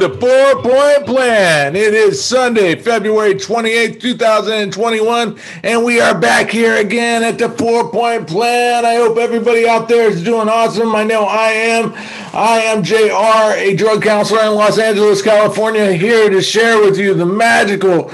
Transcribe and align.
the 0.00 0.08
four 0.08 0.62
point 0.62 1.04
plan. 1.04 1.76
It 1.76 1.92
is 1.92 2.24
Sunday, 2.24 2.74
February 2.74 3.34
28th, 3.34 4.00
2021, 4.00 5.38
and 5.62 5.84
we 5.84 6.00
are 6.00 6.18
back 6.18 6.48
here 6.48 6.76
again 6.76 7.22
at 7.22 7.36
the 7.36 7.50
four 7.50 7.90
point 7.90 8.26
plan. 8.26 8.86
I 8.86 8.94
hope 8.94 9.18
everybody 9.18 9.68
out 9.68 9.88
there 9.88 10.08
is 10.08 10.24
doing 10.24 10.48
awesome. 10.48 10.94
I 10.94 11.04
know 11.04 11.24
I 11.24 11.50
am. 11.50 11.92
I 12.32 12.60
am 12.60 12.82
JR, 12.82 13.58
a 13.58 13.76
drug 13.76 14.02
counselor 14.02 14.40
in 14.44 14.54
Los 14.54 14.78
Angeles, 14.78 15.20
California, 15.20 15.92
here 15.92 16.30
to 16.30 16.40
share 16.40 16.80
with 16.80 16.98
you 16.98 17.12
the 17.12 17.26
magical 17.26 18.10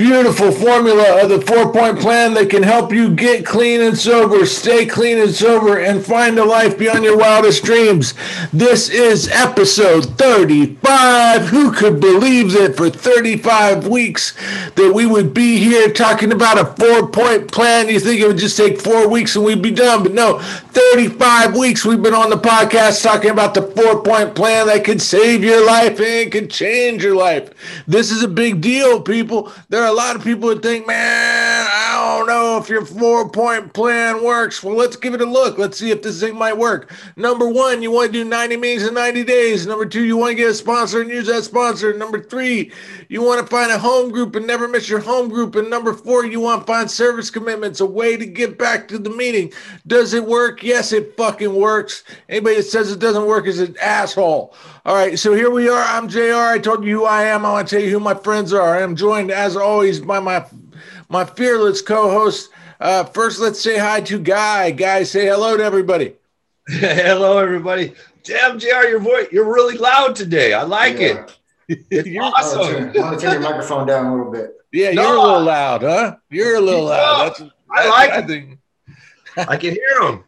beautiful 0.00 0.50
formula 0.50 1.22
of 1.22 1.28
the 1.28 1.42
four 1.42 1.70
point 1.70 2.00
plan 2.00 2.32
that 2.32 2.48
can 2.48 2.62
help 2.62 2.90
you 2.90 3.14
get 3.14 3.44
clean 3.44 3.82
and 3.82 3.98
sober, 3.98 4.46
stay 4.46 4.86
clean 4.86 5.18
and 5.18 5.30
sober, 5.30 5.78
and 5.78 6.02
find 6.02 6.38
a 6.38 6.44
life 6.44 6.78
beyond 6.78 7.04
your 7.04 7.18
wildest 7.18 7.62
dreams. 7.64 8.14
This 8.50 8.88
is 8.88 9.28
episode 9.28 10.06
35. 10.16 11.42
Who 11.48 11.70
could 11.72 12.00
believe 12.00 12.52
that 12.52 12.78
for 12.78 12.88
35 12.88 13.88
weeks 13.88 14.34
that 14.86 14.92
we 14.94 15.06
would 15.06 15.32
be 15.32 15.58
here 15.58 15.92
talking 15.92 16.32
about 16.32 16.58
a 16.58 16.64
four 16.64 17.08
point 17.08 17.50
plan? 17.50 17.88
You 17.88 18.00
think 18.00 18.20
it 18.20 18.26
would 18.26 18.38
just 18.38 18.56
take 18.56 18.80
four 18.80 19.08
weeks 19.08 19.36
and 19.36 19.44
we'd 19.44 19.62
be 19.62 19.70
done, 19.70 20.02
but 20.02 20.12
no, 20.12 20.38
35 20.40 21.56
weeks 21.56 21.84
we've 21.84 22.02
been 22.02 22.14
on 22.14 22.30
the 22.30 22.36
podcast 22.36 23.02
talking 23.02 23.30
about 23.30 23.54
the 23.54 23.62
four 23.62 24.02
point 24.02 24.34
plan 24.34 24.66
that 24.66 24.84
could 24.84 25.00
save 25.00 25.44
your 25.44 25.64
life 25.66 26.00
and 26.00 26.32
can 26.32 26.48
change 26.48 27.02
your 27.02 27.16
life. 27.16 27.50
This 27.86 28.10
is 28.10 28.22
a 28.22 28.28
big 28.28 28.60
deal, 28.60 29.00
people 29.00 29.52
there 29.68 29.82
are 29.82 29.88
a 29.88 29.92
lot 29.92 30.16
of 30.16 30.24
people 30.24 30.48
that 30.48 30.62
think, 30.62 30.86
man, 30.86 31.66
I 31.68 32.16
don't 32.18 32.26
know 32.26 32.58
if 32.58 32.68
your 32.68 32.84
four 32.84 33.28
point 33.28 33.72
plan 33.72 34.22
works. 34.24 34.62
Well, 34.62 34.74
let's 34.74 34.96
give 34.96 35.14
it 35.14 35.20
a 35.20 35.26
look. 35.26 35.58
Let's 35.58 35.78
see 35.78 35.90
if 35.90 36.02
this 36.02 36.20
thing 36.20 36.36
might 36.36 36.56
work. 36.56 36.92
Number 37.16 37.48
one, 37.48 37.82
you 37.82 37.90
want 37.90 38.12
to 38.12 38.12
do 38.12 38.24
90 38.24 38.56
meetings 38.56 38.86
in 38.86 38.94
90 38.94 39.24
days. 39.24 39.66
Number 39.66 39.86
two, 39.86 40.04
you 40.04 40.16
want 40.16 40.30
to 40.30 40.34
get 40.34 40.50
a 40.50 40.54
sponsor 40.54 41.00
and 41.00 41.10
use 41.10 41.26
that 41.26 41.44
sponsor. 41.44 41.96
Number 41.96 42.20
three, 42.20 42.72
you 43.08 43.22
want 43.22 43.40
to 43.40 43.46
find 43.46 43.70
a 43.70 43.78
home 43.78 44.10
group 44.10 44.34
and 44.34 44.46
never 44.46 44.68
miss 44.70 44.88
your 44.88 45.00
home 45.00 45.28
group. 45.28 45.54
And 45.54 45.68
number 45.68 45.92
four, 45.92 46.24
you 46.24 46.40
want 46.40 46.66
to 46.66 46.72
find 46.72 46.90
service 46.90 47.30
commitments, 47.30 47.80
a 47.80 47.86
way 47.86 48.16
to 48.16 48.26
get 48.26 48.58
back 48.58 48.88
to 48.88 48.98
the 48.98 49.10
meeting. 49.10 49.52
Does 49.86 50.14
it 50.14 50.24
work? 50.24 50.62
Yes, 50.62 50.92
it 50.92 51.16
fucking 51.16 51.54
works. 51.54 52.04
Anybody 52.28 52.56
that 52.56 52.64
says 52.64 52.90
it 52.90 53.00
doesn't 53.00 53.26
work 53.26 53.46
is 53.46 53.60
an 53.60 53.76
asshole. 53.80 54.54
All 54.84 54.94
right, 54.94 55.18
so 55.18 55.34
here 55.34 55.50
we 55.50 55.68
are. 55.68 55.82
I'm 55.82 56.08
JR. 56.08 56.34
I 56.34 56.58
told 56.58 56.84
you 56.84 57.00
who 57.00 57.04
I 57.04 57.24
am. 57.24 57.44
I 57.44 57.52
want 57.52 57.68
to 57.68 57.76
tell 57.76 57.84
you 57.84 57.90
who 57.90 58.00
my 58.00 58.14
friends 58.14 58.52
are. 58.52 58.76
I 58.76 58.82
am 58.82 58.96
joined, 58.96 59.30
as 59.30 59.56
always, 59.56 60.00
by 60.00 60.20
my 60.20 60.44
my 61.08 61.24
fearless 61.24 61.82
co-host. 61.82 62.50
Uh, 62.80 63.04
first, 63.04 63.40
let's 63.40 63.60
say 63.60 63.78
hi 63.78 64.00
to 64.00 64.18
Guy. 64.18 64.70
Guy, 64.70 65.02
say 65.02 65.26
hello 65.26 65.56
to 65.56 65.62
everybody. 65.62 66.14
hello, 66.68 67.38
everybody. 67.38 67.94
Damn, 68.22 68.58
JR, 68.58 68.86
your 68.88 69.00
voice, 69.00 69.28
you're 69.32 69.52
really 69.52 69.76
loud 69.76 70.14
today. 70.14 70.52
I 70.52 70.62
like 70.62 70.98
yeah. 70.98 71.24
it. 71.24 71.39
It's 71.70 72.06
you're 72.08 72.24
awesome. 72.24 72.60
I 72.60 72.72
want, 72.72 72.92
to 72.94 73.00
turn, 73.00 73.18
turn 73.18 73.32
your 73.32 73.40
microphone 73.40 73.86
down 73.86 74.06
a 74.06 74.16
little 74.16 74.32
bit. 74.32 74.56
Yeah, 74.72 74.92
no. 74.92 75.02
you're 75.02 75.16
a 75.16 75.22
little 75.22 75.42
loud, 75.42 75.82
huh? 75.82 76.16
You're 76.30 76.56
a 76.56 76.60
little 76.60 76.84
loud. 76.84 77.28
That's, 77.28 77.38
that's 77.38 77.52
I 77.70 77.88
like 77.88 78.10
I 78.10 78.22
think. 78.22 78.58
I 79.36 79.56
can 79.56 79.74
hear 79.74 80.00
them. 80.00 80.24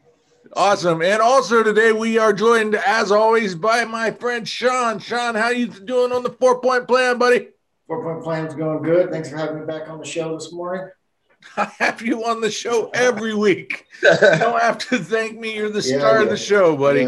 Awesome. 0.54 1.02
And 1.02 1.20
also 1.20 1.62
today 1.62 1.92
we 1.92 2.18
are 2.18 2.32
joined, 2.32 2.74
as 2.74 3.10
always, 3.10 3.54
by 3.54 3.84
my 3.84 4.10
friend 4.10 4.46
Sean. 4.46 4.98
Sean, 4.98 5.34
how 5.34 5.48
you 5.48 5.66
doing 5.66 6.12
on 6.12 6.22
the 6.22 6.30
four 6.30 6.60
point 6.60 6.86
plan, 6.86 7.18
buddy? 7.18 7.48
Four 7.86 8.04
point 8.04 8.22
plan 8.22 8.46
is 8.46 8.54
going 8.54 8.82
good. 8.82 9.10
Thanks 9.10 9.30
for 9.30 9.36
having 9.36 9.60
me 9.60 9.66
back 9.66 9.88
on 9.88 9.98
the 9.98 10.04
show 10.04 10.34
this 10.34 10.52
morning. 10.52 10.88
I 11.56 11.64
have 11.78 12.02
you 12.02 12.24
on 12.24 12.40
the 12.40 12.50
show 12.50 12.90
every 12.94 13.34
week. 13.34 13.86
you 14.02 14.10
don't 14.20 14.60
have 14.60 14.78
to 14.78 14.98
thank 14.98 15.38
me. 15.38 15.56
You're 15.56 15.70
the 15.70 15.86
yeah, 15.88 15.98
star 15.98 16.18
yeah. 16.18 16.22
of 16.22 16.28
the 16.28 16.36
show, 16.36 16.76
buddy. 16.76 17.02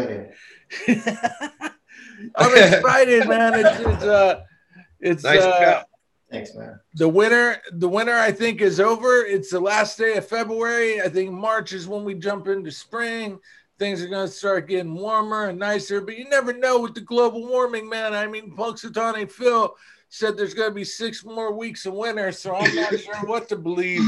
Yeah, 0.87 1.69
I'm 2.35 2.57
excited, 2.73 3.27
man. 3.27 3.53
It's, 3.55 3.79
it's 3.79 4.03
uh, 4.03 4.41
it's 4.99 5.23
nice 5.23 5.41
uh, 5.41 5.83
Thanks, 6.31 6.55
man. 6.55 6.79
The 6.95 7.07
winter, 7.07 7.61
the 7.71 7.87
winter, 7.87 8.13
I 8.13 8.31
think 8.31 8.61
is 8.61 8.79
over. 8.79 9.23
It's 9.25 9.51
the 9.51 9.59
last 9.59 9.97
day 9.97 10.15
of 10.15 10.27
February. 10.27 11.01
I 11.01 11.07
think 11.07 11.31
March 11.31 11.71
is 11.71 11.87
when 11.87 12.03
we 12.03 12.15
jump 12.15 12.47
into 12.47 12.71
spring. 12.71 13.39
Things 13.77 14.01
are 14.01 14.07
going 14.07 14.27
to 14.27 14.33
start 14.33 14.67
getting 14.67 14.95
warmer 14.95 15.49
and 15.49 15.59
nicer, 15.59 16.01
but 16.01 16.17
you 16.17 16.27
never 16.29 16.53
know 16.53 16.79
with 16.79 16.95
the 16.95 17.01
global 17.01 17.45
warming, 17.45 17.87
man. 17.87 18.13
I 18.13 18.25
mean, 18.25 18.55
Punxsutawney 18.55 19.29
Phil 19.29 19.75
said 20.09 20.37
there's 20.37 20.53
going 20.53 20.69
to 20.69 20.75
be 20.75 20.85
six 20.85 21.25
more 21.25 21.53
weeks 21.53 21.85
of 21.85 21.93
winter, 21.93 22.31
so 22.31 22.55
I'm 22.55 22.73
not 22.73 22.99
sure 22.99 23.25
what 23.25 23.49
to 23.49 23.55
believe. 23.55 24.01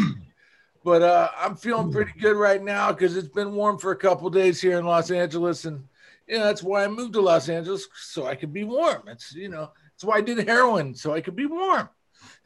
But 0.83 1.01
uh, 1.01 1.29
I'm 1.37 1.55
feeling 1.55 1.91
pretty 1.91 2.17
good 2.19 2.37
right 2.37 2.63
now 2.63 2.93
because 2.93 3.17
it's 3.17 3.27
been 3.27 3.53
warm 3.53 3.77
for 3.77 3.91
a 3.91 3.97
couple 3.97 4.29
days 4.29 4.61
here 4.61 4.79
in 4.79 4.85
Los 4.85 5.11
Angeles, 5.11 5.65
and 5.65 5.83
you 6.27 6.37
know 6.37 6.45
that's 6.45 6.63
why 6.63 6.83
I 6.83 6.87
moved 6.87 7.13
to 7.13 7.21
Los 7.21 7.49
Angeles 7.49 7.87
so 7.95 8.25
I 8.25 8.35
could 8.35 8.53
be 8.53 8.63
warm. 8.63 9.03
It's 9.07 9.33
you 9.33 9.49
know 9.49 9.71
that's 9.93 10.03
why 10.03 10.17
I 10.17 10.21
did 10.21 10.47
heroin 10.47 10.93
so 10.93 11.13
I 11.13 11.21
could 11.21 11.35
be 11.35 11.45
warm. 11.45 11.89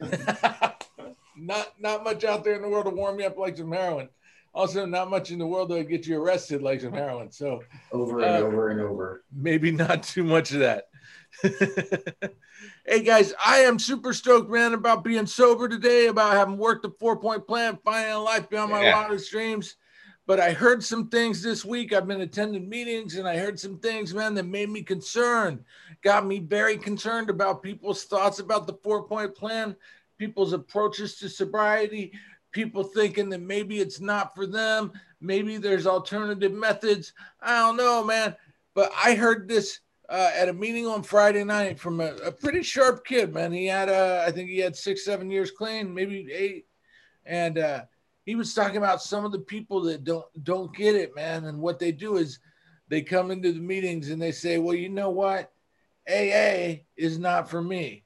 not 1.36 1.74
not 1.78 2.04
much 2.04 2.24
out 2.24 2.44
there 2.44 2.54
in 2.54 2.62
the 2.62 2.68
world 2.68 2.86
to 2.86 2.90
warm 2.90 3.20
you 3.20 3.26
up 3.26 3.38
like 3.38 3.56
some 3.56 3.72
heroin. 3.72 4.08
Also, 4.54 4.84
not 4.84 5.08
much 5.08 5.30
in 5.30 5.38
the 5.38 5.46
world 5.46 5.70
that 5.70 5.76
would 5.76 5.88
get 5.88 6.06
you 6.06 6.22
arrested 6.22 6.60
like 6.60 6.82
some 6.82 6.92
heroin. 6.92 7.30
So 7.30 7.62
over 7.90 8.20
and 8.20 8.44
uh, 8.44 8.46
over 8.46 8.68
and 8.68 8.80
over. 8.80 9.24
Maybe 9.34 9.70
not 9.70 10.02
too 10.02 10.24
much 10.24 10.52
of 10.52 10.60
that. 10.60 10.88
hey 12.86 13.02
guys, 13.02 13.32
I 13.44 13.60
am 13.60 13.78
super 13.78 14.12
stoked, 14.12 14.50
man, 14.50 14.74
about 14.74 15.04
being 15.04 15.26
sober 15.26 15.68
today, 15.68 16.06
about 16.06 16.34
having 16.34 16.58
worked 16.58 16.82
the 16.82 16.90
four 17.00 17.18
point 17.18 17.46
plan, 17.46 17.78
finding 17.82 18.12
a 18.12 18.18
life 18.18 18.50
beyond 18.50 18.70
my 18.70 18.82
yeah. 18.82 18.94
wildest 18.94 19.30
dreams. 19.30 19.76
But 20.26 20.38
I 20.38 20.52
heard 20.52 20.84
some 20.84 21.08
things 21.08 21.42
this 21.42 21.64
week. 21.64 21.92
I've 21.92 22.06
been 22.06 22.20
attending 22.20 22.68
meetings 22.68 23.16
and 23.16 23.26
I 23.26 23.36
heard 23.36 23.58
some 23.58 23.78
things, 23.78 24.14
man, 24.14 24.34
that 24.34 24.44
made 24.46 24.70
me 24.70 24.82
concerned, 24.82 25.64
got 26.02 26.26
me 26.26 26.38
very 26.38 26.76
concerned 26.76 27.28
about 27.28 27.62
people's 27.62 28.04
thoughts 28.04 28.38
about 28.38 28.66
the 28.66 28.78
four 28.84 29.02
point 29.02 29.34
plan, 29.34 29.74
people's 30.18 30.52
approaches 30.52 31.16
to 31.16 31.28
sobriety, 31.28 32.12
people 32.52 32.84
thinking 32.84 33.28
that 33.30 33.40
maybe 33.40 33.80
it's 33.80 34.00
not 34.00 34.34
for 34.34 34.46
them, 34.46 34.92
maybe 35.20 35.56
there's 35.56 35.86
alternative 35.86 36.52
methods. 36.52 37.12
I 37.40 37.58
don't 37.58 37.76
know, 37.76 38.04
man. 38.04 38.36
But 38.74 38.92
I 39.04 39.14
heard 39.14 39.48
this 39.48 39.80
uh, 40.08 40.30
at 40.34 40.48
a 40.48 40.52
meeting 40.52 40.86
on 40.86 41.02
Friday 41.02 41.42
night 41.42 41.80
from 41.80 42.00
a, 42.00 42.14
a 42.16 42.30
pretty 42.30 42.62
sharp 42.62 43.04
kid, 43.04 43.34
man. 43.34 43.52
He 43.52 43.66
had, 43.66 43.88
uh, 43.88 44.24
I 44.26 44.30
think 44.30 44.50
he 44.50 44.58
had 44.58 44.76
six, 44.76 45.04
seven 45.04 45.30
years 45.30 45.50
clean, 45.50 45.92
maybe 45.92 46.28
eight. 46.32 46.66
And, 47.26 47.58
uh, 47.58 47.82
he 48.24 48.34
was 48.34 48.54
talking 48.54 48.76
about 48.76 49.02
some 49.02 49.24
of 49.24 49.32
the 49.32 49.38
people 49.38 49.82
that 49.82 50.04
don't 50.04 50.26
don't 50.44 50.74
get 50.74 50.94
it, 50.94 51.14
man. 51.14 51.44
And 51.44 51.60
what 51.60 51.78
they 51.78 51.92
do 51.92 52.16
is 52.16 52.38
they 52.88 53.02
come 53.02 53.30
into 53.30 53.52
the 53.52 53.60
meetings 53.60 54.10
and 54.10 54.20
they 54.20 54.32
say, 54.32 54.58
"Well, 54.58 54.74
you 54.74 54.88
know 54.88 55.10
what? 55.10 55.52
AA 56.08 56.84
is 56.96 57.18
not 57.18 57.48
for 57.50 57.62
me." 57.62 58.04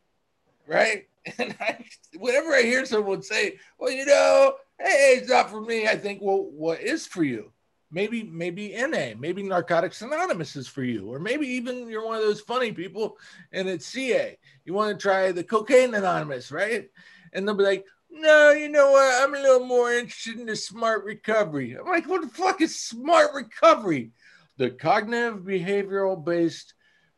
Right? 0.66 1.08
And 1.38 1.56
I, 1.58 1.84
whenever 2.16 2.54
I 2.54 2.62
hear 2.62 2.86
someone 2.86 3.20
say, 3.20 3.58
"Well, 3.78 3.90
you 3.90 4.06
know, 4.06 4.54
AA 4.80 5.14
is 5.20 5.28
not 5.28 5.50
for 5.50 5.60
me," 5.60 5.88
I 5.88 5.96
think, 5.96 6.20
"Well, 6.22 6.44
what 6.44 6.80
is 6.80 7.04
for 7.04 7.24
you?" 7.24 7.50
Maybe, 7.90 8.22
maybe 8.22 8.74
NA, 8.76 9.14
maybe 9.18 9.42
Narcotics 9.42 10.02
Anonymous 10.02 10.54
is 10.54 10.68
for 10.68 10.84
you, 10.84 11.12
or 11.12 11.18
maybe 11.18 11.48
even 11.48 11.88
you're 11.88 12.04
one 12.04 12.16
of 12.16 12.22
those 12.22 12.40
funny 12.40 12.70
people 12.70 13.16
and 13.52 13.68
it's 13.68 13.86
CA. 13.86 14.38
You 14.64 14.74
want 14.74 14.96
to 14.96 15.02
try 15.02 15.32
the 15.32 15.44
Cocaine 15.44 15.94
Anonymous, 15.94 16.52
right? 16.52 16.90
And 17.32 17.46
they'll 17.46 17.54
be 17.54 17.64
like, 17.64 17.86
no, 18.18 18.50
you 18.50 18.68
know 18.68 18.92
what? 18.92 19.22
I'm 19.22 19.34
a 19.34 19.38
little 19.38 19.66
more 19.66 19.92
interested 19.92 20.38
in 20.38 20.46
the 20.46 20.56
smart 20.56 21.04
recovery. 21.04 21.76
I'm 21.78 21.86
like, 21.86 22.08
what 22.08 22.22
the 22.22 22.28
fuck 22.28 22.60
is 22.60 22.78
smart 22.78 23.34
recovery? 23.34 24.12
The 24.56 24.70
cognitive 24.70 25.40
behavioral 25.40 26.22
based 26.22 26.74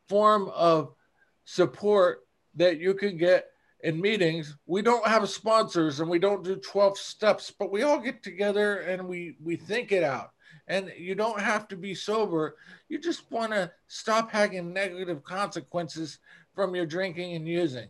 form 0.08 0.50
of 0.54 0.94
support 1.44 2.26
that 2.56 2.78
you 2.78 2.94
can 2.94 3.16
get 3.16 3.46
in 3.80 4.00
meetings. 4.00 4.56
We 4.66 4.82
don't 4.82 5.06
have 5.06 5.28
sponsors 5.28 6.00
and 6.00 6.10
we 6.10 6.18
don't 6.18 6.44
do 6.44 6.56
12 6.56 6.98
steps, 6.98 7.52
but 7.56 7.70
we 7.70 7.82
all 7.82 7.98
get 7.98 8.22
together 8.22 8.78
and 8.78 9.06
we 9.06 9.36
we 9.42 9.56
think 9.56 9.92
it 9.92 10.02
out. 10.02 10.32
And 10.66 10.92
you 10.98 11.14
don't 11.14 11.40
have 11.40 11.68
to 11.68 11.76
be 11.76 11.94
sober. 11.94 12.56
You 12.88 12.98
just 12.98 13.30
want 13.30 13.52
to 13.52 13.70
stop 13.86 14.30
having 14.30 14.72
negative 14.72 15.24
consequences 15.24 16.18
from 16.54 16.74
your 16.74 16.84
drinking 16.84 17.34
and 17.34 17.48
using. 17.48 17.88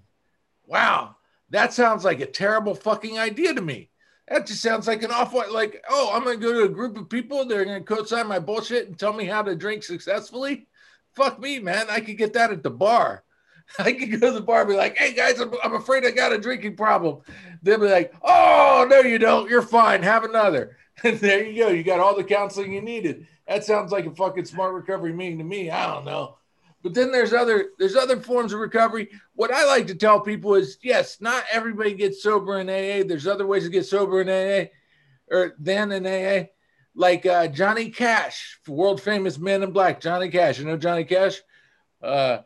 Wow, 0.66 1.16
that 1.50 1.72
sounds 1.72 2.04
like 2.04 2.20
a 2.20 2.26
terrible 2.26 2.74
fucking 2.74 3.18
idea 3.18 3.54
to 3.54 3.60
me. 3.60 3.90
That 4.28 4.46
just 4.46 4.62
sounds 4.62 4.86
like 4.86 5.02
an 5.02 5.10
awful 5.10 5.42
like, 5.52 5.82
oh, 5.88 6.10
I'm 6.12 6.24
gonna 6.24 6.36
go 6.36 6.52
to 6.52 6.64
a 6.64 6.68
group 6.68 6.96
of 6.98 7.08
people, 7.08 7.44
they're 7.46 7.64
gonna 7.64 7.80
co-sign 7.80 8.26
my 8.26 8.38
bullshit 8.38 8.88
and 8.88 8.98
tell 8.98 9.12
me 9.12 9.24
how 9.24 9.42
to 9.42 9.56
drink 9.56 9.82
successfully. 9.82 10.66
Fuck 11.14 11.40
me, 11.40 11.58
man. 11.58 11.86
I 11.88 12.00
could 12.00 12.18
get 12.18 12.34
that 12.34 12.52
at 12.52 12.62
the 12.62 12.70
bar. 12.70 13.24
I 13.78 13.92
could 13.92 14.20
go 14.20 14.28
to 14.28 14.32
the 14.32 14.40
bar 14.40 14.60
and 14.60 14.70
be 14.70 14.76
like, 14.76 14.96
hey 14.96 15.14
guys, 15.14 15.40
I'm, 15.40 15.52
I'm 15.62 15.74
afraid 15.74 16.04
I 16.04 16.10
got 16.10 16.32
a 16.32 16.38
drinking 16.38 16.76
problem. 16.76 17.20
They'll 17.62 17.78
be 17.78 17.88
like, 17.88 18.14
oh 18.22 18.86
no, 18.88 19.00
you 19.00 19.18
don't. 19.18 19.48
You're 19.48 19.62
fine. 19.62 20.02
Have 20.02 20.24
another. 20.24 20.76
And 21.04 21.20
there 21.20 21.46
you 21.46 21.62
go. 21.62 21.70
You 21.70 21.84
got 21.84 22.00
all 22.00 22.16
the 22.16 22.24
counseling 22.24 22.72
you 22.72 22.80
needed. 22.80 23.28
That 23.46 23.64
sounds 23.64 23.92
like 23.92 24.06
a 24.06 24.10
fucking 24.10 24.46
smart 24.46 24.74
recovery 24.74 25.12
meeting 25.12 25.38
to 25.38 25.44
me. 25.44 25.70
I 25.70 25.86
don't 25.86 26.04
know. 26.04 26.37
But 26.88 26.94
then 26.94 27.12
there's 27.12 27.34
other 27.34 27.72
there's 27.78 27.96
other 27.96 28.18
forms 28.18 28.54
of 28.54 28.60
recovery. 28.60 29.10
What 29.34 29.52
I 29.52 29.66
like 29.66 29.88
to 29.88 29.94
tell 29.94 30.20
people 30.20 30.54
is 30.54 30.78
yes, 30.82 31.20
not 31.20 31.44
everybody 31.52 31.92
gets 31.92 32.22
sober 32.22 32.60
in 32.60 32.70
AA. 32.70 33.06
There's 33.06 33.26
other 33.26 33.46
ways 33.46 33.64
to 33.64 33.68
get 33.68 33.84
sober 33.84 34.22
in 34.22 34.30
AA 34.30 34.70
or 35.30 35.54
than 35.58 35.92
in 35.92 36.06
AA. 36.06 36.46
like 36.94 37.26
uh, 37.26 37.48
Johnny 37.48 37.90
Cash, 37.90 38.58
world 38.66 39.02
famous 39.02 39.36
Man 39.36 39.62
in 39.62 39.70
Black. 39.70 40.00
Johnny 40.00 40.30
Cash, 40.30 40.60
you 40.60 40.64
know 40.64 40.78
Johnny 40.78 41.04
Cash. 41.04 41.42
Uh, 42.02 42.38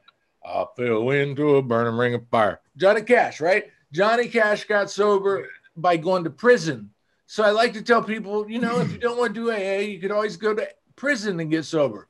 I 0.45 0.65
fell 0.77 1.09
into 1.11 1.55
a 1.55 1.63
burning 1.63 1.97
ring 1.97 2.15
of 2.15 2.27
fire. 2.29 2.61
Johnny 2.77 3.03
Cash, 3.03 3.41
right? 3.41 3.67
Johnny 3.93 4.27
Cash 4.27 4.65
got 4.65 4.91
sober 4.91 5.47
by 5.77 5.97
going 5.97 6.25
to 6.25 6.31
prison. 6.31 6.91
So 7.27 7.45
I 7.45 7.51
like 7.51 7.75
to 7.75 7.83
tell 7.83 8.03
people, 8.03 8.51
you 8.51 8.59
know, 8.59 8.81
if 8.81 8.91
you 8.91 8.99
don't 8.99 9.21
want 9.21 9.37
to 9.37 9.41
do 9.41 9.53
AA, 9.53 9.83
you 9.83 10.01
could 10.01 10.11
always 10.11 10.37
go 10.37 10.53
to 10.53 10.69
prison 10.97 11.39
and 11.39 11.49
get 11.49 11.65
sober. 11.65 12.09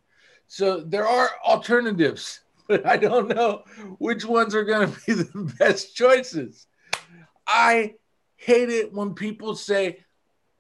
So 0.52 0.80
there 0.80 1.08
are 1.08 1.30
alternatives, 1.46 2.40
but 2.68 2.84
I 2.84 2.98
don't 2.98 3.28
know 3.28 3.62
which 3.96 4.26
ones 4.26 4.54
are 4.54 4.64
going 4.64 4.92
to 4.92 5.00
be 5.06 5.14
the 5.14 5.54
best 5.58 5.96
choices. 5.96 6.66
I 7.46 7.94
hate 8.36 8.68
it 8.68 8.92
when 8.92 9.14
people 9.14 9.56
say 9.56 10.04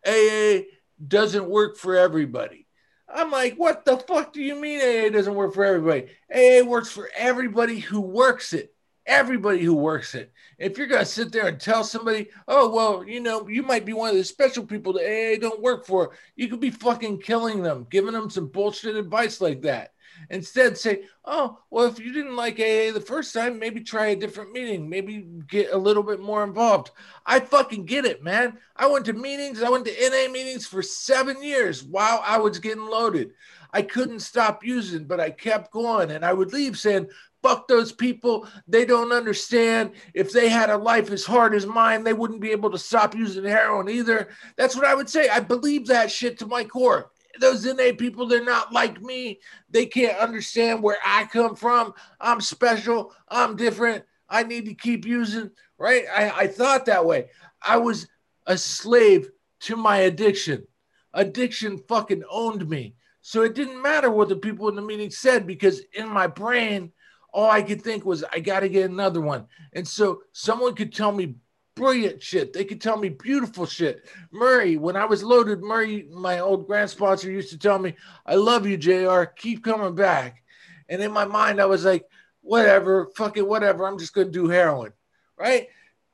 AA 0.06 0.60
doesn't 1.06 1.46
work 1.46 1.76
for 1.76 1.94
everybody. 1.94 2.66
I'm 3.06 3.30
like, 3.30 3.56
what 3.56 3.84
the 3.84 3.98
fuck 3.98 4.32
do 4.32 4.42
you 4.42 4.56
mean 4.56 4.80
AA 4.80 5.10
doesn't 5.10 5.34
work 5.34 5.52
for 5.52 5.62
everybody? 5.62 6.06
AA 6.34 6.64
works 6.64 6.90
for 6.90 7.10
everybody 7.14 7.78
who 7.78 8.00
works 8.00 8.54
it. 8.54 8.74
Everybody 9.04 9.62
who 9.62 9.74
works 9.74 10.14
it. 10.14 10.32
If 10.58 10.78
you're 10.78 10.86
gonna 10.86 11.04
sit 11.04 11.32
there 11.32 11.48
and 11.48 11.60
tell 11.60 11.84
somebody, 11.84 12.28
oh 12.48 12.72
well, 12.72 13.04
you 13.04 13.20
know, 13.20 13.48
you 13.48 13.62
might 13.62 13.84
be 13.84 13.92
one 13.92 14.10
of 14.10 14.16
the 14.16 14.24
special 14.24 14.64
people 14.64 14.92
that 14.94 15.04
AA 15.04 15.40
don't 15.40 15.62
work 15.62 15.86
for, 15.86 16.12
you 16.36 16.48
could 16.48 16.60
be 16.60 16.70
fucking 16.70 17.20
killing 17.20 17.62
them, 17.62 17.86
giving 17.90 18.12
them 18.12 18.30
some 18.30 18.48
bullshit 18.48 18.96
advice 18.96 19.40
like 19.40 19.62
that. 19.62 19.92
Instead, 20.30 20.78
say, 20.78 21.04
oh, 21.24 21.58
well, 21.70 21.86
if 21.86 21.98
you 21.98 22.12
didn't 22.12 22.36
like 22.36 22.54
AA 22.54 22.92
the 22.92 23.04
first 23.04 23.34
time, 23.34 23.58
maybe 23.58 23.80
try 23.80 24.08
a 24.08 24.16
different 24.16 24.52
meeting, 24.52 24.88
maybe 24.88 25.26
get 25.48 25.72
a 25.72 25.76
little 25.76 26.02
bit 26.02 26.20
more 26.20 26.44
involved. 26.44 26.90
I 27.26 27.40
fucking 27.40 27.86
get 27.86 28.04
it, 28.04 28.22
man. 28.22 28.58
I 28.76 28.86
went 28.86 29.06
to 29.06 29.12
meetings, 29.12 29.62
I 29.62 29.70
went 29.70 29.86
to 29.86 30.10
NA 30.10 30.30
meetings 30.30 30.66
for 30.66 30.82
seven 30.82 31.42
years 31.42 31.82
while 31.82 32.22
I 32.24 32.38
was 32.38 32.58
getting 32.58 32.84
loaded. 32.84 33.32
I 33.72 33.82
couldn't 33.82 34.20
stop 34.20 34.64
using, 34.64 35.04
but 35.04 35.20
I 35.20 35.30
kept 35.30 35.72
going. 35.72 36.10
And 36.10 36.24
I 36.24 36.32
would 36.32 36.52
leave 36.52 36.78
saying, 36.78 37.08
fuck 37.42 37.68
those 37.68 37.92
people. 37.92 38.46
They 38.68 38.84
don't 38.84 39.12
understand. 39.12 39.92
If 40.14 40.32
they 40.32 40.48
had 40.48 40.70
a 40.70 40.76
life 40.76 41.10
as 41.10 41.24
hard 41.24 41.54
as 41.54 41.66
mine, 41.66 42.04
they 42.04 42.12
wouldn't 42.12 42.40
be 42.40 42.52
able 42.52 42.70
to 42.70 42.78
stop 42.78 43.14
using 43.14 43.44
heroin 43.44 43.88
either. 43.88 44.28
That's 44.56 44.76
what 44.76 44.84
I 44.84 44.94
would 44.94 45.10
say. 45.10 45.28
I 45.28 45.40
believe 45.40 45.86
that 45.88 46.10
shit 46.10 46.38
to 46.38 46.46
my 46.46 46.64
core 46.64 47.10
those 47.40 47.64
NA 47.64 47.92
people, 47.96 48.26
they're 48.26 48.44
not 48.44 48.72
like 48.72 49.00
me. 49.00 49.40
They 49.70 49.86
can't 49.86 50.18
understand 50.18 50.82
where 50.82 50.98
I 51.04 51.24
come 51.24 51.54
from. 51.56 51.94
I'm 52.20 52.40
special. 52.40 53.14
I'm 53.28 53.56
different. 53.56 54.04
I 54.28 54.42
need 54.42 54.66
to 54.66 54.74
keep 54.74 55.06
using, 55.06 55.50
right? 55.78 56.04
I, 56.14 56.30
I 56.30 56.46
thought 56.46 56.86
that 56.86 57.04
way. 57.04 57.26
I 57.60 57.76
was 57.76 58.08
a 58.46 58.56
slave 58.56 59.30
to 59.60 59.76
my 59.76 59.98
addiction. 59.98 60.66
Addiction 61.14 61.78
fucking 61.88 62.24
owned 62.30 62.68
me. 62.68 62.94
So 63.20 63.42
it 63.42 63.54
didn't 63.54 63.82
matter 63.82 64.10
what 64.10 64.28
the 64.28 64.36
people 64.36 64.68
in 64.68 64.74
the 64.74 64.82
meeting 64.82 65.10
said 65.10 65.46
because 65.46 65.80
in 65.92 66.08
my 66.08 66.26
brain, 66.26 66.92
all 67.32 67.50
I 67.50 67.62
could 67.62 67.82
think 67.82 68.04
was, 68.04 68.24
I 68.32 68.40
got 68.40 68.60
to 68.60 68.68
get 68.68 68.90
another 68.90 69.20
one. 69.20 69.46
And 69.72 69.86
so 69.86 70.22
someone 70.32 70.74
could 70.74 70.94
tell 70.94 71.12
me 71.12 71.36
brilliant 71.74 72.22
shit. 72.22 72.52
They 72.52 72.64
could 72.64 72.80
tell 72.80 72.96
me 72.96 73.08
beautiful 73.08 73.66
shit. 73.66 74.04
Murray, 74.30 74.76
when 74.76 74.96
I 74.96 75.04
was 75.04 75.22
loaded, 75.22 75.62
Murray, 75.62 76.06
my 76.10 76.40
old 76.40 76.66
grant 76.66 76.90
sponsor, 76.90 77.30
used 77.30 77.50
to 77.50 77.58
tell 77.58 77.78
me, 77.78 77.94
I 78.26 78.34
love 78.34 78.66
you, 78.66 78.76
JR. 78.76 79.24
Keep 79.24 79.64
coming 79.64 79.94
back. 79.94 80.42
And 80.88 81.02
in 81.02 81.12
my 81.12 81.24
mind, 81.24 81.60
I 81.60 81.66
was 81.66 81.84
like, 81.84 82.06
whatever, 82.42 83.06
fuck 83.16 83.36
it, 83.36 83.46
whatever. 83.46 83.86
I'm 83.86 83.98
just 83.98 84.14
going 84.14 84.26
to 84.26 84.32
do 84.32 84.48
heroin. 84.48 84.92
Right? 85.38 85.68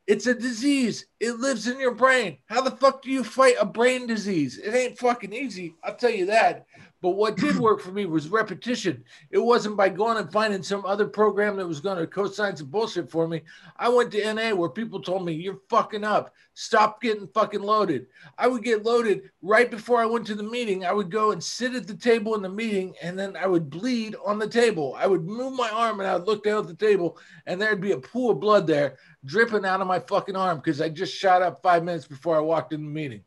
It's 0.06 0.26
a 0.26 0.34
disease. 0.34 1.06
It 1.20 1.38
lives 1.38 1.66
in 1.66 1.78
your 1.78 1.94
brain. 1.94 2.38
How 2.46 2.62
the 2.62 2.70
fuck 2.70 3.02
do 3.02 3.10
you 3.10 3.24
fight 3.24 3.56
a 3.60 3.66
brain 3.66 4.06
disease? 4.06 4.56
It 4.56 4.74
ain't 4.74 4.98
fucking 4.98 5.32
easy. 5.32 5.74
I'll 5.82 5.96
tell 5.96 6.10
you 6.10 6.26
that. 6.26 6.66
But 7.00 7.10
what 7.10 7.36
did 7.36 7.56
work 7.58 7.80
for 7.80 7.92
me 7.92 8.06
was 8.06 8.28
repetition. 8.28 9.04
It 9.30 9.38
wasn't 9.38 9.76
by 9.76 9.88
going 9.88 10.16
and 10.16 10.32
finding 10.32 10.62
some 10.62 10.84
other 10.84 11.06
program 11.06 11.56
that 11.56 11.66
was 11.66 11.80
going 11.80 11.98
to 11.98 12.06
co-sign 12.06 12.56
some 12.56 12.68
bullshit 12.68 13.10
for 13.10 13.28
me. 13.28 13.42
I 13.76 13.88
went 13.88 14.10
to 14.12 14.34
NA 14.34 14.54
where 14.54 14.68
people 14.68 15.00
told 15.00 15.24
me, 15.24 15.32
You're 15.32 15.60
fucking 15.68 16.04
up. 16.04 16.34
Stop 16.54 17.00
getting 17.00 17.28
fucking 17.28 17.62
loaded. 17.62 18.06
I 18.36 18.48
would 18.48 18.64
get 18.64 18.84
loaded 18.84 19.30
right 19.42 19.70
before 19.70 20.00
I 20.00 20.06
went 20.06 20.26
to 20.26 20.34
the 20.34 20.42
meeting. 20.42 20.84
I 20.84 20.92
would 20.92 21.10
go 21.10 21.30
and 21.30 21.42
sit 21.42 21.74
at 21.74 21.86
the 21.86 21.94
table 21.96 22.34
in 22.34 22.42
the 22.42 22.48
meeting 22.48 22.94
and 23.00 23.16
then 23.16 23.36
I 23.36 23.46
would 23.46 23.70
bleed 23.70 24.16
on 24.26 24.40
the 24.40 24.48
table. 24.48 24.96
I 24.98 25.06
would 25.06 25.24
move 25.24 25.52
my 25.52 25.70
arm 25.70 26.00
and 26.00 26.08
I 26.08 26.16
would 26.16 26.26
look 26.26 26.42
down 26.42 26.62
at 26.62 26.66
the 26.66 26.74
table 26.74 27.16
and 27.46 27.60
there'd 27.60 27.80
be 27.80 27.92
a 27.92 27.98
pool 27.98 28.32
of 28.32 28.40
blood 28.40 28.66
there 28.66 28.96
dripping 29.24 29.64
out 29.64 29.80
of 29.80 29.86
my 29.86 30.00
fucking 30.00 30.34
arm 30.34 30.58
because 30.58 30.80
I 30.80 30.88
just 30.88 31.14
shot 31.14 31.42
up 31.42 31.62
five 31.62 31.84
minutes 31.84 32.08
before 32.08 32.36
I 32.36 32.40
walked 32.40 32.72
in 32.72 32.84
the 32.84 32.90
meeting. 32.90 33.22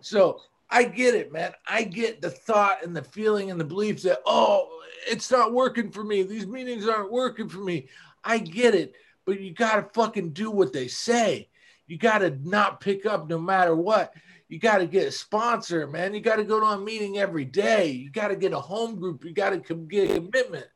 So 0.00 0.40
I 0.74 0.82
get 0.82 1.14
it, 1.14 1.30
man. 1.30 1.52
I 1.68 1.84
get 1.84 2.20
the 2.20 2.30
thought 2.30 2.84
and 2.84 2.96
the 2.96 3.04
feeling 3.04 3.52
and 3.52 3.60
the 3.60 3.64
belief 3.64 4.02
that, 4.02 4.18
oh, 4.26 4.80
it's 5.06 5.30
not 5.30 5.52
working 5.52 5.92
for 5.92 6.02
me. 6.02 6.24
These 6.24 6.48
meetings 6.48 6.88
aren't 6.88 7.12
working 7.12 7.48
for 7.48 7.60
me. 7.60 7.86
I 8.24 8.38
get 8.38 8.74
it, 8.74 8.96
but 9.24 9.40
you 9.40 9.52
got 9.52 9.76
to 9.76 9.82
fucking 9.94 10.30
do 10.30 10.50
what 10.50 10.72
they 10.72 10.88
say. 10.88 11.48
You 11.86 11.96
got 11.96 12.18
to 12.18 12.36
not 12.42 12.80
pick 12.80 13.06
up 13.06 13.28
no 13.28 13.38
matter 13.38 13.76
what. 13.76 14.14
You 14.48 14.58
got 14.58 14.78
to 14.78 14.86
get 14.86 15.06
a 15.06 15.12
sponsor, 15.12 15.86
man. 15.86 16.12
You 16.12 16.20
got 16.20 16.36
to 16.36 16.44
go 16.44 16.58
to 16.58 16.66
a 16.66 16.76
meeting 16.76 17.18
every 17.18 17.44
day. 17.44 17.92
You 17.92 18.10
got 18.10 18.28
to 18.28 18.36
get 18.36 18.52
a 18.52 18.58
home 18.58 18.96
group. 18.96 19.24
You 19.24 19.32
got 19.32 19.50
to 19.50 19.58
get 19.86 20.10
a 20.10 20.14
commitment. 20.14 20.66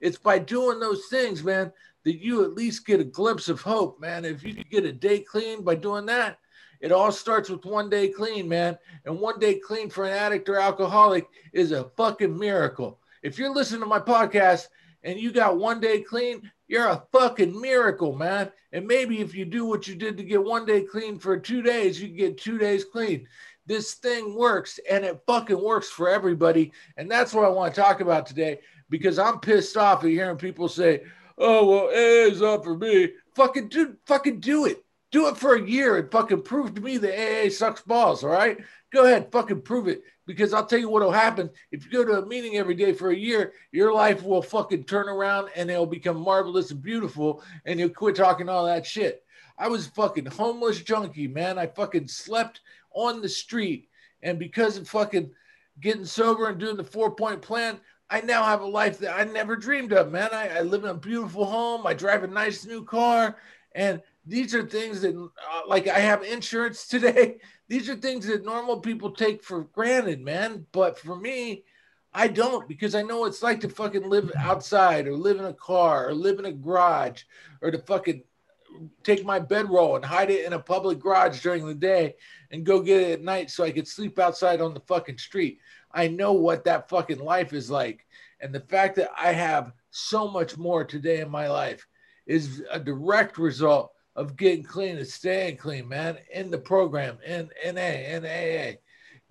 It's 0.00 0.18
by 0.18 0.40
doing 0.40 0.80
those 0.80 1.06
things, 1.06 1.44
man, 1.44 1.72
that 2.02 2.18
you 2.20 2.42
at 2.42 2.54
least 2.54 2.84
get 2.84 2.98
a 2.98 3.04
glimpse 3.04 3.48
of 3.48 3.60
hope, 3.60 4.00
man. 4.00 4.24
If 4.24 4.42
you 4.42 4.54
get 4.54 4.84
a 4.84 4.92
day 4.92 5.20
clean 5.20 5.62
by 5.62 5.76
doing 5.76 6.06
that, 6.06 6.40
it 6.86 6.92
all 6.92 7.10
starts 7.10 7.50
with 7.50 7.64
one 7.64 7.90
day 7.90 8.06
clean, 8.06 8.48
man. 8.48 8.78
And 9.06 9.18
one 9.18 9.40
day 9.40 9.58
clean 9.58 9.90
for 9.90 10.04
an 10.04 10.12
addict 10.12 10.48
or 10.48 10.60
alcoholic 10.60 11.26
is 11.52 11.72
a 11.72 11.90
fucking 11.96 12.38
miracle. 12.38 13.00
If 13.24 13.40
you're 13.40 13.52
listening 13.52 13.80
to 13.80 13.86
my 13.86 13.98
podcast 13.98 14.68
and 15.02 15.18
you 15.18 15.32
got 15.32 15.58
one 15.58 15.80
day 15.80 16.00
clean, 16.02 16.48
you're 16.68 16.86
a 16.86 17.02
fucking 17.10 17.60
miracle, 17.60 18.14
man. 18.14 18.52
And 18.70 18.86
maybe 18.86 19.18
if 19.18 19.34
you 19.34 19.44
do 19.44 19.64
what 19.64 19.88
you 19.88 19.96
did 19.96 20.16
to 20.16 20.22
get 20.22 20.44
one 20.44 20.64
day 20.64 20.82
clean 20.82 21.18
for 21.18 21.36
two 21.36 21.60
days, 21.60 22.00
you 22.00 22.06
get 22.06 22.38
two 22.38 22.56
days 22.56 22.84
clean. 22.84 23.26
This 23.66 23.94
thing 23.94 24.36
works 24.36 24.78
and 24.88 25.04
it 25.04 25.20
fucking 25.26 25.60
works 25.60 25.90
for 25.90 26.08
everybody. 26.08 26.70
And 26.96 27.10
that's 27.10 27.34
what 27.34 27.44
I 27.44 27.48
want 27.48 27.74
to 27.74 27.80
talk 27.80 28.00
about 28.00 28.26
today 28.26 28.60
because 28.90 29.18
I'm 29.18 29.40
pissed 29.40 29.76
off 29.76 30.04
at 30.04 30.10
hearing 30.10 30.36
people 30.36 30.68
say, 30.68 31.02
oh, 31.36 31.66
well, 31.66 31.88
A 31.92 32.30
is 32.30 32.42
up 32.42 32.62
for 32.62 32.78
me. 32.78 33.10
Fucking 33.34 33.70
do, 33.70 33.96
fucking 34.06 34.38
do 34.38 34.66
it. 34.66 34.85
Do 35.12 35.28
it 35.28 35.36
for 35.36 35.54
a 35.54 35.66
year 35.66 35.96
and 35.96 36.10
fucking 36.10 36.42
prove 36.42 36.74
to 36.74 36.80
me 36.80 36.98
that 36.98 37.46
AA 37.46 37.50
sucks 37.50 37.80
balls. 37.82 38.24
All 38.24 38.30
right. 38.30 38.58
Go 38.92 39.04
ahead, 39.04 39.30
fucking 39.30 39.62
prove 39.62 39.88
it. 39.88 40.02
Because 40.26 40.52
I'll 40.52 40.66
tell 40.66 40.78
you 40.78 40.88
what'll 40.88 41.12
happen. 41.12 41.50
If 41.70 41.84
you 41.84 41.92
go 41.92 42.04
to 42.04 42.22
a 42.22 42.26
meeting 42.26 42.56
every 42.56 42.74
day 42.74 42.92
for 42.92 43.10
a 43.10 43.16
year, 43.16 43.52
your 43.70 43.92
life 43.92 44.22
will 44.22 44.42
fucking 44.42 44.84
turn 44.84 45.08
around 45.08 45.50
and 45.54 45.70
it'll 45.70 45.86
become 45.86 46.18
marvelous 46.18 46.70
and 46.70 46.82
beautiful, 46.82 47.42
and 47.64 47.78
you'll 47.78 47.90
quit 47.90 48.16
talking 48.16 48.48
all 48.48 48.66
that 48.66 48.86
shit. 48.86 49.22
I 49.58 49.68
was 49.68 49.86
fucking 49.86 50.26
homeless 50.26 50.82
junkie, 50.82 51.28
man. 51.28 51.58
I 51.58 51.66
fucking 51.66 52.08
slept 52.08 52.60
on 52.92 53.20
the 53.20 53.28
street. 53.28 53.88
And 54.22 54.38
because 54.38 54.76
of 54.76 54.88
fucking 54.88 55.30
getting 55.80 56.04
sober 56.04 56.48
and 56.48 56.58
doing 56.58 56.76
the 56.76 56.84
four 56.84 57.14
point 57.14 57.42
plan, 57.42 57.78
I 58.08 58.20
now 58.20 58.44
have 58.44 58.60
a 58.60 58.66
life 58.66 58.98
that 59.00 59.18
I 59.18 59.24
never 59.24 59.56
dreamed 59.56 59.92
of, 59.92 60.12
man. 60.12 60.30
I, 60.32 60.58
I 60.58 60.60
live 60.60 60.84
in 60.84 60.90
a 60.90 60.94
beautiful 60.94 61.44
home. 61.44 61.86
I 61.86 61.94
drive 61.94 62.22
a 62.22 62.28
nice 62.28 62.64
new 62.64 62.84
car. 62.84 63.36
And 63.74 64.00
these 64.26 64.54
are 64.54 64.66
things 64.66 65.00
that 65.00 65.16
uh, 65.16 65.60
like 65.66 65.88
i 65.88 65.98
have 65.98 66.22
insurance 66.22 66.86
today. 66.88 67.38
These 67.68 67.88
are 67.88 67.96
things 67.96 68.26
that 68.26 68.44
normal 68.44 68.78
people 68.80 69.10
take 69.10 69.42
for 69.42 69.62
granted 69.62 70.20
man. 70.20 70.66
But 70.72 70.98
for 70.98 71.16
me 71.16 71.64
i 72.14 72.26
don't 72.26 72.66
because 72.66 72.94
i 72.94 73.02
know 73.02 73.26
it's 73.26 73.42
like 73.42 73.60
to 73.60 73.68
fucking 73.68 74.08
live 74.08 74.32
outside 74.38 75.06
or 75.06 75.14
live 75.14 75.38
in 75.38 75.44
a 75.44 75.52
car 75.52 76.08
or 76.08 76.14
live 76.14 76.38
in 76.38 76.46
a 76.46 76.52
garage 76.52 77.24
or 77.60 77.70
to 77.70 77.78
fucking 77.78 78.22
take 79.02 79.24
my 79.24 79.38
bedroll 79.38 79.96
and 79.96 80.04
hide 80.04 80.30
it 80.30 80.44
in 80.44 80.52
a 80.52 80.58
public 80.58 80.98
garage 80.98 81.42
during 81.42 81.66
the 81.66 81.74
day 81.74 82.14
and 82.50 82.64
go 82.64 82.80
get 82.80 83.00
it 83.00 83.12
at 83.12 83.22
night 83.22 83.50
so 83.50 83.64
i 83.64 83.70
could 83.70 83.86
sleep 83.86 84.18
outside 84.18 84.60
on 84.60 84.74
the 84.74 84.80
fucking 84.80 85.18
street. 85.18 85.58
I 85.92 86.08
know 86.08 86.32
what 86.32 86.64
that 86.64 86.88
fucking 86.88 87.20
life 87.20 87.52
is 87.54 87.70
like. 87.70 88.06
And 88.40 88.54
the 88.54 88.60
fact 88.60 88.96
that 88.96 89.10
i 89.18 89.32
have 89.32 89.72
so 89.90 90.28
much 90.28 90.56
more 90.56 90.84
today 90.84 91.20
in 91.20 91.30
my 91.30 91.48
life 91.48 91.86
is 92.26 92.62
a 92.70 92.78
direct 92.78 93.38
result 93.38 93.92
of 94.16 94.36
getting 94.36 94.64
clean 94.64 94.96
and 94.96 95.06
staying 95.06 95.58
clean, 95.58 95.86
man, 95.86 96.18
in 96.32 96.50
the 96.50 96.58
program, 96.58 97.18
in 97.24 97.50
NA, 97.64 97.80
in 97.80 98.24
AA. 98.24 98.76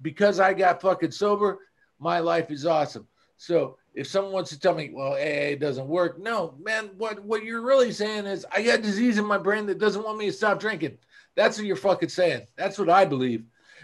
Because 0.02 0.40
I 0.40 0.54
got 0.54 0.82
fucking 0.82 1.12
sober, 1.12 1.60
my 2.00 2.20
life 2.20 2.52
is 2.52 2.66
awesome. 2.66 3.08
So 3.38 3.78
if 3.94 4.08
someone 4.08 4.34
wants 4.34 4.52
to 4.52 4.60
tell 4.60 4.76
me, 4.76 4.92
well, 4.94 5.14
AA 5.14 5.56
doesn't 5.56 5.88
work, 5.88 6.20
no, 6.20 6.56
man, 6.62 6.92
what, 6.98 7.24
what 7.24 7.44
you're 7.44 7.66
really 7.66 7.92
saying 7.92 8.26
is 8.26 8.46
I 8.52 8.62
got 8.62 8.84
disease 8.84 9.18
in 9.18 9.26
my 9.26 9.40
brain 9.40 9.66
that 9.66 9.80
doesn't 9.80 10.04
want 10.04 10.20
me 10.20 10.28
to 10.28 10.34
stop 10.34 10.60
drinking. 10.60 10.98
That's 11.36 11.58
what 11.58 11.66
you're 11.66 11.76
fucking 11.76 12.10
saying. 12.10 12.44
That's 12.56 12.78
what 12.78 12.90
I 12.90 13.06
believe. 13.06 13.44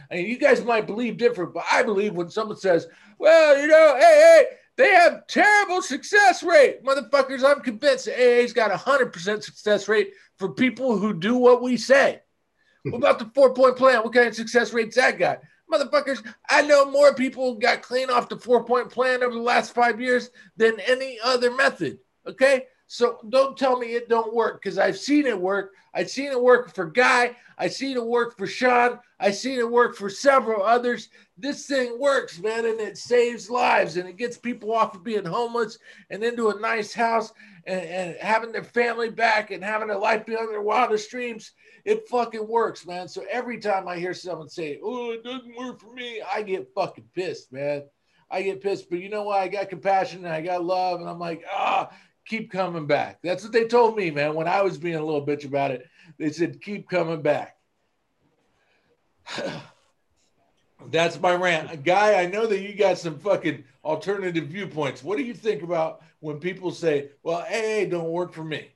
I 0.09 0.15
mean, 0.15 0.27
you 0.27 0.37
guys 0.37 0.63
might 0.63 0.87
believe 0.87 1.17
different, 1.17 1.53
but 1.53 1.63
I 1.71 1.83
believe 1.83 2.13
when 2.13 2.29
someone 2.29 2.57
says, 2.57 2.87
well, 3.17 3.59
you 3.59 3.67
know, 3.67 3.95
hey, 3.99 4.03
hey, 4.03 4.57
they 4.77 4.89
have 4.89 5.27
terrible 5.27 5.81
success 5.81 6.43
rate. 6.43 6.83
Motherfuckers, 6.83 7.43
I'm 7.43 7.61
convinced 7.61 8.07
AA's 8.07 8.53
got 8.53 8.71
a 8.71 8.75
100% 8.75 9.43
success 9.43 9.87
rate 9.87 10.13
for 10.41 10.49
people 10.49 10.97
who 10.97 11.13
do 11.13 11.35
what 11.37 11.61
we 11.61 11.77
say. 11.77 12.19
what 12.83 12.97
about 12.97 13.19
the 13.19 13.31
four 13.33 13.53
point 13.53 13.77
plan? 13.77 13.99
What 13.99 14.11
kind 14.11 14.27
of 14.27 14.35
success 14.35 14.73
rate's 14.73 14.95
that 14.95 15.19
got? 15.19 15.39
Motherfuckers, 15.71 16.25
I 16.49 16.63
know 16.63 16.89
more 16.89 17.13
people 17.13 17.55
got 17.55 17.83
clean 17.83 18.09
off 18.09 18.27
the 18.27 18.39
four 18.39 18.65
point 18.65 18.89
plan 18.89 19.23
over 19.23 19.35
the 19.35 19.39
last 19.39 19.73
five 19.73 20.01
years 20.01 20.31
than 20.57 20.79
any 20.81 21.17
other 21.23 21.55
method. 21.55 21.99
Okay. 22.27 22.65
So 22.87 23.19
don't 23.29 23.55
tell 23.55 23.79
me 23.79 23.93
it 23.93 24.09
don't 24.09 24.35
work 24.35 24.61
because 24.61 24.77
I've 24.77 24.97
seen 24.97 25.25
it 25.25 25.39
work. 25.39 25.71
I've 25.93 26.09
seen 26.09 26.31
it 26.31 26.41
work 26.41 26.73
for 26.75 26.87
Guy. 26.87 27.37
I've 27.57 27.73
seen 27.73 27.95
it 27.95 28.05
work 28.05 28.37
for 28.37 28.47
Sean. 28.47 28.99
I've 29.19 29.35
seen 29.35 29.59
it 29.59 29.71
work 29.71 29.95
for 29.95 30.09
several 30.09 30.63
others. 30.63 31.09
This 31.37 31.67
thing 31.67 31.99
works, 31.99 32.39
man, 32.39 32.65
and 32.65 32.81
it 32.81 32.97
saves 32.97 33.49
lives 33.49 33.95
and 33.95 34.09
it 34.09 34.17
gets 34.17 34.37
people 34.37 34.73
off 34.73 34.95
of 34.95 35.03
being 35.03 35.23
homeless 35.23 35.77
and 36.09 36.23
into 36.23 36.49
a 36.49 36.59
nice 36.59 36.93
house 36.93 37.31
and, 37.65 37.81
and 37.81 38.15
having 38.17 38.51
their 38.51 38.63
family 38.63 39.09
back 39.09 39.51
and 39.51 39.63
having 39.63 39.89
a 39.89 39.97
life 39.97 40.25
beyond 40.25 40.49
their 40.49 40.61
wildest 40.61 41.09
dreams. 41.09 41.51
It 41.85 42.07
fucking 42.09 42.47
works, 42.47 42.85
man. 42.85 43.07
So 43.07 43.23
every 43.29 43.59
time 43.59 43.87
I 43.87 43.97
hear 43.97 44.13
someone 44.13 44.49
say, 44.49 44.79
"Oh, 44.83 45.11
it 45.11 45.23
doesn't 45.23 45.57
work 45.57 45.79
for 45.79 45.93
me," 45.93 46.21
I 46.21 46.41
get 46.43 46.73
fucking 46.73 47.09
pissed, 47.13 47.51
man. 47.51 47.83
I 48.29 48.41
get 48.43 48.61
pissed, 48.61 48.89
but 48.89 48.99
you 48.99 49.09
know 49.09 49.23
what? 49.23 49.39
I 49.39 49.47
got 49.47 49.69
compassion 49.69 50.25
and 50.25 50.33
I 50.33 50.41
got 50.41 50.63
love, 50.63 51.01
and 51.01 51.09
I'm 51.09 51.19
like, 51.19 51.43
ah, 51.51 51.91
keep 52.25 52.49
coming 52.49 52.87
back. 52.87 53.19
That's 53.21 53.43
what 53.43 53.51
they 53.51 53.67
told 53.67 53.97
me, 53.97 54.09
man. 54.09 54.35
When 54.35 54.47
I 54.47 54.61
was 54.61 54.77
being 54.77 54.95
a 54.95 55.03
little 55.03 55.25
bitch 55.25 55.45
about 55.45 55.71
it, 55.71 55.85
they 56.17 56.31
said, 56.31 56.61
keep 56.61 56.89
coming 56.89 57.21
back. 57.21 57.57
That's 60.89 61.19
my 61.19 61.35
rant. 61.35 61.83
Guy, 61.83 62.21
I 62.21 62.25
know 62.25 62.47
that 62.47 62.61
you 62.61 62.73
got 62.73 62.97
some 62.97 63.17
fucking 63.19 63.63
alternative 63.83 64.47
viewpoints. 64.47 65.03
What 65.03 65.17
do 65.17 65.23
you 65.23 65.33
think 65.33 65.63
about 65.63 66.01
when 66.19 66.39
people 66.39 66.71
say, 66.71 67.09
well, 67.23 67.45
AA 67.49 67.85
don't 67.85 68.09
work 68.09 68.33
for 68.33 68.43
me? 68.43 68.67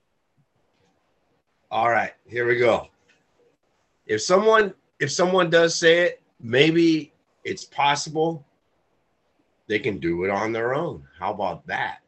All 1.71 1.89
right, 1.89 2.13
here 2.25 2.47
we 2.47 2.57
go. 2.57 2.87
If 4.05 4.21
someone 4.21 4.73
if 4.99 5.11
someone 5.11 5.49
does 5.49 5.75
say 5.75 6.03
it, 6.03 6.21
maybe 6.39 7.11
it's 7.43 7.65
possible 7.65 8.45
they 9.67 9.79
can 9.79 9.99
do 9.99 10.23
it 10.23 10.29
on 10.29 10.51
their 10.51 10.73
own. 10.73 11.03
How 11.19 11.33
about 11.33 11.65
that? 11.67 11.99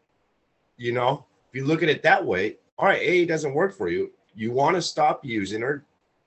You 0.77 0.93
know, 0.93 1.25
if 1.49 1.55
you 1.55 1.65
look 1.65 1.83
at 1.83 1.89
it 1.89 2.03
that 2.03 2.23
way, 2.23 2.57
all 2.77 2.87
right, 2.87 3.01
A 3.01 3.25
doesn't 3.25 3.53
work 3.53 3.75
for 3.75 3.89
you. 3.89 4.11
You 4.35 4.51
want 4.51 4.75
to 4.75 4.81
stop 4.81 5.25
using 5.25 5.63
or 5.63 5.83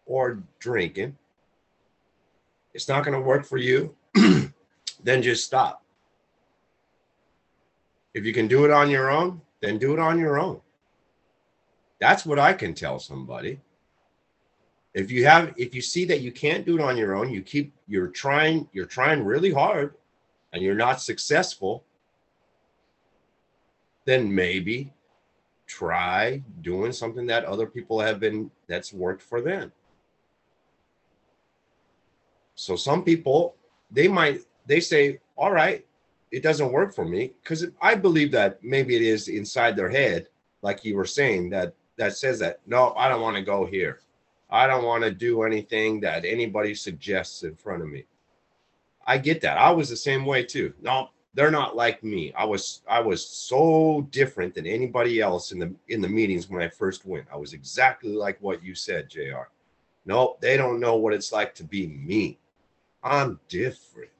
or 0.06 0.42
drinking. 0.58 1.16
It's 2.74 2.88
not 2.88 3.04
going 3.04 3.14
to 3.14 3.26
work 3.26 3.44
for 3.44 3.58
you. 3.58 3.94
then 5.02 5.22
just 5.22 5.44
stop. 5.44 5.82
If 8.14 8.24
you 8.24 8.32
can 8.32 8.48
do 8.48 8.64
it 8.64 8.70
on 8.70 8.90
your 8.90 9.10
own, 9.10 9.40
then 9.60 9.78
do 9.78 9.92
it 9.92 9.98
on 9.98 10.18
your 10.18 10.38
own. 10.38 10.60
That's 12.00 12.24
what 12.24 12.38
I 12.38 12.52
can 12.52 12.74
tell 12.74 12.98
somebody. 12.98 13.60
If 14.94 15.10
you 15.10 15.24
have 15.26 15.54
if 15.56 15.74
you 15.74 15.82
see 15.82 16.04
that 16.06 16.20
you 16.20 16.32
can't 16.32 16.66
do 16.66 16.76
it 16.76 16.82
on 16.82 16.96
your 16.96 17.14
own, 17.14 17.30
you 17.30 17.42
keep 17.42 17.72
you're 17.86 18.08
trying 18.08 18.68
you're 18.72 18.86
trying 18.86 19.24
really 19.24 19.52
hard 19.52 19.94
and 20.52 20.62
you're 20.62 20.74
not 20.74 21.00
successful, 21.00 21.84
then 24.04 24.34
maybe 24.34 24.92
try 25.66 26.42
doing 26.62 26.90
something 26.90 27.26
that 27.26 27.44
other 27.44 27.66
people 27.66 28.00
have 28.00 28.18
been 28.18 28.50
that's 28.66 28.92
worked 28.92 29.22
for 29.22 29.40
them. 29.40 29.70
So 32.60 32.76
some 32.76 33.02
people 33.04 33.56
they 33.90 34.06
might 34.06 34.42
they 34.66 34.80
say, 34.80 35.18
"All 35.36 35.50
right, 35.50 35.84
it 36.30 36.42
doesn't 36.42 36.72
work 36.72 36.94
for 36.94 37.06
me," 37.06 37.32
because 37.42 37.66
I 37.80 37.94
believe 37.94 38.30
that 38.32 38.62
maybe 38.62 38.94
it 38.94 39.02
is 39.02 39.28
inside 39.28 39.76
their 39.76 39.88
head, 39.88 40.28
like 40.60 40.84
you 40.84 40.94
were 40.94 41.06
saying, 41.06 41.48
that 41.50 41.74
that 41.96 42.16
says 42.18 42.38
that 42.40 42.60
no, 42.66 42.92
I 42.98 43.08
don't 43.08 43.22
want 43.22 43.36
to 43.36 43.42
go 43.42 43.64
here. 43.64 44.00
I 44.50 44.66
don't 44.66 44.84
want 44.84 45.04
to 45.04 45.10
do 45.10 45.42
anything 45.42 46.00
that 46.00 46.26
anybody 46.26 46.74
suggests 46.74 47.44
in 47.44 47.54
front 47.56 47.82
of 47.82 47.88
me. 47.88 48.04
I 49.06 49.16
get 49.16 49.40
that. 49.40 49.56
I 49.56 49.70
was 49.70 49.88
the 49.88 49.96
same 49.96 50.26
way 50.26 50.44
too. 50.44 50.74
No, 50.82 51.10
they're 51.32 51.50
not 51.50 51.76
like 51.76 52.04
me. 52.04 52.30
I 52.34 52.44
was 52.44 52.82
I 52.86 53.00
was 53.00 53.26
so 53.26 54.06
different 54.10 54.54
than 54.54 54.66
anybody 54.66 55.20
else 55.20 55.52
in 55.52 55.58
the 55.58 55.74
in 55.88 56.02
the 56.02 56.08
meetings 56.08 56.50
when 56.50 56.60
I 56.60 56.68
first 56.68 57.06
went. 57.06 57.26
I 57.32 57.38
was 57.38 57.54
exactly 57.54 58.12
like 58.12 58.36
what 58.42 58.62
you 58.62 58.74
said, 58.74 59.08
JR. 59.08 59.48
No, 60.04 60.36
they 60.40 60.58
don't 60.58 60.78
know 60.78 60.96
what 60.96 61.14
it's 61.14 61.32
like 61.32 61.54
to 61.54 61.64
be 61.64 61.86
me. 61.86 62.38
I'm 63.02 63.40
different. 63.48 64.10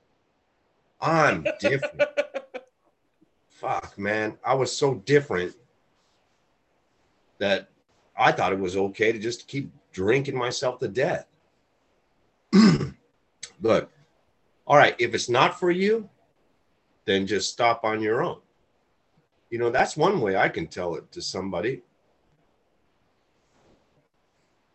I'm 1.01 1.47
different. 1.59 2.11
Fuck, 3.49 3.99
man. 3.99 4.39
I 4.45 4.55
was 4.55 4.75
so 4.75 4.95
different 4.95 5.55
that 7.39 7.69
I 8.19 8.33
thought 8.33 8.53
it 8.53 8.59
was 8.59 8.77
okay 8.77 9.13
to 9.13 9.19
just 9.19 9.49
keep 9.49 9.71
drinking 9.93 10.37
myself 10.37 10.79
to 10.81 10.89
death. 10.89 11.27
but 13.61 13.91
all 14.67 14.77
right, 14.77 14.95
if 14.99 15.15
it's 15.15 15.29
not 15.29 15.59
for 15.59 15.71
you, 15.71 16.09
then 17.05 17.27
just 17.27 17.51
stop 17.51 17.85
on 17.85 18.01
your 18.01 18.23
own. 18.23 18.39
You 19.51 19.59
know, 19.59 19.71
that's 19.71 19.97
one 19.97 20.21
way 20.21 20.37
I 20.37 20.49
can 20.49 20.69
tell 20.69 20.95
it 20.95 21.11
to 21.13 21.21
somebody. 21.21 21.83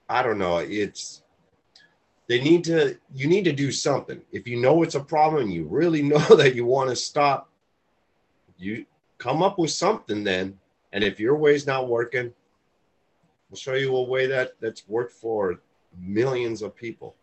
I 0.10 0.22
don't 0.22 0.38
know. 0.38 0.58
It's 0.58 1.24
they 2.28 2.42
need 2.42 2.64
to 2.66 2.98
you 3.14 3.28
need 3.28 3.46
to 3.46 3.54
do 3.54 3.72
something. 3.72 4.22
If 4.32 4.48
you 4.48 4.60
know 4.60 4.84
it's 4.84 4.96
a 4.96 5.00
problem 5.00 5.44
and 5.44 5.54
you 5.54 5.66
really 5.66 6.02
know 6.14 6.36
that 6.36 6.56
you 6.56 6.66
want 6.66 6.90
to 6.90 6.96
stop, 6.96 7.50
you 8.58 8.86
come 9.18 9.44
up 9.44 9.58
with 9.60 9.72
something 9.72 10.24
then. 10.24 10.58
And 10.94 11.04
if 11.04 11.20
your 11.20 11.36
way's 11.36 11.68
not 11.68 11.90
working, 11.90 12.34
we'll 13.50 13.58
show 13.58 13.74
you 13.74 13.96
a 13.96 14.04
way 14.04 14.28
that 14.28 14.54
that's 14.62 14.88
worked 14.88 15.14
for 15.14 15.60
millions 15.98 16.62
of 16.62 16.76
people. 16.76 17.16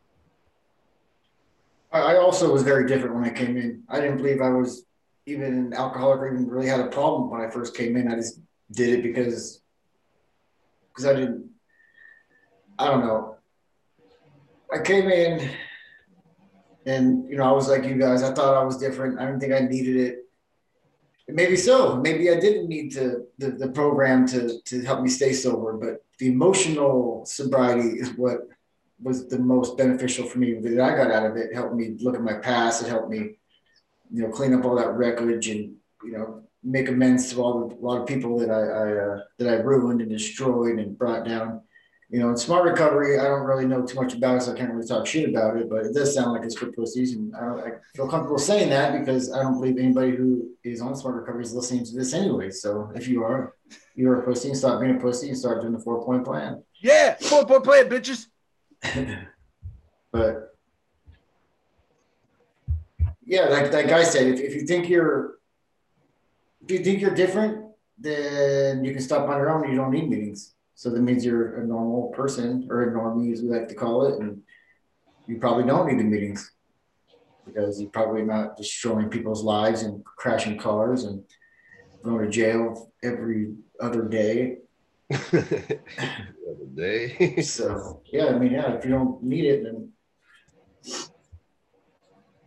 I 1.92 2.16
also 2.16 2.50
was 2.50 2.62
very 2.62 2.86
different 2.86 3.14
when 3.14 3.24
I 3.24 3.30
came 3.30 3.58
in. 3.58 3.82
I 3.88 4.00
didn't 4.00 4.16
believe 4.16 4.40
I 4.40 4.48
was 4.48 4.86
even 5.26 5.52
an 5.52 5.74
alcoholic 5.74 6.20
or 6.20 6.32
even 6.32 6.48
really 6.48 6.66
had 6.66 6.80
a 6.80 6.86
problem 6.86 7.30
when 7.30 7.42
I 7.42 7.50
first 7.50 7.76
came 7.76 7.96
in. 7.96 8.08
I 8.08 8.16
just 8.16 8.40
did 8.72 8.98
it 8.98 9.02
because 9.02 9.60
because 10.88 11.06
I 11.06 11.14
didn't. 11.14 11.50
I 12.78 12.88
don't 12.88 13.00
know. 13.00 13.36
I 14.72 14.80
came 14.80 15.08
in, 15.08 15.50
and 16.86 17.28
you 17.28 17.36
know, 17.36 17.44
I 17.44 17.52
was 17.52 17.68
like 17.68 17.84
you 17.84 17.96
guys. 17.96 18.22
I 18.22 18.32
thought 18.32 18.56
I 18.56 18.64
was 18.64 18.78
different. 18.78 19.20
I 19.20 19.26
didn't 19.26 19.40
think 19.40 19.52
I 19.52 19.60
needed 19.60 19.96
it. 19.96 20.18
maybe 21.28 21.56
so. 21.56 21.96
Maybe 21.96 22.30
I 22.30 22.40
didn't 22.40 22.68
need 22.68 22.92
to 22.92 23.26
the, 23.38 23.50
the 23.50 23.68
program 23.68 24.26
to 24.28 24.60
to 24.60 24.82
help 24.84 25.02
me 25.02 25.08
stay 25.08 25.32
sober. 25.32 25.74
But 25.74 26.04
the 26.18 26.28
emotional 26.28 27.24
sobriety 27.26 27.98
is 28.00 28.10
what 28.16 28.48
was 29.00 29.28
the 29.28 29.38
most 29.38 29.76
beneficial 29.76 30.26
for 30.26 30.38
me 30.38 30.54
that 30.54 30.80
I 30.80 30.96
got 30.96 31.10
out 31.10 31.26
of 31.26 31.36
it. 31.36 31.50
it 31.50 31.54
helped 31.54 31.74
me 31.74 31.96
look 32.00 32.14
at 32.14 32.22
my 32.22 32.34
past. 32.34 32.82
It 32.82 32.88
helped 32.88 33.10
me 33.10 33.36
you 34.12 34.22
know, 34.22 34.28
clean 34.28 34.54
up 34.54 34.64
all 34.64 34.76
that 34.76 34.92
wreckage 34.92 35.48
and, 35.48 35.74
you 36.04 36.12
know, 36.12 36.42
make 36.62 36.88
amends 36.88 37.32
to 37.32 37.42
all 37.42 37.68
the, 37.68 37.74
a 37.74 37.84
lot 37.84 38.00
of 38.00 38.06
people 38.06 38.38
that 38.38 38.50
I, 38.50 38.60
I 38.60 38.92
uh, 38.92 39.20
that 39.38 39.48
I 39.48 39.62
ruined 39.62 40.00
and 40.00 40.10
destroyed 40.10 40.78
and 40.78 40.96
brought 40.96 41.24
down. 41.24 41.62
You 42.12 42.18
know, 42.18 42.28
in 42.28 42.36
smart 42.36 42.64
recovery, 42.64 43.18
I 43.18 43.24
don't 43.24 43.46
really 43.46 43.64
know 43.64 43.86
too 43.86 43.98
much 43.98 44.12
about 44.12 44.36
it, 44.36 44.42
so 44.42 44.52
I 44.52 44.54
can't 44.54 44.70
really 44.70 44.86
talk 44.86 45.06
shit 45.06 45.30
about 45.30 45.56
it. 45.56 45.70
But 45.70 45.86
it 45.86 45.94
does 45.94 46.14
sound 46.14 46.32
like 46.32 46.42
it's 46.42 46.54
for 46.54 46.70
pussies, 46.70 47.14
and 47.14 47.34
I, 47.34 47.38
I 47.40 47.70
feel 47.96 48.06
comfortable 48.06 48.36
saying 48.36 48.68
that 48.68 49.00
because 49.00 49.32
I 49.32 49.40
don't 49.42 49.54
believe 49.54 49.78
anybody 49.78 50.14
who 50.14 50.50
is 50.62 50.82
on 50.82 50.94
smart 50.94 51.16
recovery 51.16 51.44
is 51.44 51.54
listening 51.54 51.86
to 51.86 51.94
this 51.96 52.12
anyway. 52.12 52.50
So 52.50 52.92
if 52.94 53.08
you 53.08 53.24
are, 53.24 53.54
you're 53.94 54.20
a 54.20 54.26
pussy, 54.26 54.48
and 54.48 54.58
stop 54.58 54.78
being 54.82 54.96
a 54.96 55.00
pussy, 55.00 55.30
and 55.30 55.38
start 55.38 55.62
doing 55.62 55.72
the 55.72 55.78
four 55.78 56.04
point 56.04 56.26
plan. 56.26 56.62
Yeah, 56.74 57.14
four 57.14 57.46
point 57.46 57.64
plan, 57.64 57.88
bitches. 57.88 58.26
but 60.12 60.54
yeah, 63.24 63.44
like 63.44 63.72
that 63.72 63.88
guy 63.88 64.02
said, 64.02 64.26
if, 64.26 64.38
if 64.38 64.54
you 64.54 64.66
think 64.66 64.90
you're 64.90 65.38
if 66.60 66.70
you 66.70 66.84
think 66.84 67.00
you're 67.00 67.14
different, 67.14 67.70
then 67.98 68.84
you 68.84 68.92
can 68.92 69.00
stop 69.00 69.30
on 69.30 69.38
your 69.38 69.50
own. 69.50 69.70
You 69.70 69.76
don't 69.76 69.92
need 69.92 70.10
meetings. 70.10 70.52
So 70.82 70.90
that 70.90 71.00
means 71.00 71.24
you're 71.24 71.60
a 71.60 71.64
normal 71.64 72.08
person 72.08 72.66
or 72.68 72.82
a 72.82 72.92
normie, 72.92 73.32
as 73.32 73.40
we 73.40 73.48
like 73.48 73.68
to 73.68 73.74
call 73.76 74.04
it, 74.06 74.18
and 74.18 74.42
you 75.28 75.38
probably 75.38 75.62
don't 75.62 75.86
need 75.86 76.00
the 76.00 76.02
meetings 76.02 76.50
because 77.46 77.80
you're 77.80 77.88
probably 77.90 78.22
not 78.22 78.56
destroying 78.56 79.08
people's 79.08 79.44
lives 79.44 79.82
and 79.82 80.04
crashing 80.04 80.58
cars 80.58 81.04
and 81.04 81.22
going 82.02 82.24
to 82.24 82.28
jail 82.28 82.90
every 83.04 83.54
other 83.80 84.02
day. 84.02 84.56
other 85.12 86.68
day. 86.74 87.40
so 87.42 88.02
yeah, 88.12 88.26
I 88.26 88.38
mean, 88.40 88.50
yeah, 88.50 88.72
if 88.72 88.84
you 88.84 88.90
don't 88.90 89.22
need 89.22 89.44
it, 89.44 89.62
then 89.62 89.88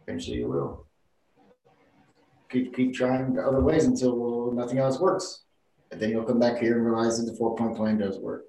eventually 0.06 0.40
you 0.40 0.50
will. 0.50 0.88
Keep 2.50 2.76
keep 2.76 2.94
trying 2.94 3.40
other 3.40 3.62
ways 3.62 3.86
until 3.86 4.52
nothing 4.52 4.80
else 4.80 5.00
works. 5.00 5.45
And 5.92 6.00
then 6.00 6.10
you'll 6.10 6.24
come 6.24 6.40
back 6.40 6.60
here 6.60 6.76
and 6.76 6.86
realize 6.86 7.18
that 7.24 7.32
the 7.32 7.38
four 7.38 7.56
point 7.56 7.76
plan 7.76 7.98
does 7.98 8.18
work. 8.18 8.46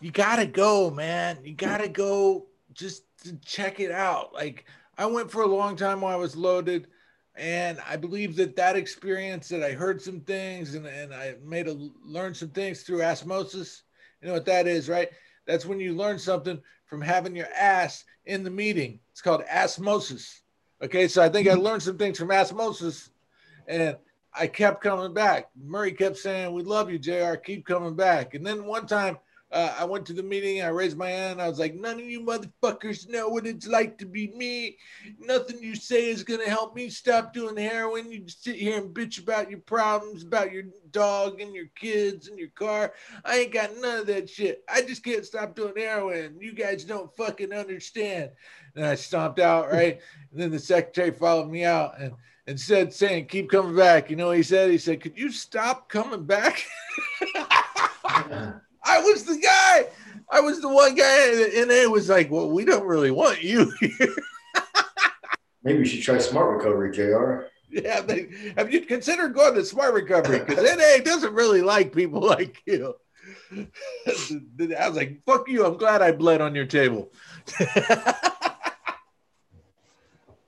You 0.00 0.10
gotta 0.10 0.46
go, 0.46 0.90
man. 0.90 1.38
You 1.42 1.54
gotta 1.54 1.88
go 1.88 2.46
just 2.72 3.04
to 3.24 3.36
check 3.44 3.80
it 3.80 3.90
out. 3.90 4.34
Like 4.34 4.66
I 4.98 5.06
went 5.06 5.30
for 5.30 5.42
a 5.42 5.46
long 5.46 5.76
time 5.76 6.00
while 6.00 6.12
I 6.12 6.20
was 6.20 6.36
loaded, 6.36 6.88
and 7.34 7.78
I 7.88 7.96
believe 7.96 8.36
that 8.36 8.56
that 8.56 8.76
experience 8.76 9.48
that 9.48 9.62
I 9.62 9.72
heard 9.72 10.00
some 10.00 10.20
things 10.20 10.74
and, 10.74 10.86
and 10.86 11.14
I 11.14 11.36
made 11.44 11.68
a 11.68 11.76
learn 12.04 12.34
some 12.34 12.50
things 12.50 12.82
through 12.82 13.02
osmosis. 13.02 13.82
You 14.20 14.28
know 14.28 14.34
what 14.34 14.46
that 14.46 14.66
is, 14.66 14.88
right? 14.88 15.08
That's 15.46 15.66
when 15.66 15.80
you 15.80 15.94
learn 15.94 16.18
something 16.18 16.60
from 16.86 17.00
having 17.00 17.36
your 17.36 17.48
ass 17.54 18.04
in 18.24 18.42
the 18.42 18.50
meeting. 18.50 19.00
It's 19.12 19.22
called 19.22 19.42
osmosis. 19.52 20.42
Okay, 20.82 21.08
so 21.08 21.22
I 21.22 21.28
think 21.28 21.48
I 21.48 21.54
learned 21.54 21.82
some 21.82 21.96
things 21.96 22.18
from 22.18 22.30
osmosis, 22.30 23.10
and 23.66 23.96
I 24.38 24.46
kept 24.46 24.82
coming 24.82 25.14
back. 25.14 25.50
Murray 25.56 25.92
kept 25.92 26.18
saying, 26.18 26.52
"We 26.52 26.62
love 26.62 26.90
you, 26.90 26.98
Jr. 26.98 27.34
Keep 27.36 27.66
coming 27.66 27.94
back." 27.94 28.34
And 28.34 28.46
then 28.46 28.64
one 28.64 28.86
time 28.86 29.18
uh, 29.52 29.74
I 29.78 29.84
went 29.84 30.04
to 30.06 30.12
the 30.12 30.22
meeting. 30.22 30.60
I 30.60 30.68
raised 30.68 30.98
my 30.98 31.08
hand. 31.08 31.40
I 31.40 31.48
was 31.48 31.58
like, 31.58 31.74
"None 31.74 32.00
of 32.00 32.04
you 32.04 32.20
motherfuckers 32.20 33.08
know 33.08 33.28
what 33.28 33.46
it's 33.46 33.66
like 33.66 33.96
to 33.98 34.06
be 34.06 34.28
me. 34.28 34.76
Nothing 35.20 35.62
you 35.62 35.76
say 35.76 36.10
is 36.10 36.24
gonna 36.24 36.48
help 36.48 36.74
me 36.74 36.88
stop 36.90 37.32
doing 37.32 37.56
heroin. 37.56 38.10
You 38.10 38.20
just 38.20 38.42
sit 38.42 38.56
here 38.56 38.78
and 38.78 38.94
bitch 38.94 39.20
about 39.22 39.48
your 39.48 39.60
problems, 39.60 40.24
about 40.24 40.52
your 40.52 40.64
dog 40.90 41.40
and 41.40 41.54
your 41.54 41.68
kids 41.76 42.28
and 42.28 42.38
your 42.38 42.48
car. 42.50 42.92
I 43.24 43.38
ain't 43.38 43.52
got 43.52 43.76
none 43.78 44.00
of 44.00 44.06
that 44.08 44.28
shit. 44.28 44.64
I 44.68 44.82
just 44.82 45.04
can't 45.04 45.24
stop 45.24 45.54
doing 45.54 45.74
heroin. 45.76 46.38
You 46.40 46.52
guys 46.52 46.84
don't 46.84 47.14
fucking 47.16 47.52
understand." 47.52 48.30
And 48.74 48.84
I 48.84 48.96
stomped 48.96 49.38
out. 49.38 49.70
Right. 49.70 50.00
and 50.32 50.40
then 50.40 50.50
the 50.50 50.58
secretary 50.58 51.12
followed 51.12 51.48
me 51.48 51.64
out 51.64 51.98
and 52.00 52.12
instead 52.46 52.92
saying, 52.92 53.26
"Keep 53.26 53.50
coming 53.50 53.76
back." 53.76 54.10
You 54.10 54.16
know 54.16 54.28
what 54.28 54.36
he 54.36 54.42
said? 54.42 54.70
He 54.70 54.78
said, 54.78 55.00
"Could 55.00 55.18
you 55.18 55.30
stop 55.30 55.88
coming 55.88 56.24
back?" 56.24 56.64
I 58.86 59.00
was 59.00 59.24
the 59.24 59.36
guy. 59.38 59.86
I 60.30 60.40
was 60.40 60.60
the 60.60 60.68
one 60.68 60.94
guy, 60.94 61.30
and 61.60 61.70
it 61.70 61.90
was 61.90 62.08
like, 62.08 62.30
well, 62.30 62.50
we 62.50 62.64
don't 62.64 62.86
really 62.86 63.10
want 63.10 63.42
you 63.42 63.72
here. 63.80 64.14
Maybe 65.62 65.80
you 65.80 65.84
should 65.84 66.02
try 66.02 66.18
smart 66.18 66.56
recovery, 66.56 66.92
Jr. 66.92 67.48
Yeah, 67.70 68.00
they, 68.00 68.28
have 68.56 68.72
you 68.72 68.80
considered 68.82 69.34
going 69.34 69.54
to 69.54 69.64
smart 69.64 69.94
recovery? 69.94 70.40
Because 70.40 70.64
NA 70.64 71.02
doesn't 71.04 71.34
really 71.34 71.62
like 71.62 71.92
people 71.92 72.20
like 72.20 72.62
you. 72.66 72.94
I 73.52 74.88
was 74.88 74.96
like, 74.96 75.22
fuck 75.26 75.48
you. 75.48 75.64
I'm 75.64 75.76
glad 75.76 76.02
I 76.02 76.12
bled 76.12 76.40
on 76.40 76.54
your 76.54 76.66
table. 76.66 77.10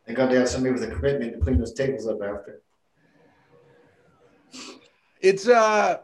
Thank 0.08 0.16
God 0.16 0.30
they 0.30 0.36
have 0.36 0.48
somebody 0.48 0.72
with 0.72 0.84
a 0.84 0.86
commitment 0.86 1.34
to 1.34 1.38
clean 1.38 1.58
those 1.58 1.74
tables 1.74 2.06
up 2.06 2.22
after. 2.22 2.62
It's 5.20 5.46
uh 5.46 5.98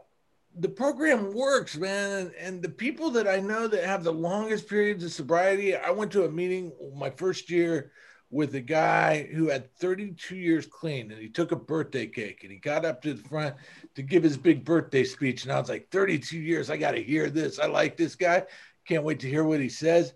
the 0.59 0.69
program 0.69 1.33
works, 1.33 1.75
man. 1.75 2.31
And 2.39 2.61
the 2.61 2.69
people 2.69 3.09
that 3.11 3.27
I 3.27 3.39
know 3.39 3.67
that 3.67 3.83
have 3.83 4.03
the 4.03 4.13
longest 4.13 4.69
periods 4.69 5.03
of 5.03 5.11
sobriety, 5.11 5.75
I 5.75 5.89
went 5.89 6.11
to 6.11 6.25
a 6.25 6.29
meeting 6.29 6.71
my 6.95 7.09
first 7.09 7.49
year 7.49 7.93
with 8.29 8.53
a 8.53 8.61
guy 8.61 9.23
who 9.33 9.49
had 9.49 9.73
32 9.77 10.35
years 10.35 10.67
clean 10.67 11.11
and 11.11 11.19
he 11.19 11.27
took 11.27 11.51
a 11.51 11.55
birthday 11.55 12.05
cake 12.05 12.43
and 12.43 12.51
he 12.51 12.59
got 12.59 12.85
up 12.85 13.01
to 13.01 13.15
the 13.15 13.27
front 13.27 13.55
to 13.95 14.03
give 14.03 14.21
his 14.21 14.37
big 14.37 14.63
birthday 14.63 15.03
speech. 15.03 15.45
And 15.45 15.51
I 15.51 15.59
was 15.59 15.69
like, 15.69 15.89
32 15.89 16.37
years, 16.37 16.69
I 16.69 16.77
got 16.77 16.91
to 16.91 17.01
hear 17.01 17.31
this. 17.31 17.57
I 17.57 17.65
like 17.65 17.97
this 17.97 18.13
guy. 18.13 18.43
Can't 18.87 19.03
wait 19.03 19.19
to 19.21 19.29
hear 19.29 19.45
what 19.45 19.59
he 19.59 19.69
says. 19.69 20.13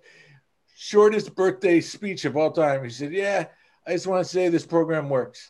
Shortest 0.75 1.34
birthday 1.34 1.81
speech 1.81 2.25
of 2.25 2.38
all 2.38 2.51
time. 2.51 2.84
He 2.84 2.91
said, 2.91 3.13
Yeah, 3.13 3.48
I 3.89 3.93
just 3.93 4.05
want 4.05 4.24
to 4.24 4.31
say 4.31 4.50
this 4.50 4.67
program 4.67 5.10
works. 5.10 5.50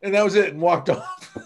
And 0.00 0.14
that 0.14 0.24
was 0.24 0.36
it 0.36 0.54
and 0.54 0.60
walked 0.62 0.88
off. 0.90 1.38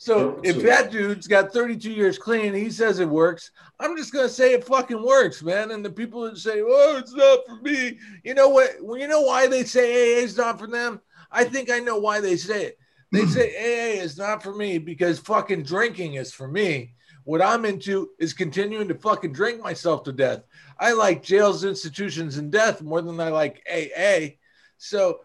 So 0.00 0.40
if 0.44 0.62
that 0.62 0.92
dude's 0.92 1.26
got 1.26 1.52
32 1.52 1.90
years 1.90 2.16
clean, 2.16 2.54
he 2.54 2.70
says 2.70 3.00
it 3.00 3.08
works. 3.08 3.50
I'm 3.80 3.96
just 3.96 4.12
gonna 4.12 4.28
say 4.28 4.54
it 4.54 4.64
fucking 4.64 5.02
works, 5.04 5.42
man. 5.42 5.72
And 5.72 5.84
the 5.84 5.90
people 5.90 6.22
that 6.22 6.38
say, 6.38 6.62
"Oh, 6.64 6.96
it's 6.96 7.12
not 7.12 7.40
for 7.46 7.56
me," 7.56 7.98
you 8.22 8.34
know 8.34 8.48
what? 8.48 8.76
Well, 8.80 8.98
you 8.98 9.08
know 9.08 9.22
why 9.22 9.48
they 9.48 9.64
say 9.64 9.90
AA 9.90 10.22
is 10.22 10.36
not 10.36 10.60
for 10.60 10.68
them? 10.68 11.00
I 11.32 11.42
think 11.42 11.68
I 11.68 11.80
know 11.80 11.98
why 11.98 12.20
they 12.20 12.36
say 12.36 12.66
it. 12.66 12.78
They 13.10 13.26
say 13.26 13.50
AA 13.98 14.00
is 14.00 14.16
not 14.16 14.40
for 14.40 14.54
me 14.54 14.78
because 14.78 15.18
fucking 15.18 15.64
drinking 15.64 16.14
is 16.14 16.32
for 16.32 16.46
me. 16.46 16.94
What 17.24 17.42
I'm 17.42 17.64
into 17.64 18.10
is 18.20 18.32
continuing 18.32 18.86
to 18.88 18.94
fucking 18.94 19.32
drink 19.32 19.60
myself 19.60 20.04
to 20.04 20.12
death. 20.12 20.44
I 20.78 20.92
like 20.92 21.24
jails, 21.24 21.64
institutions, 21.64 22.38
and 22.38 22.52
death 22.52 22.82
more 22.82 23.02
than 23.02 23.18
I 23.18 23.30
like 23.30 23.66
AA. 23.68 24.38
So, 24.78 25.20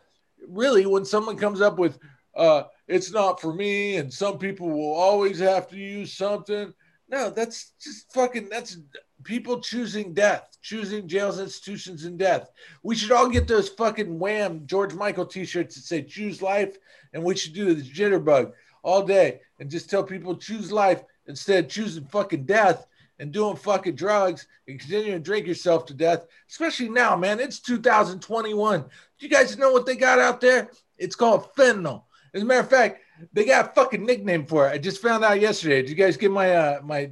really, 0.48 0.86
when 0.86 1.06
someone 1.06 1.38
comes 1.38 1.62
up 1.62 1.80
with 1.80 1.98
uh, 2.36 2.64
it's 2.88 3.12
not 3.12 3.40
for 3.40 3.54
me, 3.54 3.98
and 3.98 4.12
some 4.12 4.38
people 4.38 4.70
will 4.70 4.94
always 4.94 5.40
have 5.40 5.68
to 5.70 5.78
use 5.78 6.14
something. 6.14 6.74
No, 7.10 7.30
that's 7.30 7.74
just 7.82 8.12
fucking 8.14 8.50
that's 8.50 8.78
people 9.24 9.60
choosing 9.60 10.14
death, 10.14 10.58
choosing 10.62 11.08
jails, 11.08 11.40
institutions, 11.40 12.06
and 12.06 12.18
death. 12.18 12.50
We 12.82 12.96
should 12.96 13.12
all 13.12 13.30
get 13.30 13.48
those 13.48 13.70
fucking 13.70 14.20
wham 14.20 14.66
George 14.66 14.94
Michael 14.94 15.26
t-shirts 15.26 15.76
that 15.76 15.82
say 15.82 16.02
choose 16.02 16.42
life, 16.42 16.78
and 17.14 17.24
we 17.24 17.36
should 17.36 17.54
do 17.54 17.74
the 17.74 17.82
jitterbug 17.82 18.52
all 18.84 19.04
day 19.04 19.40
and 19.60 19.70
just 19.70 19.90
tell 19.90 20.04
people 20.04 20.36
choose 20.36 20.72
life 20.72 21.04
instead 21.28 21.66
of 21.66 21.72
choosing 21.72 22.06
fucking 22.06 22.46
death 22.46 22.86
and 23.20 23.32
doing 23.32 23.56
fucking 23.56 23.96
drugs 23.96 24.48
and 24.68 24.80
continuing 24.80 25.14
to 25.14 25.24
drink 25.24 25.48
yourself 25.48 25.86
to 25.86 25.94
death, 25.94 26.26
especially 26.50 26.90
now, 26.90 27.16
man. 27.16 27.40
It's 27.40 27.60
2021. 27.60 28.86
You 29.24 29.30
guys 29.30 29.58
know 29.58 29.72
what 29.72 29.86
they 29.86 29.96
got 29.96 30.20
out 30.20 30.42
there? 30.42 30.70
It's 30.98 31.16
called 31.16 31.54
fentanyl. 31.56 32.04
As 32.34 32.42
a 32.42 32.46
matter 32.46 32.60
of 32.60 32.70
fact, 32.70 33.02
they 33.32 33.46
got 33.46 33.70
a 33.70 33.74
fucking 33.74 34.06
nickname 34.06 34.46
for 34.46 34.68
it. 34.68 34.72
I 34.72 34.78
just 34.78 35.02
found 35.02 35.24
out 35.24 35.40
yesterday. 35.40 35.82
Did 35.82 35.90
you 35.90 35.96
guys 35.96 36.18
get 36.18 36.30
my 36.30 36.54
uh, 36.54 36.82
my 36.84 37.10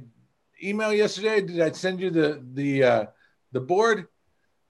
email 0.62 0.92
yesterday? 0.92 1.40
Did 1.40 1.60
I 1.60 1.70
send 1.70 2.00
you 2.00 2.10
the 2.10 2.44
the 2.52 2.84
uh, 2.84 3.06
the 3.52 3.60
board? 3.60 4.08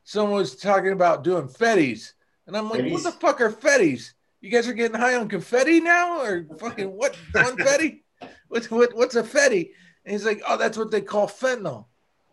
Someone 0.04 0.36
was 0.36 0.54
talking 0.54 0.92
about 0.92 1.24
doing 1.24 1.48
fetties, 1.48 2.12
and 2.46 2.56
I'm 2.56 2.70
like, 2.70 2.90
what 2.92 3.02
the 3.02 3.12
fuck 3.12 3.40
are 3.40 3.50
fetties? 3.50 4.12
You 4.40 4.50
guys 4.50 4.68
are 4.68 4.72
getting 4.72 4.98
high 4.98 5.16
on 5.16 5.28
confetti 5.28 5.80
now, 5.80 6.20
or 6.20 6.46
fucking 6.58 6.92
what? 6.92 7.16
Confetti? 7.32 8.04
What's 8.48 8.70
what, 8.70 8.94
what's 8.94 9.16
a 9.16 9.22
fetty? 9.22 9.70
And 10.04 10.12
he's 10.12 10.26
like, 10.26 10.42
oh, 10.46 10.58
that's 10.58 10.76
what 10.76 10.90
they 10.90 11.00
call 11.00 11.26
fentanyl. 11.26 11.86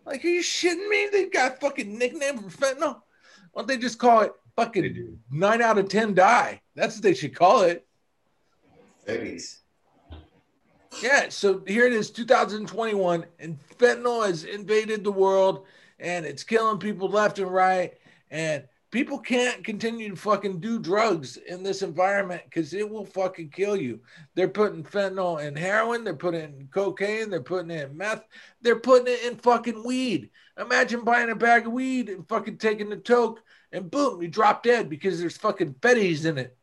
Like, 0.05 0.23
are 0.25 0.27
you 0.27 0.41
shitting 0.41 0.87
me? 0.89 1.07
They 1.11 1.27
got 1.27 1.53
a 1.53 1.55
fucking 1.55 1.97
nickname 1.97 2.37
for 2.37 2.49
fentanyl. 2.49 3.01
Why 3.53 3.61
don't 3.61 3.67
they 3.67 3.77
just 3.77 3.99
call 3.99 4.21
it 4.21 4.33
fucking 4.59 5.19
nine 5.31 5.61
out 5.61 5.77
of 5.77 5.89
ten 5.89 6.13
die? 6.13 6.61
That's 6.75 6.95
what 6.95 7.03
they 7.03 7.13
should 7.13 7.35
call 7.35 7.61
it. 7.61 7.85
Yeah, 11.01 11.29
so 11.29 11.63
here 11.67 11.85
it 11.85 11.93
is, 11.93 12.11
2021, 12.11 13.25
and 13.39 13.57
fentanyl 13.77 14.25
has 14.25 14.43
invaded 14.43 15.03
the 15.03 15.11
world 15.11 15.65
and 15.99 16.25
it's 16.25 16.43
killing 16.43 16.79
people 16.79 17.09
left 17.09 17.39
and 17.39 17.51
right. 17.51 17.93
And 18.31 18.63
people 18.91 19.19
can't 19.19 19.63
continue 19.63 20.09
to 20.09 20.15
fucking 20.15 20.59
do 20.59 20.79
drugs 20.79 21.37
in 21.37 21.63
this 21.63 21.81
environment 21.81 22.41
because 22.45 22.73
it 22.73 22.89
will 22.89 23.05
fucking 23.05 23.49
kill 23.49 23.75
you. 23.75 23.99
They're 24.35 24.47
putting 24.47 24.83
fentanyl 24.83 25.45
in 25.45 25.55
heroin, 25.55 26.03
they're 26.03 26.15
putting 26.15 26.41
in 26.41 26.69
cocaine, 26.71 27.29
they're 27.29 27.41
putting 27.41 27.71
it 27.71 27.89
in 27.89 27.97
meth, 27.97 28.27
they're 28.61 28.79
putting 28.79 29.13
it 29.13 29.23
in 29.23 29.37
fucking 29.37 29.83
weed. 29.83 30.29
Imagine 30.59 31.03
buying 31.03 31.29
a 31.29 31.35
bag 31.35 31.67
of 31.67 31.73
weed 31.73 32.09
and 32.09 32.27
fucking 32.27 32.57
taking 32.57 32.89
the 32.89 32.97
toke, 32.97 33.41
and 33.71 33.89
boom, 33.89 34.21
you 34.21 34.27
drop 34.27 34.63
dead 34.63 34.89
because 34.89 35.19
there's 35.19 35.37
fucking 35.37 35.75
fetties 35.75 36.25
in 36.25 36.37
it. 36.37 36.57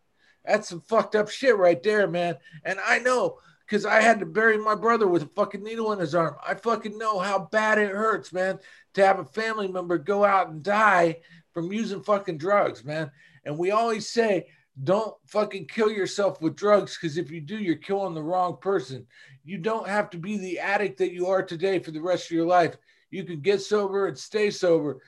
That's 0.45 0.69
some 0.69 0.81
fucked 0.81 1.15
up 1.15 1.29
shit 1.29 1.57
right 1.57 1.83
there, 1.83 2.07
man. 2.07 2.37
And 2.65 2.79
I 2.85 2.99
know 3.01 3.39
because 3.67 3.85
I 3.85 4.01
had 4.01 4.21
to 4.21 4.27
bury 4.27 4.59
my 4.59 4.77
brother 4.77 5.09
with 5.09 5.23
a 5.23 5.31
fucking 5.35 5.63
needle 5.63 5.93
in 5.93 5.99
his 5.99 6.15
arm. 6.15 6.37
I 6.47 6.55
fucking 6.55 6.97
know 6.97 7.19
how 7.19 7.49
bad 7.51 7.79
it 7.79 7.91
hurts, 7.91 8.33
man, 8.33 8.61
to 8.95 9.05
have 9.05 9.19
a 9.19 9.25
family 9.25 9.67
member 9.67 9.99
go 9.99 10.25
out 10.25 10.49
and 10.49 10.63
die 10.63 11.19
from 11.53 11.73
using 11.73 12.03
fucking 12.03 12.39
drugs, 12.39 12.85
man. 12.85 13.11
And 13.45 13.59
we 13.59 13.73
always 13.73 14.09
say, 14.09 14.47
don't 14.83 15.15
fucking 15.27 15.67
kill 15.67 15.91
yourself 15.91 16.41
with 16.41 16.55
drugs 16.55 16.97
because 16.97 17.17
if 17.17 17.31
you 17.31 17.41
do, 17.41 17.57
you're 17.57 17.77
killing 17.77 18.15
the 18.15 18.23
wrong 18.23 18.59
person. 18.61 19.07
You 19.45 19.59
don't 19.59 19.89
have 19.89 20.11
to 20.11 20.19
be 20.19 20.37
the 20.37 20.59
addict 20.59 20.99
that 20.99 21.13
you 21.13 21.27
are 21.29 21.43
today 21.43 21.79
for 21.79 21.91
the 21.91 22.03
rest 22.03 22.27
of 22.27 22.33
your 22.33 22.47
life. 22.47 22.77
You 23.11 23.25
can 23.25 23.41
get 23.41 23.63
sober 23.63 24.07
and 24.07 24.19
stay 24.19 24.51
sober. 24.51 25.01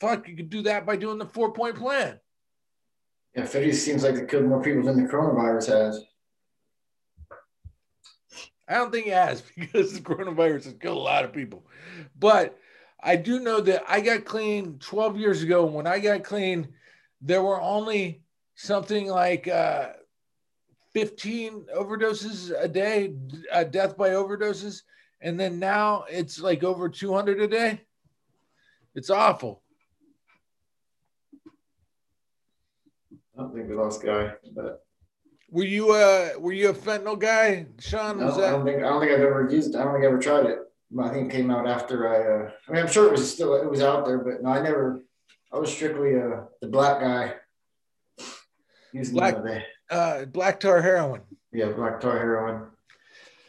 Fuck, 0.00 0.28
you 0.28 0.36
could 0.36 0.50
do 0.50 0.62
that 0.62 0.86
by 0.86 0.96
doing 0.96 1.18
the 1.18 1.26
four 1.26 1.52
point 1.52 1.76
plan. 1.76 2.18
Yeah, 3.34 3.44
50 3.44 3.72
seems 3.72 4.02
like 4.02 4.16
it 4.16 4.28
killed 4.28 4.46
more 4.46 4.62
people 4.62 4.82
than 4.82 5.02
the 5.02 5.08
coronavirus 5.08 5.68
has. 5.68 6.04
I 8.66 8.74
don't 8.74 8.90
think 8.90 9.08
it 9.08 9.12
has 9.12 9.42
because 9.56 9.92
the 9.92 10.00
coronavirus 10.00 10.64
has 10.64 10.74
killed 10.80 10.96
a 10.96 11.00
lot 11.00 11.24
of 11.24 11.32
people. 11.32 11.66
But 12.18 12.58
I 13.02 13.16
do 13.16 13.40
know 13.40 13.60
that 13.60 13.84
I 13.88 14.00
got 14.00 14.24
clean 14.24 14.78
12 14.78 15.16
years 15.16 15.42
ago. 15.42 15.64
When 15.66 15.86
I 15.86 15.98
got 15.98 16.24
clean, 16.24 16.68
there 17.20 17.42
were 17.42 17.60
only 17.60 18.22
something 18.54 19.06
like 19.06 19.48
uh, 19.48 19.90
15 20.92 21.66
overdoses 21.76 22.52
a 22.58 22.68
day, 22.68 23.14
uh, 23.52 23.64
death 23.64 23.96
by 23.96 24.10
overdoses. 24.10 24.82
And 25.20 25.38
then 25.38 25.58
now 25.58 26.04
it's 26.08 26.40
like 26.40 26.64
over 26.64 26.88
200 26.88 27.40
a 27.40 27.48
day. 27.48 27.80
It's 28.94 29.10
awful. 29.10 29.62
I 33.40 33.42
don't 33.44 33.54
think 33.54 33.70
we 33.70 33.74
lost 33.74 34.02
Guy, 34.02 34.34
but 34.54 34.84
were 35.50 35.64
you 35.64 35.92
uh 35.92 36.32
were 36.38 36.52
you 36.52 36.68
a 36.68 36.74
fentanyl 36.74 37.18
guy, 37.18 37.64
Sean? 37.78 38.18
No, 38.18 38.36
that... 38.36 38.48
I 38.48 38.50
don't 38.50 38.66
think 38.66 38.78
I 38.78 38.88
don't 38.90 39.00
think 39.00 39.12
I've 39.12 39.20
ever 39.20 39.48
used. 39.50 39.74
I 39.74 39.82
don't 39.82 39.94
think 39.94 40.04
I 40.04 40.08
ever 40.08 40.18
tried 40.18 40.44
it. 40.44 40.58
I 41.00 41.08
think 41.08 41.32
it 41.32 41.36
came 41.36 41.50
out 41.50 41.66
after 41.66 42.06
I. 42.06 42.18
Uh, 42.18 42.50
I 42.68 42.72
mean, 42.72 42.82
I'm 42.82 42.92
sure 42.92 43.06
it 43.06 43.12
was 43.12 43.32
still 43.32 43.54
it 43.54 43.70
was 43.70 43.80
out 43.80 44.04
there, 44.04 44.18
but 44.18 44.42
no, 44.42 44.50
I 44.50 44.60
never. 44.60 45.02
I 45.50 45.58
was 45.58 45.72
strictly 45.72 46.16
uh, 46.16 46.42
the 46.60 46.68
black 46.68 47.00
guy. 47.00 47.36
Using 48.92 49.14
black, 49.14 49.36
the, 49.36 49.62
uh, 49.88 50.26
black 50.26 50.60
tar 50.60 50.82
heroin. 50.82 51.22
Yeah, 51.50 51.70
black 51.70 51.98
tar 51.98 52.18
heroin. 52.18 52.66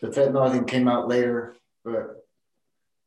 The 0.02 0.08
fentanyl 0.08 0.48
I 0.48 0.54
think 0.54 0.70
came 0.70 0.88
out 0.88 1.10
later, 1.10 1.58
but 1.84 2.26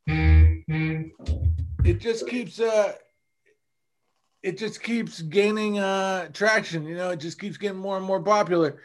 it 0.06 1.98
just 1.98 2.28
keeps 2.28 2.60
uh 2.60 2.92
it 4.44 4.58
just 4.58 4.82
keeps 4.82 5.22
gaining 5.22 5.78
uh 5.78 6.28
traction 6.34 6.84
you 6.84 6.94
know 6.94 7.10
it 7.10 7.16
just 7.16 7.40
keeps 7.40 7.56
getting 7.56 7.78
more 7.78 7.96
and 7.96 8.06
more 8.06 8.22
popular. 8.22 8.78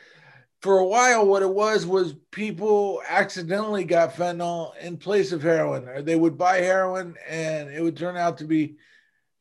For 0.62 0.80
a 0.80 0.86
while 0.86 1.26
what 1.26 1.42
it 1.42 1.50
was 1.50 1.86
was 1.86 2.16
people 2.32 3.02
accidentally 3.08 3.86
got 3.86 4.14
fentanyl 4.14 4.76
in 4.78 4.98
place 4.98 5.32
of 5.32 5.44
heroin 5.44 5.88
or 5.88 6.02
they 6.02 6.16
would 6.16 6.38
buy 6.38 6.58
heroin 6.58 7.16
and 7.30 7.70
it 7.70 7.82
would 7.82 7.98
turn 7.98 8.18
out 8.18 8.38
to 8.40 8.46
be 8.46 8.76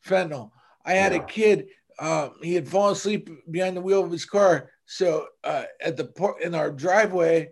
fentanyl. 0.04 0.50
I 0.84 0.92
had 0.94 1.12
yeah. 1.12 1.18
a 1.18 1.24
kid 1.24 1.68
um, 2.00 2.34
he 2.42 2.54
had 2.54 2.68
fallen 2.68 2.92
asleep 2.92 3.28
behind 3.50 3.76
the 3.76 3.80
wheel 3.80 4.04
of 4.04 4.12
his 4.12 4.24
car. 4.24 4.70
So 4.86 5.26
uh, 5.42 5.64
at 5.80 5.96
the 5.96 6.12
in 6.42 6.54
our 6.54 6.70
driveway 6.70 7.50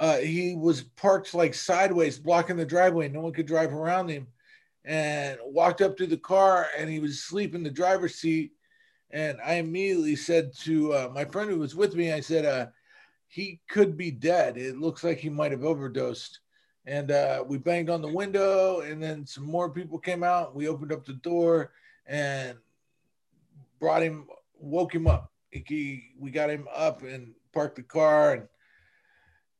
uh, 0.00 0.18
he 0.18 0.54
was 0.54 0.82
parked 0.82 1.32
like 1.32 1.54
sideways 1.54 2.18
blocking 2.18 2.56
the 2.56 2.66
driveway. 2.66 3.08
No 3.08 3.20
one 3.20 3.32
could 3.32 3.46
drive 3.46 3.72
around 3.72 4.08
him 4.08 4.26
and 4.84 5.38
walked 5.44 5.80
up 5.80 5.96
to 5.96 6.06
the 6.06 6.16
car 6.16 6.68
and 6.76 6.90
he 6.90 6.98
was 6.98 7.12
asleep 7.12 7.54
in 7.54 7.62
the 7.62 7.70
driver's 7.70 8.16
seat. 8.16 8.52
And 9.10 9.38
I 9.44 9.54
immediately 9.54 10.16
said 10.16 10.52
to 10.60 10.94
uh, 10.94 11.10
my 11.14 11.24
friend 11.24 11.50
who 11.50 11.58
was 11.58 11.76
with 11.76 11.94
me, 11.94 12.12
I 12.12 12.20
said, 12.20 12.46
uh, 12.46 12.66
he 13.28 13.60
could 13.68 13.96
be 13.96 14.10
dead. 14.10 14.56
It 14.56 14.78
looks 14.78 15.04
like 15.04 15.18
he 15.18 15.28
might 15.28 15.52
have 15.52 15.64
overdosed. 15.64 16.40
And 16.84 17.10
uh, 17.10 17.44
we 17.46 17.58
banged 17.58 17.90
on 17.90 18.02
the 18.02 18.12
window, 18.12 18.80
and 18.80 19.02
then 19.02 19.24
some 19.24 19.44
more 19.44 19.70
people 19.70 19.98
came 19.98 20.22
out. 20.22 20.54
We 20.54 20.68
opened 20.68 20.92
up 20.92 21.04
the 21.04 21.14
door 21.14 21.70
and 22.06 22.58
brought 23.78 24.02
him, 24.02 24.26
woke 24.58 24.94
him 24.94 25.06
up. 25.06 25.32
He, 25.50 26.10
we 26.18 26.30
got 26.30 26.50
him 26.50 26.66
up 26.74 27.02
and 27.02 27.32
parked 27.52 27.76
the 27.76 27.82
car 27.82 28.32
and 28.32 28.48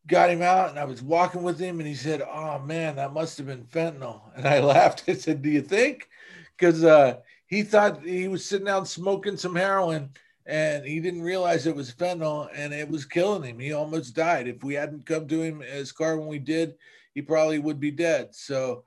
got 0.07 0.31
him 0.31 0.43
out 0.43 0.71
and 0.71 0.79
I 0.79 0.85
was 0.85 1.03
walking 1.03 1.43
with 1.43 1.59
him 1.59 1.79
and 1.79 1.89
he 1.89 1.95
said, 1.95 2.23
Oh 2.23 2.59
man, 2.59 2.97
that 2.97 3.13
must 3.13 3.39
have 3.39 3.47
been 3.47 3.65
fentanyl. 3.65 4.21
And 4.37 4.47
I 4.47 4.61
laughed. 4.61 5.05
I 5.09 5.15
said, 5.15 5.43
Do 5.43 5.51
you 5.51 5.63
think? 5.63 6.09
Because 6.57 6.85
uh, 6.85 7.19
he 7.47 7.63
thought 7.63 8.03
he 8.03 8.29
was 8.29 8.45
sitting 8.45 8.69
out 8.69 8.89
smoking 8.89 9.37
some 9.37 9.55
heroin 9.55 10.11
and 10.47 10.85
he 10.85 11.01
didn't 11.01 11.23
realize 11.23 11.67
it 11.67 11.77
was 11.77 11.93
fentanyl 11.93 12.49
and 12.55 12.73
it 12.73 12.89
was 12.89 13.05
killing 13.05 13.45
him. 13.45 13.59
He 13.59 13.73
almost 13.73 14.15
died. 14.17 14.49
If 14.49 14.65
we 14.65 14.75
hadn't 14.75 15.07
come 15.07 15.29
to 15.29 15.43
him 15.43 15.63
as 15.63 15.93
car 15.93 16.19
when 16.19 16.29
we 16.29 16.39
did, 16.39 16.75
he 17.15 17.23
probably 17.23 17.59
would 17.59 17.79
be 17.79 17.91
dead. 17.91 18.35
So 18.35 18.85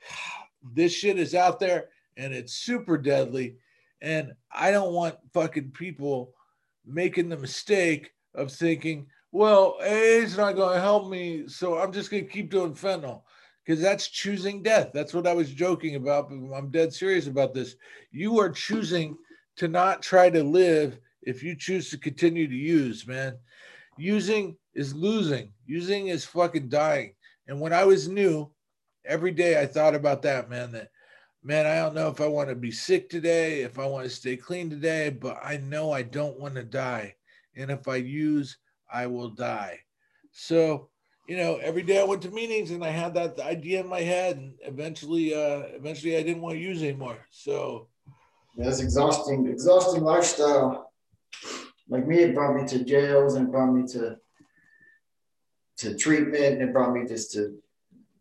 this 0.74 0.92
shit 0.92 1.18
is 1.18 1.34
out 1.34 1.60
there 1.60 1.88
and 2.16 2.34
it's 2.34 2.52
super 2.52 2.98
deadly. 2.98 3.56
And 4.02 4.34
I 4.52 4.70
don't 4.70 4.92
want 4.92 5.16
fucking 5.32 5.70
people 5.70 6.34
making 6.84 7.28
the 7.28 7.36
mistake 7.36 8.12
of 8.34 8.52
thinking, 8.52 9.06
well, 9.36 9.76
it's 9.80 10.38
not 10.38 10.56
going 10.56 10.74
to 10.74 10.80
help 10.80 11.10
me. 11.10 11.46
So 11.46 11.78
I'm 11.78 11.92
just 11.92 12.10
going 12.10 12.24
to 12.24 12.32
keep 12.32 12.50
doing 12.50 12.72
fentanyl 12.72 13.20
because 13.62 13.82
that's 13.82 14.08
choosing 14.08 14.62
death. 14.62 14.92
That's 14.94 15.12
what 15.12 15.26
I 15.26 15.34
was 15.34 15.52
joking 15.52 15.96
about. 15.96 16.30
But 16.30 16.56
I'm 16.56 16.70
dead 16.70 16.94
serious 16.94 17.26
about 17.26 17.52
this. 17.52 17.76
You 18.10 18.40
are 18.40 18.48
choosing 18.48 19.14
to 19.56 19.68
not 19.68 20.00
try 20.00 20.30
to 20.30 20.42
live 20.42 20.98
if 21.20 21.42
you 21.42 21.54
choose 21.54 21.90
to 21.90 21.98
continue 21.98 22.48
to 22.48 22.54
use, 22.54 23.06
man. 23.06 23.36
Using 23.98 24.56
is 24.74 24.94
losing, 24.94 25.52
using 25.66 26.08
is 26.08 26.24
fucking 26.24 26.70
dying. 26.70 27.14
And 27.46 27.60
when 27.60 27.74
I 27.74 27.84
was 27.84 28.08
new, 28.08 28.50
every 29.04 29.32
day 29.32 29.60
I 29.60 29.66
thought 29.66 29.94
about 29.94 30.22
that, 30.22 30.48
man. 30.48 30.72
That, 30.72 30.88
man, 31.42 31.66
I 31.66 31.76
don't 31.76 31.94
know 31.94 32.08
if 32.08 32.22
I 32.22 32.26
want 32.26 32.48
to 32.48 32.54
be 32.54 32.70
sick 32.70 33.10
today, 33.10 33.60
if 33.60 33.78
I 33.78 33.84
want 33.84 34.04
to 34.04 34.10
stay 34.10 34.38
clean 34.38 34.70
today, 34.70 35.10
but 35.10 35.38
I 35.42 35.58
know 35.58 35.92
I 35.92 36.00
don't 36.00 36.40
want 36.40 36.54
to 36.54 36.64
die. 36.64 37.16
And 37.54 37.70
if 37.70 37.86
I 37.86 37.96
use, 37.96 38.56
I 38.92 39.06
will 39.06 39.30
die. 39.30 39.80
So, 40.32 40.88
you 41.28 41.36
know, 41.36 41.56
every 41.56 41.82
day 41.82 42.00
I 42.00 42.04
went 42.04 42.22
to 42.22 42.30
meetings 42.30 42.70
and 42.70 42.84
I 42.84 42.90
had 42.90 43.14
that 43.14 43.38
idea 43.40 43.80
in 43.80 43.88
my 43.88 44.00
head, 44.00 44.36
and 44.36 44.54
eventually, 44.62 45.34
uh, 45.34 45.62
eventually, 45.74 46.16
I 46.16 46.22
didn't 46.22 46.42
want 46.42 46.54
to 46.54 46.60
use 46.60 46.82
anymore. 46.82 47.18
So, 47.30 47.88
that's 48.56 48.80
exhausting, 48.80 49.46
exhausting 49.48 50.02
lifestyle. 50.02 50.92
Like 51.88 52.06
me, 52.06 52.18
it 52.18 52.34
brought 52.34 52.60
me 52.60 52.66
to 52.68 52.84
jails 52.84 53.34
and 53.34 53.50
brought 53.50 53.72
me 53.72 53.86
to 53.92 54.16
to 55.78 55.94
treatment, 55.94 56.54
and 56.54 56.62
it 56.62 56.72
brought 56.72 56.92
me 56.92 57.06
just 57.06 57.32
to 57.32 57.58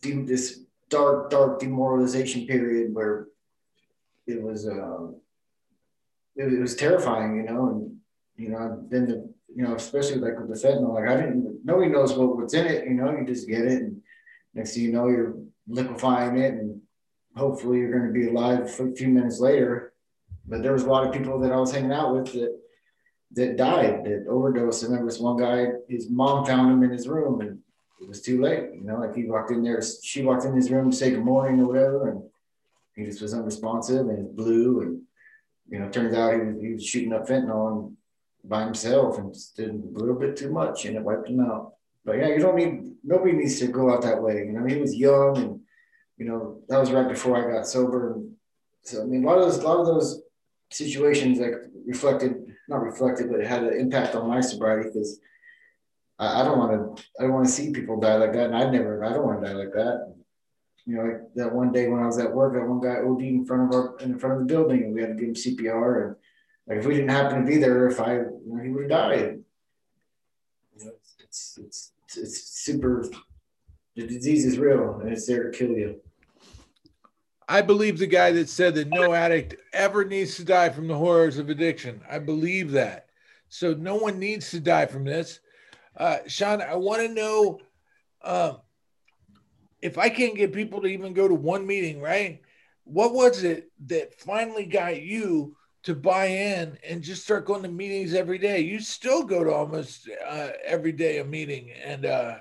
do 0.02 0.26
this 0.26 0.60
dark, 0.90 1.30
dark 1.30 1.60
demoralization 1.60 2.46
period 2.46 2.94
where 2.94 3.28
it 4.28 4.42
was, 4.42 4.68
um, 4.68 5.16
it, 6.36 6.52
it 6.52 6.60
was 6.60 6.76
terrifying, 6.76 7.38
you 7.38 7.44
know, 7.44 7.70
and 7.70 7.96
you 8.36 8.50
know, 8.50 8.84
then 8.90 9.08
the 9.08 9.34
you 9.56 9.64
know, 9.64 9.74
especially 9.74 10.18
like 10.18 10.38
with 10.38 10.50
the 10.50 10.68
fentanyl, 10.68 10.94
like 10.94 11.08
I 11.08 11.16
didn't, 11.16 11.62
nobody 11.64 11.90
knows 11.90 12.14
what, 12.14 12.36
what's 12.36 12.54
in 12.54 12.66
it, 12.66 12.86
you 12.86 12.94
know, 12.94 13.10
you 13.12 13.26
just 13.26 13.48
get 13.48 13.62
it. 13.62 13.82
And 13.82 14.02
next 14.54 14.74
thing 14.74 14.84
you 14.84 14.92
know, 14.92 15.08
you're 15.08 15.36
liquefying 15.68 16.38
it 16.38 16.56
and 16.56 16.82
hopefully 17.38 17.80
you're 17.80 17.98
going 17.98 18.14
to 18.14 18.20
be 18.20 18.28
alive 18.28 18.60
a 18.64 18.92
few 18.94 19.08
minutes 19.08 19.40
later. 19.40 19.94
But 20.46 20.62
there 20.62 20.74
was 20.74 20.84
a 20.84 20.90
lot 20.90 21.08
of 21.08 21.14
people 21.14 21.40
that 21.40 21.54
I 21.54 21.56
was 21.56 21.72
hanging 21.72 21.94
out 21.94 22.14
with 22.14 22.34
that, 22.34 22.60
that 23.32 23.56
died, 23.56 24.04
that 24.04 24.26
overdosed. 24.30 24.84
I 24.84 24.88
remember 24.88 25.10
this 25.10 25.20
one 25.20 25.38
guy, 25.38 25.68
his 25.88 26.10
mom 26.10 26.46
found 26.46 26.74
him 26.74 26.84
in 26.84 26.92
his 26.92 27.08
room 27.08 27.40
and 27.40 27.60
it 28.02 28.10
was 28.10 28.22
too 28.22 28.42
late. 28.42 28.74
You 28.74 28.84
know, 28.84 29.00
like 29.00 29.16
he 29.16 29.24
walked 29.24 29.52
in 29.52 29.64
there, 29.64 29.82
she 30.04 30.22
walked 30.22 30.44
in 30.44 30.54
his 30.54 30.70
room 30.70 30.92
to 30.92 30.98
say 30.98 31.12
good 31.12 31.24
morning 31.24 31.62
or 31.62 31.68
whatever. 31.68 32.10
And 32.10 32.24
he 32.98 33.06
just 33.06 33.22
was 33.22 33.34
unresponsive 33.34 34.10
and 34.10 34.36
blue. 34.36 34.82
And, 34.82 35.02
you 35.70 35.80
know, 35.80 35.90
turns 35.90 36.14
out 36.14 36.34
he 36.34 36.42
was, 36.42 36.62
he 36.62 36.74
was 36.74 36.86
shooting 36.86 37.14
up 37.14 37.26
fentanyl 37.26 37.72
and 37.72 37.98
by 38.48 38.64
himself 38.64 39.18
and 39.18 39.36
did 39.56 39.70
a 39.70 40.00
little 40.00 40.16
bit 40.16 40.36
too 40.36 40.52
much 40.52 40.86
and 40.86 40.96
it 40.96 41.04
wiped 41.04 41.28
him 41.28 41.40
out. 41.40 41.74
But 42.04 42.18
yeah, 42.18 42.28
you 42.28 42.40
don't 42.40 42.56
need 42.56 42.94
nobody 43.04 43.34
needs 43.34 43.60
to 43.60 43.68
go 43.68 43.92
out 43.92 44.04
that 44.04 44.22
way. 44.22 44.46
You 44.46 44.54
know, 44.54 44.66
he 44.66 44.78
was 44.78 44.96
young 44.96 45.38
and 45.38 45.60
you 46.18 46.26
know 46.26 46.62
that 46.70 46.80
was 46.80 46.92
right 46.92 47.08
before 47.08 47.38
I 47.38 47.56
got 47.56 47.68
sober. 47.68 48.14
And 48.14 48.32
so 48.84 49.02
I 49.02 49.06
mean, 49.06 49.24
a 49.24 49.28
lot 49.28 49.40
of 49.40 49.46
those, 49.46 49.58
a 49.58 49.68
lot 49.68 49.80
of 49.80 49.88
those 49.88 50.22
situations 50.72 51.40
that 51.40 51.72
reflected, 51.86 52.36
not 52.68 52.82
reflected, 52.82 53.30
but 53.30 53.40
it 53.40 53.48
had 53.48 53.64
an 53.64 53.80
impact 53.80 54.16
on 54.16 54.28
my 54.28 54.42
sobriety 54.42 54.90
because 54.90 55.20
I, 56.20 56.42
I, 56.42 56.44
don't 56.44 56.58
want 56.58 56.98
to, 56.98 57.04
I 57.20 57.24
don't 57.24 57.34
want 57.34 57.46
to 57.46 57.52
see 57.52 57.72
people 57.72 58.00
die 58.00 58.16
like 58.16 58.34
that, 58.34 58.46
and 58.46 58.56
I 58.56 58.70
never, 58.70 59.04
I 59.04 59.14
don't 59.14 59.26
want 59.26 59.42
to 59.42 59.48
die 59.48 59.54
like 59.54 59.74
that. 59.74 60.14
You 60.86 60.98
know, 60.98 61.04
like 61.04 61.22
that 61.36 61.54
one 61.54 61.72
day 61.72 61.88
when 61.88 62.02
I 62.02 62.06
was 62.06 62.20
at 62.20 62.34
work, 62.34 62.54
that 62.54 62.68
one 62.68 62.80
guy 62.80 63.02
OD'd 63.02 63.22
in 63.22 63.46
front 63.46 63.74
of 63.74 63.80
our, 63.80 63.98
in 64.00 64.20
front 64.20 64.42
of 64.42 64.48
the 64.48 64.54
building, 64.54 64.84
and 64.84 64.94
we 64.94 65.02
had 65.02 65.10
to 65.10 65.16
give 65.16 65.30
him 65.30 65.34
CPR 65.34 66.06
and 66.06 66.16
like 66.68 66.80
if 66.80 66.86
we 66.86 66.96
didn't 66.96 67.10
happen 67.10 67.42
to 67.42 67.46
be 67.46 67.58
there, 67.58 67.88
if 67.88 68.00
I, 68.00 68.16
you 68.16 68.42
know, 68.46 68.64
he 68.64 68.70
would 68.70 68.84
have 68.84 68.90
died. 68.90 69.40
You 70.78 70.86
know, 70.86 70.92
it's, 70.96 71.16
it's, 71.20 71.60
it's, 72.04 72.18
it's 72.18 72.42
super, 72.44 73.06
the 73.96 74.08
disease 74.08 74.46
is 74.46 74.58
real 74.58 75.00
and 75.02 75.12
it's 75.12 75.28
there 75.28 75.50
to 75.50 75.58
kill 75.58 75.72
you. 75.72 76.02
I 77.48 77.62
believe 77.62 78.00
the 78.00 78.08
guy 78.08 78.32
that 78.32 78.50
said 78.50 78.74
that 78.76 78.90
no 78.90 79.14
addict 79.14 79.56
ever 79.72 80.04
needs 80.04 80.36
to 80.38 80.44
die 80.44 80.70
from 80.70 80.88
the 80.88 80.98
horrors 80.98 81.38
of 81.38 81.50
addiction. 81.50 82.02
I 82.10 82.18
believe 82.18 82.72
that. 82.72 83.10
So 83.50 83.74
no 83.76 83.96
one 83.96 84.18
needs 84.18 84.50
to 84.52 84.60
die 84.60 84.88
from 84.88 85.04
this. 85.04 85.40
Uh, 85.96 86.18
Sean, 86.28 86.62
I 86.62 86.76
want 86.76 87.04
to 87.04 87.14
know 87.14 87.60
um, 88.24 88.58
if 89.82 90.00
I 90.00 90.10
can't 90.10 90.36
get 90.36 90.54
people 90.54 90.82
to 90.82 90.88
even 90.88 91.14
go 91.14 91.28
to 91.28 91.36
one 91.36 91.68
meeting, 91.68 92.02
right? 92.02 92.42
What 92.84 93.14
was 93.14 93.44
it 93.44 93.72
that 93.86 94.20
finally 94.20 94.66
got 94.66 95.02
you 95.02 95.56
to 95.86 95.96
buy 95.96 96.26
in 96.26 96.78
and 96.88 97.02
just 97.04 97.24
start 97.24 97.46
going 97.46 97.62
to 97.62 97.70
meetings 97.70 98.14
every 98.14 98.40
day. 98.40 98.60
You 98.60 98.80
still 98.80 99.24
go 99.24 99.44
to 99.44 99.54
almost 99.54 100.10
uh, 100.28 100.50
every 100.66 100.92
day 100.92 101.20
a 101.20 101.24
meeting. 101.24 101.72
And 101.72 102.06
uh, 102.06 102.36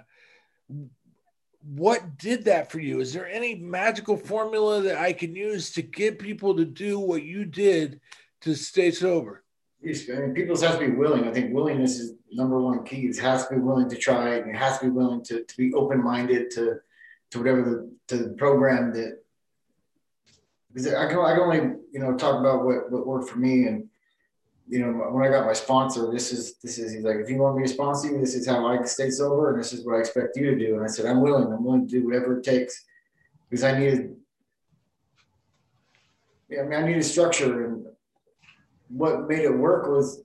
what 1.63 2.17
did 2.17 2.45
that 2.47 2.73
for 2.73 2.81
you? 2.81 3.01
Is 3.01 3.13
there 3.13 3.29
any 3.29 3.55
magical 3.55 4.17
formula 4.17 4.81
that 4.83 4.97
I 4.97 5.13
can 5.13 5.37
use 5.37 5.73
to 5.73 5.83
get 5.83 6.19
people 6.19 6.57
to 6.57 6.65
do 6.65 6.99
what 6.99 7.23
you 7.23 7.45
did 7.45 8.01
to 8.43 8.55
stay 8.55 8.91
sober? 8.91 9.45
Yes, 9.83 10.09
I 10.11 10.21
mean, 10.21 10.33
people 10.33 10.59
have 10.59 10.79
to 10.79 10.87
be 10.87 10.93
willing. 10.93 11.29
I 11.29 11.33
think 11.33 11.53
willingness 11.55 11.99
is 11.99 12.15
number 12.33 12.59
one 12.59 12.83
key. 12.85 13.03
It 13.03 13.19
has 13.19 13.47
to 13.49 13.57
be 13.57 13.61
willing 13.61 13.91
to 13.91 13.97
try 13.97 14.37
it. 14.37 14.47
And 14.47 14.55
it 14.55 14.59
has 14.59 14.79
to 14.79 14.87
be 14.87 14.91
willing 14.91 15.23
to, 15.25 15.45
to 15.45 15.57
be 15.59 15.75
open 15.75 16.03
minded 16.03 16.51
to 16.53 16.77
to 17.31 17.39
whatever 17.39 17.63
the 17.63 17.91
to 18.09 18.17
the 18.17 18.31
program 18.35 18.93
that 18.93 19.24
because 20.75 20.93
I 20.93 21.07
can, 21.09 21.19
I 21.19 21.35
can 21.35 21.41
only 21.41 21.77
you 21.93 22.01
know 22.01 22.17
talk 22.17 22.41
about 22.41 22.65
what, 22.65 22.91
what 22.91 23.07
worked 23.07 23.31
for 23.31 23.39
me 23.39 23.67
and 23.67 23.89
you 24.69 24.81
know 24.81 24.93
when 24.93 25.25
I 25.25 25.31
got 25.31 25.47
my 25.47 25.53
sponsor 25.53 26.11
this 26.13 26.33
is 26.33 26.57
this 26.59 26.79
is 26.79 26.93
he's 26.93 27.05
like 27.05 27.17
if 27.17 27.31
you 27.31 27.39
want 27.39 27.57
me 27.57 27.63
to 27.63 27.73
sponsor 27.73 28.09
you 28.09 28.19
this 28.19 28.35
is 28.35 28.49
how 28.49 28.67
I 28.67 28.83
stay 28.85 29.11
sober 29.11 29.51
and 29.51 29.61
this 29.61 29.73
is 29.73 29.87
what 29.87 29.97
I 29.97 30.01
expect 30.01 30.37
you 30.37 30.51
to 30.51 30.59
do 30.59 30.75
and 30.75 30.85
I 30.85 30.89
said 30.89 31.07
I'm 31.07 31.21
willing 31.21 31.53
I'm 31.53 31.65
willing 31.65 31.87
to 31.87 32.01
do 32.01 32.05
whatever 32.05 32.39
it 32.39 32.45
takes 32.45 32.85
because 33.49 33.63
I 33.63 33.79
needed 33.79 34.17
yeah, 36.49 36.61
I 36.61 36.65
mean 36.65 36.83
I 36.83 36.87
needed 36.87 37.05
structure 37.05 37.67
and 37.67 37.87
what 38.89 39.29
made 39.29 39.45
it 39.45 39.57
work 39.57 39.87
was 39.87 40.23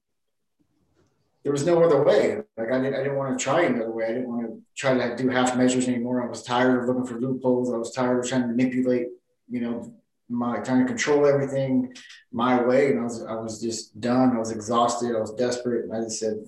there 1.44 1.54
was 1.54 1.66
no 1.66 1.82
other 1.84 2.04
way. 2.04 2.36
Like 2.58 2.72
I 2.72 2.80
didn't, 2.80 2.96
I 2.96 2.98
didn't 2.98 3.16
want 3.16 3.38
to 3.38 3.44
try 3.44 3.62
another 3.62 3.92
way. 3.92 4.06
I 4.06 4.10
didn't 4.10 4.28
want 4.28 4.46
to 4.46 4.62
try 4.76 4.94
to 4.94 5.16
do 5.16 5.30
half 5.30 5.56
measures 5.56 5.88
anymore. 5.88 6.22
I 6.22 6.28
was 6.28 6.44
tired 6.44 6.80
of 6.80 6.86
looking 6.86 7.06
for 7.06 7.20
loopholes. 7.20 7.74
I 7.74 7.78
was 7.78 7.92
tired 7.94 8.20
of 8.20 8.28
trying 8.28 8.42
to 8.42 8.48
manipulate, 8.48 9.08
you 9.50 9.62
know, 9.62 9.94
my 10.30 10.60
trying 10.60 10.82
to 10.82 10.86
control 10.86 11.26
everything 11.26 11.94
my 12.32 12.62
way, 12.62 12.92
and 12.92 13.00
I 13.00 13.04
was 13.04 13.24
I 13.26 13.34
was 13.34 13.62
just 13.62 14.00
done. 14.00 14.36
I 14.36 14.40
was 14.40 14.52
exhausted. 14.52 15.16
I 15.16 15.20
was 15.20 15.34
desperate, 15.34 15.86
and 15.86 15.96
I 15.96 16.02
just 16.02 16.20
said, 16.20 16.46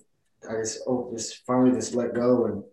I 0.49 0.53
just 0.53 0.81
oh, 0.87 1.11
just 1.13 1.45
finally 1.45 1.71
just 1.71 1.95
let 1.95 2.13
go, 2.13 2.45
and 2.45 2.63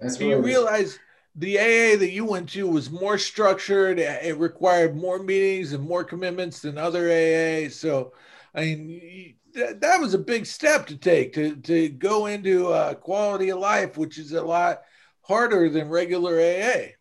that's. 0.00 0.16
Do 0.16 0.26
you 0.26 0.40
realize? 0.40 0.98
the 1.38 1.56
AA 1.56 1.96
that 1.96 2.10
you 2.10 2.24
went 2.24 2.48
to 2.48 2.66
was 2.66 2.90
more 2.90 3.16
structured. 3.16 4.00
It 4.00 4.36
required 4.38 4.96
more 4.96 5.22
meetings 5.22 5.72
and 5.72 5.84
more 5.84 6.02
commitments 6.02 6.60
than 6.60 6.76
other 6.76 7.08
AA. 7.08 7.68
So, 7.68 8.12
I 8.56 8.62
mean, 8.62 9.34
that, 9.54 9.80
that 9.80 10.00
was 10.00 10.14
a 10.14 10.18
big 10.18 10.46
step 10.46 10.86
to 10.86 10.96
take 10.96 11.32
to 11.34 11.54
to 11.56 11.90
go 11.90 12.26
into 12.26 12.68
uh, 12.68 12.94
quality 12.94 13.50
of 13.50 13.60
life, 13.60 13.96
which 13.96 14.18
is 14.18 14.32
a 14.32 14.42
lot 14.42 14.82
harder 15.22 15.68
than 15.68 15.88
regular 15.88 16.40
AA. 16.40 16.97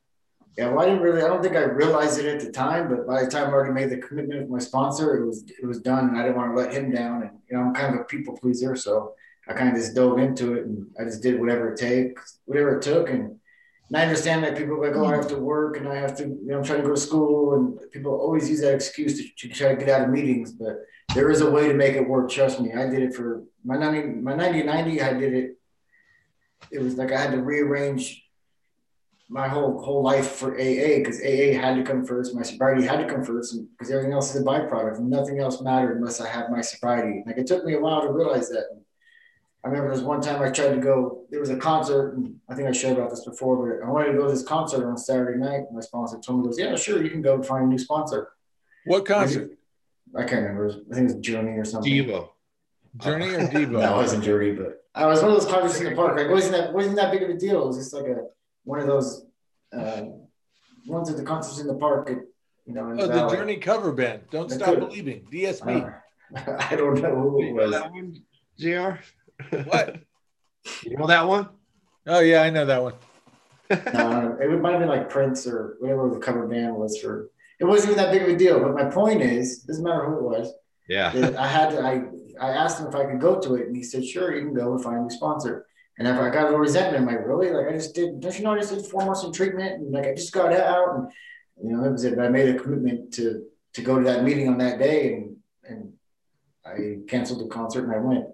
Yeah, 0.58 0.70
well, 0.70 0.80
I 0.80 0.86
didn't 0.86 1.02
really. 1.02 1.22
I 1.22 1.28
don't 1.28 1.44
think 1.44 1.56
I 1.56 1.62
realized 1.62 2.20
it 2.20 2.26
at 2.26 2.42
the 2.44 2.52
time, 2.52 2.90
but 2.90 3.06
by 3.06 3.24
the 3.24 3.30
time 3.30 3.50
I 3.50 3.54
already 3.54 3.74
made 3.74 3.92
the 3.92 3.98
commitment 3.98 4.42
with 4.42 4.50
my 4.50 4.58
sponsor, 4.58 5.16
it 5.16 5.26
was 5.28 5.44
it 5.48 5.66
was 5.68 5.82
done, 5.82 6.10
and 6.10 6.18
I 6.18 6.24
didn't 6.24 6.36
want 6.36 6.52
to 6.52 6.60
let 6.60 6.74
him 6.74 6.90
down. 6.90 7.22
And 7.22 7.32
you 7.48 7.56
know, 7.56 7.64
I'm 7.64 7.76
kind 7.76 7.94
of 7.94 8.02
a 8.02 8.06
people 8.06 8.36
pleaser, 8.36 8.76
so 8.76 9.14
I 9.48 9.54
kind 9.54 9.70
of 9.70 9.76
just 9.76 9.96
dove 9.96 10.18
into 10.18 10.56
it, 10.56 10.66
and 10.66 10.88
I 11.00 11.04
just 11.04 11.22
did 11.22 11.40
whatever 11.40 11.74
it 11.74 11.80
takes, 11.80 12.40
whatever 12.46 12.78
it 12.78 12.82
took, 12.82 13.10
and. 13.10 13.40
And 13.90 13.96
I 13.96 14.02
understand 14.04 14.44
that 14.44 14.58
people 14.58 14.74
are 14.74 14.86
like, 14.86 14.98
oh, 14.98 15.06
I 15.06 15.16
have 15.16 15.30
to 15.30 15.38
work 15.38 15.78
and 15.78 15.88
I 15.88 15.96
have 15.96 16.14
to, 16.18 16.24
you 16.24 16.48
know, 16.48 16.58
I'm 16.58 16.64
trying 16.66 16.82
to 16.82 16.86
go 16.86 16.94
to 16.94 17.00
school. 17.00 17.54
And 17.54 17.80
people 17.92 18.12
always 18.12 18.50
use 18.50 18.60
that 18.60 18.74
excuse 18.74 19.18
to, 19.18 19.48
to 19.48 19.54
try 19.54 19.70
to 19.70 19.78
get 19.78 19.88
out 19.88 20.02
of 20.02 20.10
meetings. 20.10 20.52
But 20.52 20.82
there 21.16 21.30
is 21.30 21.40
a 21.40 21.50
way 21.50 21.70
to 21.70 21.74
make 21.74 21.96
it 21.96 22.06
work. 22.06 22.30
Trust 22.30 22.60
me. 22.60 22.74
I 22.74 22.90
did 22.90 23.02
it 23.02 23.16
for 23.16 23.44
my 23.64 23.78
90, 23.78 24.20
my 24.20 24.36
90 24.36 24.64
90. 24.64 25.02
I 25.02 25.14
did 25.14 25.34
it. 25.34 25.58
It 26.70 26.80
was 26.80 26.96
like 26.96 27.14
I 27.14 27.22
had 27.22 27.32
to 27.32 27.42
rearrange 27.42 28.27
my 29.30 29.48
whole 29.48 29.82
whole 29.84 30.02
life 30.02 30.32
for 30.32 30.54
AA 30.56 31.00
because 31.00 31.20
AA 31.20 31.60
had 31.60 31.76
to 31.76 31.84
come 31.84 32.06
first. 32.06 32.34
My 32.34 32.44
sobriety 32.44 32.86
had 32.86 32.98
to 32.98 33.14
come 33.14 33.24
first 33.24 33.58
because 33.78 33.92
everything 33.92 34.14
else 34.14 34.34
is 34.34 34.42
a 34.42 34.46
byproduct. 34.46 35.00
Nothing 35.00 35.40
else 35.40 35.62
mattered 35.62 35.98
unless 35.98 36.22
I 36.22 36.30
had 36.30 36.50
my 36.50 36.62
sobriety. 36.62 37.24
Like 37.26 37.38
it 37.38 37.48
took 37.48 37.66
me 37.66 37.74
a 37.74 37.80
while 37.80 38.02
to 38.02 38.12
realize 38.12 38.50
that. 38.50 38.66
I 39.64 39.70
remember 39.70 39.90
there 39.90 39.98
was 39.98 40.04
one 40.04 40.22
time 40.22 40.42
I 40.42 40.50
tried 40.50 40.76
to 40.76 40.78
go. 40.80 41.26
There 41.30 41.42
was 41.42 41.50
a 41.50 41.58
concert, 41.58 42.16
and 42.16 42.36
I 42.48 42.56
think 42.56 42.70
I 42.70 42.72
shared 42.72 42.98
about 42.98 43.10
this 43.10 43.26
before. 43.26 43.80
But 43.80 43.86
I 43.86 43.90
wanted 43.90 44.14
to 44.14 44.18
go 44.18 44.28
to 44.28 44.32
this 44.32 44.44
concert 44.44 44.88
on 44.88 44.98
Saturday 44.98 45.38
night. 45.38 45.64
My 45.74 45.82
sponsor 45.82 46.20
told 46.20 46.40
me, 46.40 46.46
"Goes, 46.46 46.60
yeah, 46.60 46.76
sure, 46.78 47.04
you 47.04 47.10
can 47.10 47.22
go 47.22 47.42
find 47.44 47.66
a 47.66 47.68
new 47.68 47.78
sponsor." 47.78 48.30
What 48.86 49.06
concert? 49.06 49.52
I 50.16 50.24
can't 50.24 50.44
remember. 50.44 50.70
I 50.70 50.96
think 50.96 51.10
it 51.10 51.16
was 51.16 51.26
Journey 51.26 51.58
or 51.58 51.66
something. 51.66 51.92
Devo. 51.92 52.30
Journey 52.96 53.28
or 53.28 53.40
Devo? 53.40 53.72
no, 53.72 53.94
it 53.94 53.98
wasn't 53.98 54.24
Journey, 54.24 54.54
but 54.54 54.86
I 54.96 55.06
was 55.06 55.22
one 55.22 55.32
of 55.32 55.38
those 55.38 55.52
concerts 55.52 55.82
in 55.82 55.90
the 55.90 55.96
park. 55.96 56.16
Like, 56.16 56.30
wasn't 56.30 56.54
that 56.54 56.74
wasn't 56.74 56.96
that 56.96 57.12
big 57.12 57.24
of 57.24 57.30
a 57.30 57.34
deal? 57.34 57.64
It 57.64 57.68
was 57.68 57.78
just 57.78 57.94
like 57.94 58.06
a 58.06 58.28
one 58.68 58.80
of 58.80 58.88
those 58.88 59.26
uh, 59.76 60.04
ones 60.86 61.10
at 61.10 61.18
the 61.18 61.24
concerts 61.24 61.60
in 61.60 61.68
the 61.68 61.76
park. 61.76 62.10
At, 62.10 62.18
you 62.66 62.74
know, 62.74 62.96
oh, 63.00 63.08
the 63.08 63.30
Journey 63.30 63.58
cover 63.58 63.94
band. 63.94 64.24
Don't 64.30 64.52
stop 64.52 64.70
could, 64.70 64.80
believing. 64.82 65.26
DSP. 65.32 65.90
Uh, 66.36 66.58
I 66.70 66.76
don't 66.76 67.02
know 67.02 67.16
who 67.16 67.42
it 67.44 67.54
was. 67.54 67.72
that 67.72 67.92
one, 67.92 68.22
Jr. 68.60 68.92
What? 69.64 69.98
you 70.84 70.98
know 70.98 71.08
that 71.08 71.26
one? 71.26 71.50
Oh 72.06 72.20
yeah, 72.20 72.42
I 72.42 72.50
know 72.50 72.66
that 72.66 72.84
one. 72.84 72.94
uh, 73.70 74.36
it 74.40 74.62
might 74.62 74.72
have 74.72 74.80
been 74.80 74.90
like 74.90 75.10
Prince 75.10 75.48
or 75.48 75.78
whatever 75.80 76.10
the 76.10 76.20
cover 76.20 76.48
band 76.48 76.76
was 76.76 76.98
for 77.00 77.30
it 77.60 77.66
wasn't 77.66 77.92
even 77.92 78.04
that 78.04 78.12
big 78.12 78.22
of 78.22 78.30
a 78.30 78.36
deal. 78.36 78.60
But 78.60 78.76
my 78.76 78.86
point 78.86 79.22
is, 79.22 79.60
doesn't 79.60 79.84
matter 79.84 80.06
who 80.06 80.18
it 80.18 80.24
was. 80.24 80.54
Yeah. 80.88 81.34
I 81.38 81.48
had 81.48 81.72
to, 81.72 81.82
I 81.82 82.04
I 82.40 82.52
asked 82.52 82.80
him 82.80 82.88
if 82.88 82.96
I 82.96 83.06
could 83.06 83.20
go 83.20 83.40
to 83.40 83.56
it, 83.56 83.68
and 83.68 83.76
he 83.76 83.84
said, 83.84 84.06
"Sure, 84.06 84.36
you 84.36 84.46
can 84.46 84.54
go 84.54 84.74
and 84.74 84.84
find 84.84 85.10
a 85.10 85.14
sponsor." 85.14 85.66
And 85.98 86.08
if 86.08 86.16
I 86.16 86.30
got 86.30 86.44
a 86.44 86.46
little 86.46 86.60
resentment, 86.60 87.02
I'm 87.02 87.16
like, 87.16 87.26
"Really? 87.26 87.52
Like 87.52 87.68
I 87.68 87.74
just 87.74 87.96
did? 87.96 88.20
Don't 88.20 88.38
you 88.38 88.44
know 88.44 88.54
I 88.54 88.60
just 88.60 88.74
did 88.74 88.86
four 88.86 89.06
months 89.06 89.24
in 89.24 89.32
treatment, 89.32 89.82
and 89.82 89.92
like 89.92 90.06
I 90.06 90.14
just 90.14 90.32
got 90.32 90.54
out, 90.54 90.96
and 90.96 91.08
you 91.64 91.76
know, 91.76 91.84
it 91.84 91.92
was 91.92 92.04
it. 92.04 92.16
But 92.16 92.26
I 92.26 92.30
made 92.30 92.54
a 92.54 92.60
commitment 92.60 93.14
to 93.16 93.44
to 93.74 93.82
go 93.82 93.98
to 93.98 94.06
that 94.06 94.24
meeting 94.24 94.48
on 94.48 94.58
that 94.60 94.80
day, 94.80 95.14
and 95.14 95.38
and 95.64 95.94
I 96.66 97.00
canceled 97.08 97.40
the 97.40 97.50
concert 97.50 97.86
and 97.86 97.94
I 97.94 97.98
went 97.98 98.26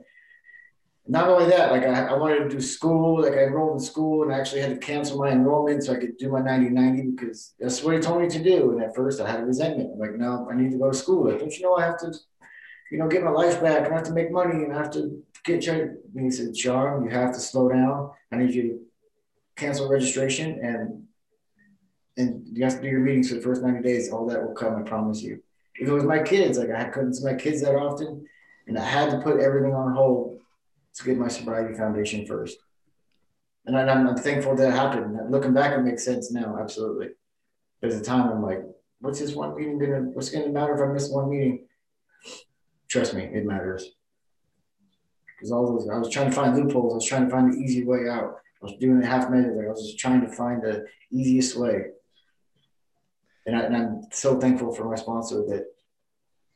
not 1.07 1.27
only 1.27 1.49
that, 1.49 1.71
like 1.71 1.83
I, 1.83 2.05
I, 2.05 2.13
wanted 2.13 2.39
to 2.39 2.49
do 2.49 2.61
school, 2.61 3.21
like 3.21 3.33
I 3.33 3.43
enrolled 3.43 3.73
in 3.73 3.79
school 3.79 4.23
and 4.23 4.33
I 4.33 4.39
actually 4.39 4.61
had 4.61 4.69
to 4.69 4.77
cancel 4.77 5.17
my 5.17 5.31
enrollment 5.31 5.83
so 5.83 5.93
I 5.93 5.97
could 5.97 6.17
do 6.17 6.31
my 6.31 6.39
90 6.39 6.69
90 6.69 7.11
because 7.11 7.55
that's 7.59 7.83
what 7.83 7.95
he 7.95 7.99
told 7.99 8.21
me 8.21 8.29
to 8.29 8.41
do. 8.41 8.71
And 8.71 8.81
at 8.81 8.95
first 8.95 9.19
I 9.19 9.29
had 9.29 9.41
a 9.41 9.45
resentment. 9.45 9.91
I'm 9.93 9.99
like, 9.99 10.15
no, 10.15 10.47
I 10.49 10.55
need 10.55 10.71
to 10.71 10.77
go 10.77 10.89
to 10.89 10.97
school. 10.97 11.29
Like, 11.29 11.39
don't 11.39 11.53
you 11.53 11.63
know 11.63 11.75
I 11.75 11.83
have 11.83 11.99
to, 11.99 12.13
you 12.89 12.99
know, 12.99 13.09
get 13.09 13.23
my 13.23 13.31
life 13.31 13.61
back 13.61 13.85
and 13.85 13.93
I 13.93 13.97
have 13.97 14.07
to 14.07 14.13
make 14.13 14.31
money 14.31 14.63
and 14.63 14.73
I 14.73 14.77
have 14.77 14.91
to 14.91 15.21
get 15.43 15.65
you. 15.65 15.97
And 16.15 16.25
he 16.25 16.31
said, 16.31 16.57
Sean, 16.57 17.03
you 17.03 17.09
have 17.09 17.33
to 17.33 17.39
slow 17.39 17.69
down. 17.69 18.11
I 18.31 18.37
need 18.37 18.53
you 18.53 18.61
to 18.63 18.79
cancel 19.55 19.89
registration 19.89 20.59
and 20.63 21.03
and 22.15 22.47
you 22.47 22.63
have 22.63 22.75
to 22.75 22.81
do 22.81 22.87
your 22.87 22.99
meetings 22.99 23.29
for 23.29 23.35
the 23.35 23.41
first 23.41 23.63
90 23.63 23.81
days. 23.81 24.11
All 24.11 24.27
that 24.27 24.41
will 24.41 24.53
come, 24.53 24.75
I 24.75 24.83
promise 24.83 25.23
you. 25.23 25.41
If 25.75 25.87
it 25.87 25.91
was 25.91 26.03
my 26.03 26.21
kids, 26.21 26.59
like 26.59 26.69
I 26.69 26.83
couldn't 26.85 27.15
see 27.15 27.25
my 27.25 27.33
kids 27.33 27.61
that 27.61 27.75
often, 27.75 28.25
and 28.67 28.77
I 28.77 28.85
had 28.85 29.09
to 29.09 29.19
put 29.19 29.39
everything 29.39 29.73
on 29.73 29.95
hold 29.95 30.39
to 30.93 31.03
get 31.03 31.17
my 31.17 31.27
sobriety 31.27 31.73
foundation 31.73 32.27
first. 32.27 32.57
And 33.65 33.75
I'm, 33.77 34.07
I'm 34.07 34.15
thankful 34.15 34.55
that 34.55 34.71
happened. 34.71 35.17
Looking 35.31 35.53
back, 35.53 35.75
it 35.75 35.81
makes 35.81 36.05
sense 36.05 36.31
now, 36.31 36.57
absolutely. 36.59 37.09
There's 37.81 37.95
a 37.95 38.03
time, 38.03 38.29
I'm 38.29 38.43
like, 38.43 38.61
what's 38.99 39.19
this 39.19 39.33
one 39.33 39.55
meeting 39.55 39.79
gonna, 39.79 40.01
what's 40.13 40.29
gonna 40.29 40.49
matter 40.49 40.75
if 40.75 40.87
I 40.87 40.93
miss 40.93 41.09
one 41.09 41.29
meeting? 41.29 41.65
Trust 42.89 43.15
me, 43.15 43.23
it 43.23 43.45
matters. 43.45 43.89
Because 45.43 45.51
all 45.51 45.77
those, 45.77 45.89
I 45.89 45.97
was 45.97 46.09
trying 46.09 46.29
to 46.29 46.35
find 46.35 46.55
loopholes. 46.55 46.93
I 46.93 46.95
was 46.95 47.05
trying 47.05 47.25
to 47.25 47.29
find 47.29 47.51
the 47.51 47.57
easy 47.57 47.83
way 47.83 48.07
out. 48.09 48.37
I 48.61 48.65
was 48.65 48.75
doing 48.79 49.01
it 49.01 49.05
half 49.05 49.29
minute. 49.29 49.51
I 49.51 49.69
was 49.69 49.85
just 49.85 49.99
trying 49.99 50.21
to 50.21 50.29
find 50.29 50.61
the 50.61 50.85
easiest 51.11 51.57
way. 51.57 51.87
And, 53.45 53.57
I, 53.57 53.65
I'm 53.65 54.03
so 54.09 54.39
thankful 54.39 54.73
for 54.73 54.89
my 54.89 54.95
sponsor 54.95 55.43
that 55.49 55.65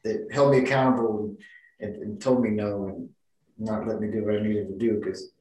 that 0.06 0.30
held 0.32 0.52
me 0.52 0.60
accountable 0.60 1.19
and, 1.19 1.38
and, 1.82 2.02
and 2.02 2.21
told 2.21 2.41
me 2.41 2.52
no 2.52 2.86
and 2.86 3.10
not 3.58 3.86
let 3.86 4.00
me 4.00 4.10
do 4.10 4.23
what 4.23 4.36
I 4.36 4.41
needed 4.41 4.69
to 4.69 4.78
do 4.78 5.02
because 5.02 5.32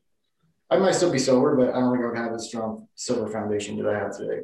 I 0.68 0.78
might 0.78 0.96
still 0.96 1.12
be 1.12 1.20
sober, 1.20 1.54
but 1.54 1.72
I 1.72 1.78
don't 1.78 1.92
think 1.92 2.04
I 2.04 2.08
would 2.08 2.18
have 2.18 2.32
a 2.32 2.40
strong 2.40 2.88
sober 2.96 3.30
foundation 3.30 3.80
that 3.80 3.94
I 3.94 3.96
have 3.96 4.16
today. 4.16 4.40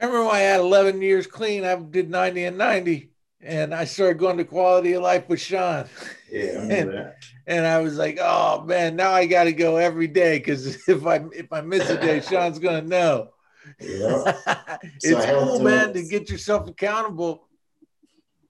I 0.00 0.04
remember 0.04 0.26
when 0.26 0.36
I 0.36 0.40
had 0.42 0.60
11 0.60 1.02
years 1.02 1.26
clean, 1.26 1.64
I 1.64 1.74
did 1.74 2.10
90 2.10 2.44
and 2.44 2.58
90, 2.58 3.09
and 3.42 3.74
I 3.74 3.84
started 3.84 4.18
going 4.18 4.36
to 4.38 4.44
quality 4.44 4.92
of 4.94 5.02
life 5.02 5.28
with 5.28 5.40
Sean. 5.40 5.86
Yeah, 6.30 6.60
and, 6.60 6.92
that. 6.92 7.16
and 7.46 7.66
I 7.66 7.80
was 7.80 7.96
like, 7.96 8.18
oh 8.20 8.62
man, 8.64 8.96
now 8.96 9.12
I 9.12 9.26
got 9.26 9.44
to 9.44 9.52
go 9.52 9.76
every 9.76 10.06
day 10.06 10.38
because 10.38 10.66
if 10.88 11.06
I 11.06 11.24
if 11.34 11.52
I 11.52 11.60
miss 11.60 11.88
a 11.90 12.00
day, 12.00 12.20
Sean's 12.28 12.58
gonna 12.58 12.82
know. 12.82 13.30
Yeah. 13.78 14.36
it's 15.02 15.10
so 15.10 15.44
cool, 15.44 15.60
man, 15.60 15.92
to 15.92 16.02
get 16.02 16.30
yourself 16.30 16.68
accountable. 16.68 17.46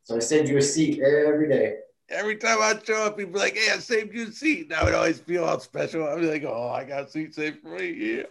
So 0.05 0.17
I 0.17 0.19
send 0.21 0.49
you 0.49 0.59
a 0.59 0.63
seat 0.63 1.01
every 1.01 1.49
day 1.49 1.77
every 2.11 2.37
time 2.37 2.59
I 2.61 2.79
show 2.85 3.07
up, 3.07 3.17
people 3.17 3.41
like, 3.41 3.57
"Hey, 3.57 3.73
I 3.73 3.79
saved 3.79 4.15
you 4.15 4.29
a 4.29 4.33
seat." 4.33 4.65
And 4.65 4.75
I 4.75 4.85
would 4.85 4.95
always 4.95 5.21
feel 5.21 5.45
all 5.45 5.61
special. 5.61 6.07
I'd 6.07 6.21
be 6.21 6.31
like, 6.31 6.45
"Oh, 6.45 6.69
I 6.69 6.85
got 6.85 7.05
a 7.05 7.11
seat 7.11 7.35
saved 7.35 7.61
for 7.63 7.79
me." 7.79 8.25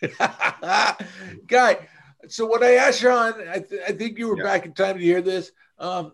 Yeah, 0.00 0.94
guy. 1.46 1.88
So 2.28 2.46
what 2.46 2.62
I 2.62 2.74
asked 2.74 3.00
Sean, 3.00 3.34
I, 3.48 3.60
th- 3.60 3.80
I 3.88 3.92
think 3.92 4.18
you 4.18 4.28
were 4.28 4.36
yeah. 4.36 4.44
back 4.44 4.66
in 4.66 4.74
time 4.74 4.98
to 4.98 5.02
hear 5.02 5.22
this. 5.22 5.52
Um, 5.80 6.12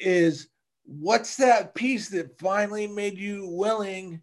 is 0.00 0.48
what's 0.84 1.36
that 1.36 1.74
piece 1.74 2.10
that 2.10 2.38
finally 2.38 2.86
made 2.86 3.18
you 3.18 3.48
willing 3.48 4.20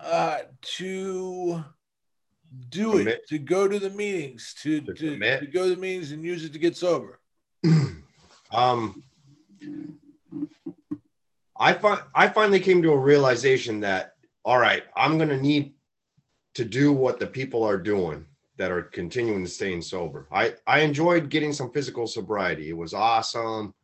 uh, 0.00 0.40
to 0.76 1.64
do 2.68 2.90
commit. 2.90 3.08
it, 3.08 3.28
to 3.28 3.38
go 3.38 3.66
to 3.66 3.78
the 3.78 3.90
meetings, 3.90 4.54
to 4.62 4.80
to, 4.82 4.94
to, 4.94 5.40
to 5.40 5.46
go 5.46 5.68
to 5.68 5.74
the 5.74 5.80
meetings 5.80 6.12
and 6.12 6.24
use 6.24 6.44
it 6.44 6.52
to 6.52 6.58
get 6.58 6.76
sober? 6.76 7.18
um 8.52 9.02
I 11.58 11.72
fi- 11.72 12.02
I 12.14 12.28
finally 12.28 12.60
came 12.60 12.82
to 12.82 12.92
a 12.92 12.98
realization 12.98 13.80
that 13.80 14.14
all 14.44 14.58
right, 14.58 14.82
I'm 14.94 15.16
gonna 15.16 15.40
need 15.40 15.74
to 16.54 16.64
do 16.64 16.92
what 16.92 17.18
the 17.18 17.26
people 17.26 17.62
are 17.64 17.78
doing 17.78 18.26
that 18.56 18.70
are 18.70 18.82
continuing 18.82 19.44
to 19.44 19.50
staying 19.50 19.82
sober. 19.82 20.26
I 20.30 20.54
I 20.66 20.80
enjoyed 20.80 21.30
getting 21.30 21.52
some 21.52 21.72
physical 21.72 22.06
sobriety. 22.06 22.68
It 22.68 22.76
was 22.76 22.94
awesome. 22.94 23.74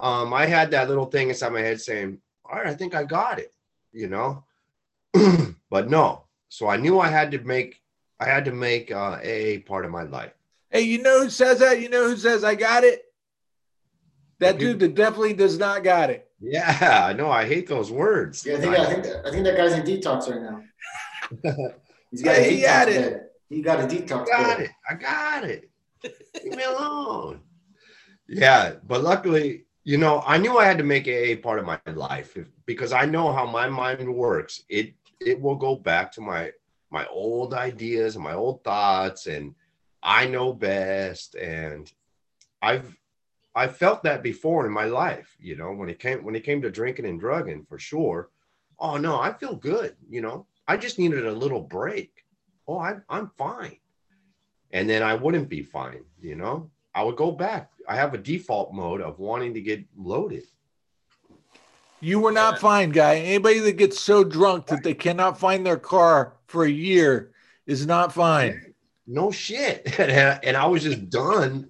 Um, 0.00 0.32
I 0.32 0.46
had 0.46 0.70
that 0.70 0.88
little 0.88 1.06
thing 1.06 1.28
inside 1.28 1.52
my 1.52 1.60
head 1.60 1.80
saying, 1.80 2.18
"All 2.44 2.56
right, 2.56 2.66
I 2.66 2.74
think 2.74 2.94
I 2.94 3.04
got 3.04 3.38
it," 3.38 3.52
you 3.92 4.08
know. 4.08 4.44
but 5.70 5.90
no, 5.90 6.24
so 6.48 6.68
I 6.68 6.76
knew 6.76 6.98
I 6.98 7.08
had 7.08 7.30
to 7.32 7.38
make 7.38 7.80
I 8.18 8.26
had 8.26 8.44
to 8.46 8.52
make 8.52 8.92
uh, 8.92 9.18
AA 9.22 9.60
part 9.64 9.84
of 9.84 9.90
my 9.90 10.02
life. 10.02 10.32
Hey, 10.70 10.82
you 10.82 11.02
know 11.02 11.24
who 11.24 11.30
says 11.30 11.58
that? 11.60 11.80
You 11.80 11.88
know 11.88 12.08
who 12.08 12.16
says 12.16 12.44
I 12.44 12.54
got 12.54 12.84
it? 12.84 13.02
That 14.38 14.58
dude 14.58 14.78
that 14.80 14.94
definitely 14.94 15.34
does 15.34 15.58
not 15.58 15.84
got 15.84 16.10
it. 16.10 16.28
Yeah, 16.40 17.04
I 17.04 17.12
know. 17.12 17.30
I 17.30 17.46
hate 17.46 17.68
those 17.68 17.90
words. 17.90 18.44
Yeah, 18.46 18.54
I 18.54 18.60
think 18.60 18.78
I, 18.78 18.86
think 18.86 19.04
that, 19.04 19.26
I 19.26 19.30
think 19.30 19.44
that 19.44 19.56
guy's 19.56 19.72
in 19.72 19.82
detox 19.82 20.30
right 20.30 20.40
now. 20.40 20.62
He's 22.10 22.22
got 22.22 22.38
yeah, 22.38 22.44
he 22.44 22.60
got 22.62 22.88
it. 22.88 23.32
He 23.48 23.62
got 23.62 23.80
a 23.80 23.86
detox. 23.86 24.22
I 24.22 24.42
got 24.42 24.58
bed. 24.58 24.60
it. 24.60 24.70
I 24.88 24.94
got 24.94 25.44
it. 25.44 25.70
Leave 26.42 26.56
me 26.56 26.62
alone. 26.62 27.40
Yeah, 28.28 28.74
but 28.86 29.02
luckily, 29.02 29.66
you 29.84 29.98
know, 29.98 30.22
I 30.26 30.38
knew 30.38 30.58
I 30.58 30.64
had 30.64 30.78
to 30.78 30.84
make 30.84 31.08
AA 31.08 31.40
part 31.42 31.58
of 31.58 31.66
my 31.66 31.80
life 31.86 32.36
because 32.66 32.92
I 32.92 33.06
know 33.06 33.32
how 33.32 33.46
my 33.46 33.68
mind 33.68 34.14
works. 34.14 34.62
It 34.68 34.94
it 35.20 35.40
will 35.40 35.56
go 35.56 35.74
back 35.76 36.12
to 36.12 36.20
my 36.20 36.52
my 36.90 37.06
old 37.06 37.54
ideas 37.54 38.14
and 38.16 38.24
my 38.24 38.34
old 38.34 38.64
thoughts, 38.64 39.26
and 39.26 39.54
I 40.02 40.26
know 40.26 40.52
best. 40.52 41.34
And 41.36 41.90
I've 42.62 42.96
I 43.54 43.68
felt 43.68 44.02
that 44.04 44.22
before 44.22 44.66
in 44.66 44.72
my 44.72 44.84
life, 44.84 45.36
you 45.40 45.56
know, 45.56 45.72
when 45.72 45.88
it 45.88 45.98
came 45.98 46.24
when 46.24 46.36
it 46.36 46.44
came 46.44 46.62
to 46.62 46.70
drinking 46.70 47.06
and 47.06 47.20
drugging 47.20 47.64
for 47.68 47.78
sure. 47.78 48.30
Oh 48.78 48.96
no, 48.96 49.20
I 49.20 49.32
feel 49.32 49.56
good, 49.56 49.96
you 50.08 50.20
know. 50.20 50.46
I 50.68 50.76
just 50.76 50.98
needed 50.98 51.26
a 51.26 51.32
little 51.32 51.60
break. 51.60 52.24
oh, 52.68 52.78
I'm, 52.78 53.02
I'm 53.08 53.30
fine. 53.36 53.76
And 54.72 54.88
then 54.88 55.02
I 55.02 55.14
wouldn't 55.14 55.48
be 55.48 55.62
fine, 55.62 56.04
you 56.20 56.36
know, 56.36 56.70
I 56.94 57.02
would 57.02 57.16
go 57.16 57.32
back. 57.32 57.70
I 57.90 57.96
have 57.96 58.14
a 58.14 58.18
default 58.18 58.72
mode 58.72 59.00
of 59.00 59.18
wanting 59.18 59.52
to 59.54 59.60
get 59.60 59.84
loaded. 59.96 60.44
You 61.98 62.20
were 62.20 62.30
not 62.30 62.60
fine, 62.60 62.90
guy. 62.90 63.16
Anybody 63.16 63.58
that 63.58 63.78
gets 63.78 64.00
so 64.00 64.22
drunk 64.22 64.66
that 64.66 64.84
they 64.84 64.94
cannot 64.94 65.40
find 65.40 65.66
their 65.66 65.76
car 65.76 66.34
for 66.46 66.64
a 66.64 66.70
year 66.70 67.32
is 67.66 67.88
not 67.88 68.12
fine. 68.12 68.74
No 69.08 69.32
shit. 69.32 69.98
and 69.98 70.56
I 70.56 70.66
was 70.66 70.84
just 70.84 71.10
done 71.10 71.68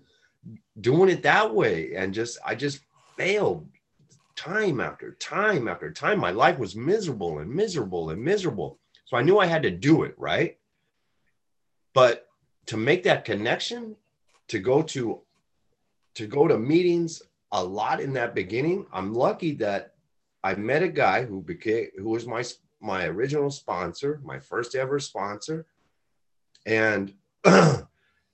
doing 0.78 1.08
it 1.08 1.22
that 1.22 1.54
way. 1.54 1.94
And 1.94 2.12
just, 2.12 2.38
I 2.44 2.54
just 2.54 2.80
failed 3.16 3.66
time 4.36 4.78
after 4.78 5.12
time 5.12 5.68
after 5.68 5.90
time. 5.90 6.20
My 6.20 6.32
life 6.32 6.58
was 6.58 6.76
miserable 6.76 7.38
and 7.38 7.50
miserable 7.50 8.10
and 8.10 8.22
miserable. 8.22 8.78
So 9.06 9.16
I 9.16 9.22
knew 9.22 9.38
I 9.38 9.46
had 9.46 9.62
to 9.62 9.70
do 9.70 10.02
it, 10.02 10.14
right? 10.18 10.58
But 11.94 12.26
to 12.66 12.76
make 12.76 13.04
that 13.04 13.24
connection, 13.24 13.96
to 14.48 14.58
go 14.58 14.82
to 14.82 15.22
to 16.14 16.26
go 16.26 16.48
to 16.48 16.58
meetings 16.58 17.22
a 17.52 17.62
lot 17.62 18.00
in 18.00 18.12
that 18.14 18.34
beginning, 18.34 18.86
I'm 18.92 19.14
lucky 19.14 19.52
that 19.56 19.94
I 20.42 20.54
met 20.54 20.82
a 20.82 20.88
guy 20.88 21.24
who 21.24 21.42
became 21.42 21.88
who 21.96 22.10
was 22.10 22.26
my 22.26 22.44
my 22.80 23.06
original 23.06 23.50
sponsor, 23.50 24.20
my 24.24 24.38
first 24.38 24.74
ever 24.74 24.98
sponsor, 24.98 25.66
and 26.66 27.12
and 27.44 27.84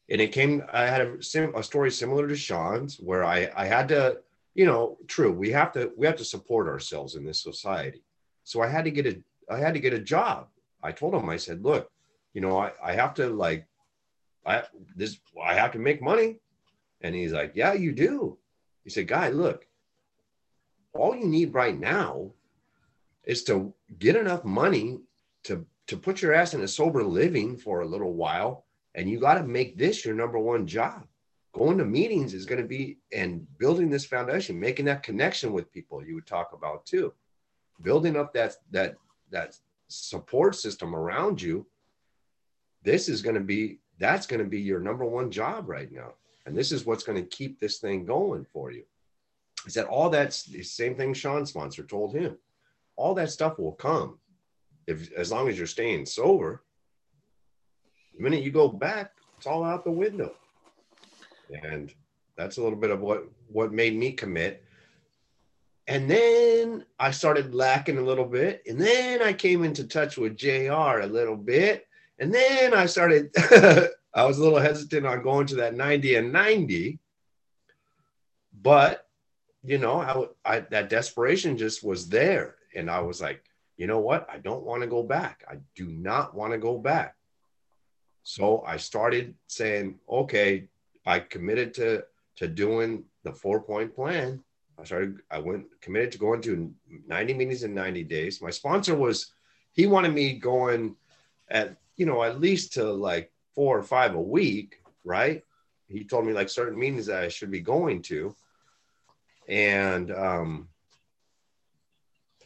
it 0.08 0.32
came. 0.32 0.62
I 0.72 0.82
had 0.86 1.00
a, 1.00 1.58
a 1.58 1.62
story 1.62 1.90
similar 1.90 2.28
to 2.28 2.36
Sean's 2.36 2.96
where 2.96 3.24
I 3.24 3.50
I 3.56 3.66
had 3.66 3.88
to 3.88 4.18
you 4.56 4.64
know, 4.64 4.96
true. 5.06 5.30
We 5.30 5.50
have 5.50 5.70
to 5.72 5.92
we 5.96 6.06
have 6.06 6.16
to 6.16 6.24
support 6.24 6.66
ourselves 6.66 7.14
in 7.14 7.24
this 7.24 7.42
society. 7.42 8.02
So 8.42 8.62
I 8.62 8.68
had 8.68 8.86
to 8.86 8.90
get 8.90 9.06
a 9.06 9.22
I 9.50 9.58
had 9.58 9.74
to 9.74 9.80
get 9.80 9.92
a 9.92 9.98
job. 9.98 10.48
I 10.82 10.92
told 10.92 11.14
him, 11.14 11.28
I 11.28 11.36
said, 11.36 11.62
look, 11.62 11.90
you 12.32 12.40
know, 12.40 12.58
I, 12.58 12.72
I 12.82 12.92
have 12.94 13.12
to 13.14 13.28
like 13.28 13.66
I 14.46 14.62
this 14.96 15.18
I 15.40 15.54
have 15.54 15.72
to 15.72 15.78
make 15.78 16.00
money. 16.00 16.40
And 17.06 17.14
he's 17.14 17.32
like, 17.32 17.52
Yeah, 17.54 17.72
you 17.72 17.92
do. 17.92 18.36
He 18.82 18.90
said, 18.90 19.06
Guy, 19.06 19.30
look, 19.30 19.66
all 20.92 21.14
you 21.14 21.26
need 21.26 21.54
right 21.54 21.78
now 21.78 22.32
is 23.22 23.44
to 23.44 23.72
get 23.98 24.16
enough 24.16 24.44
money 24.44 25.00
to 25.44 25.64
to 25.86 25.96
put 25.96 26.20
your 26.20 26.34
ass 26.34 26.52
in 26.54 26.62
a 26.62 26.68
sober 26.68 27.04
living 27.04 27.56
for 27.56 27.80
a 27.80 27.86
little 27.86 28.14
while, 28.14 28.64
and 28.96 29.08
you 29.08 29.20
got 29.20 29.34
to 29.34 29.44
make 29.44 29.78
this 29.78 30.04
your 30.04 30.16
number 30.16 30.38
one 30.38 30.66
job. 30.66 31.06
Going 31.52 31.78
to 31.78 31.84
meetings 31.84 32.34
is 32.34 32.44
going 32.44 32.60
to 32.60 32.66
be 32.66 32.98
and 33.12 33.46
building 33.56 33.88
this 33.88 34.04
foundation 34.04 34.58
making 34.58 34.86
that 34.86 35.04
connection 35.04 35.52
with 35.52 35.72
people 35.72 36.04
you 36.04 36.16
would 36.16 36.26
talk 36.26 36.52
about 36.52 36.84
too. 36.86 37.14
Building 37.82 38.16
up 38.16 38.34
that 38.34 38.56
that 38.72 38.96
that 39.30 39.56
support 39.88 40.56
system 40.56 40.94
around 40.94 41.40
you 41.40 41.64
this 42.82 43.08
is 43.08 43.22
going 43.22 43.36
to 43.36 43.40
be 43.40 43.78
that's 43.98 44.26
going 44.26 44.42
to 44.42 44.48
be 44.48 44.60
your 44.60 44.80
number 44.80 45.04
one 45.04 45.30
job 45.30 45.68
right 45.68 45.92
now 45.92 46.12
and 46.46 46.56
this 46.56 46.70
is 46.72 46.86
what's 46.86 47.02
going 47.02 47.20
to 47.20 47.36
keep 47.36 47.60
this 47.60 47.78
thing 47.78 48.06
going 48.06 48.46
for 48.52 48.70
you 48.70 48.84
is 49.66 49.74
that 49.74 49.86
all 49.86 50.08
that's 50.08 50.44
the 50.44 50.62
same 50.62 50.94
thing 50.94 51.12
sean 51.12 51.44
sponsor 51.44 51.82
told 51.82 52.14
him. 52.14 52.38
All 52.94 53.14
that 53.14 53.30
stuff 53.30 53.58
will 53.58 53.72
come 53.72 54.18
if 54.86 55.12
as 55.12 55.32
long 55.32 55.48
as 55.48 55.58
you're 55.58 55.66
staying 55.66 56.06
sober. 56.06 56.62
The 58.16 58.22
minute 58.22 58.44
you 58.44 58.52
go 58.52 58.68
back 58.68 59.12
it's 59.36 59.46
all 59.46 59.64
out 59.64 59.84
the 59.84 59.90
window. 59.90 60.34
And 61.62 61.92
that's 62.38 62.56
a 62.56 62.62
little 62.62 62.78
bit 62.78 62.90
of 62.90 63.00
what 63.00 63.24
what 63.48 63.72
made 63.72 63.96
me 63.96 64.12
commit. 64.12 64.62
And 65.88 66.08
then 66.10 66.84
i 66.98 67.10
started 67.10 67.54
lacking 67.54 67.98
a 67.98 68.02
little 68.02 68.24
bit 68.24 68.62
and 68.66 68.80
then 68.80 69.22
i 69.22 69.32
came 69.32 69.62
into 69.62 69.86
touch 69.86 70.16
with 70.16 70.36
jr 70.36 71.00
a 71.00 71.06
little 71.06 71.36
bit 71.36 71.85
and 72.18 72.32
then 72.32 72.74
i 72.74 72.86
started 72.86 73.30
i 74.14 74.24
was 74.24 74.38
a 74.38 74.42
little 74.42 74.58
hesitant 74.58 75.06
on 75.06 75.22
going 75.22 75.46
to 75.46 75.56
that 75.56 75.74
90 75.74 76.16
and 76.16 76.32
90 76.32 76.98
but 78.62 79.06
you 79.62 79.78
know 79.78 80.00
I, 80.44 80.56
I 80.56 80.60
that 80.60 80.90
desperation 80.90 81.56
just 81.56 81.84
was 81.84 82.08
there 82.08 82.56
and 82.74 82.90
i 82.90 83.00
was 83.00 83.20
like 83.20 83.42
you 83.76 83.86
know 83.86 84.00
what 84.00 84.28
i 84.30 84.38
don't 84.38 84.64
want 84.64 84.82
to 84.82 84.88
go 84.88 85.02
back 85.02 85.44
i 85.48 85.56
do 85.74 85.86
not 85.86 86.34
want 86.34 86.52
to 86.52 86.58
go 86.58 86.78
back 86.78 87.16
so 88.22 88.62
i 88.66 88.76
started 88.76 89.34
saying 89.46 89.98
okay 90.08 90.68
I 91.06 91.20
committed 91.20 91.72
to 91.74 92.04
to 92.36 92.48
doing 92.48 93.04
the 93.22 93.32
four 93.32 93.62
point 93.62 93.94
plan. 93.94 94.42
I 94.78 94.84
started. 94.84 95.20
I 95.30 95.38
went 95.38 95.66
committed 95.80 96.12
to 96.12 96.18
going 96.18 96.42
to 96.42 96.74
90 97.06 97.34
meetings 97.34 97.62
in 97.62 97.72
90 97.72 98.02
days. 98.04 98.42
My 98.42 98.50
sponsor 98.50 98.94
was 98.94 99.32
he 99.72 99.86
wanted 99.86 100.12
me 100.12 100.34
going 100.34 100.96
at 101.48 101.76
you 101.96 102.06
know 102.06 102.22
at 102.22 102.40
least 102.40 102.74
to 102.74 102.84
like 102.84 103.32
four 103.54 103.78
or 103.78 103.82
five 103.82 104.14
a 104.14 104.20
week, 104.20 104.82
right? 105.04 105.42
He 105.88 106.04
told 106.04 106.26
me 106.26 106.32
like 106.32 106.48
certain 106.48 106.78
meetings 106.78 107.06
that 107.06 107.22
I 107.22 107.28
should 107.28 107.50
be 107.50 107.60
going 107.60 108.02
to, 108.02 108.34
and 109.48 110.10
um, 110.10 110.68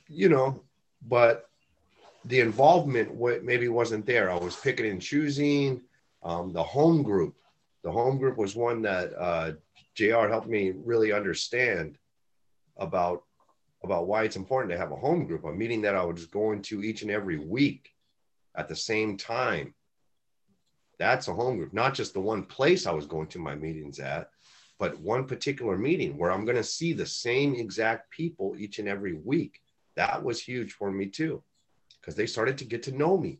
you 0.08 0.28
know, 0.28 0.62
but 1.06 1.48
the 2.24 2.40
involvement 2.40 3.18
maybe 3.42 3.68
wasn't 3.68 4.06
there. 4.06 4.30
I 4.30 4.36
was 4.36 4.56
picking 4.56 4.86
and 4.86 5.00
choosing. 5.00 5.82
Um, 6.22 6.52
the 6.52 6.62
home 6.62 7.02
group 7.02 7.34
the 7.82 7.90
home 7.90 8.18
group 8.18 8.36
was 8.36 8.54
one 8.54 8.82
that 8.82 9.12
uh, 9.18 9.52
JR 9.94 10.28
helped 10.28 10.48
me 10.48 10.72
really 10.84 11.12
understand 11.12 11.96
about 12.76 13.24
about 13.82 14.06
why 14.06 14.24
it's 14.24 14.36
important 14.36 14.70
to 14.70 14.76
have 14.76 14.92
a 14.92 14.96
home 14.96 15.24
group, 15.24 15.44
a 15.44 15.52
meeting 15.52 15.80
that 15.80 15.96
I 15.96 16.04
was 16.04 16.26
going 16.26 16.60
to 16.62 16.82
each 16.82 17.00
and 17.00 17.10
every 17.10 17.38
week 17.38 17.92
at 18.56 18.68
the 18.68 18.76
same 18.76 19.16
time. 19.16 19.74
That's 20.98 21.28
a 21.28 21.34
home 21.34 21.56
group, 21.56 21.72
not 21.72 21.94
just 21.94 22.12
the 22.12 22.20
one 22.20 22.44
place 22.44 22.86
I 22.86 22.92
was 22.92 23.06
going 23.06 23.28
to 23.28 23.38
my 23.38 23.54
meetings 23.54 23.98
at, 23.98 24.30
but 24.78 25.00
one 25.00 25.26
particular 25.26 25.76
meeting 25.78 26.16
where 26.16 26.30
I'm 26.30 26.44
going 26.44 26.56
to 26.56 26.64
see 26.64 26.92
the 26.92 27.06
same 27.06 27.54
exact 27.54 28.10
people 28.10 28.54
each 28.58 28.78
and 28.78 28.88
every 28.88 29.14
week. 29.14 29.60
That 29.96 30.22
was 30.22 30.42
huge 30.42 30.72
for 30.72 30.90
me 30.90 31.06
too, 31.06 31.42
because 32.00 32.14
they 32.14 32.26
started 32.26 32.58
to 32.58 32.64
get 32.64 32.82
to 32.84 32.92
know 32.92 33.16
me. 33.16 33.38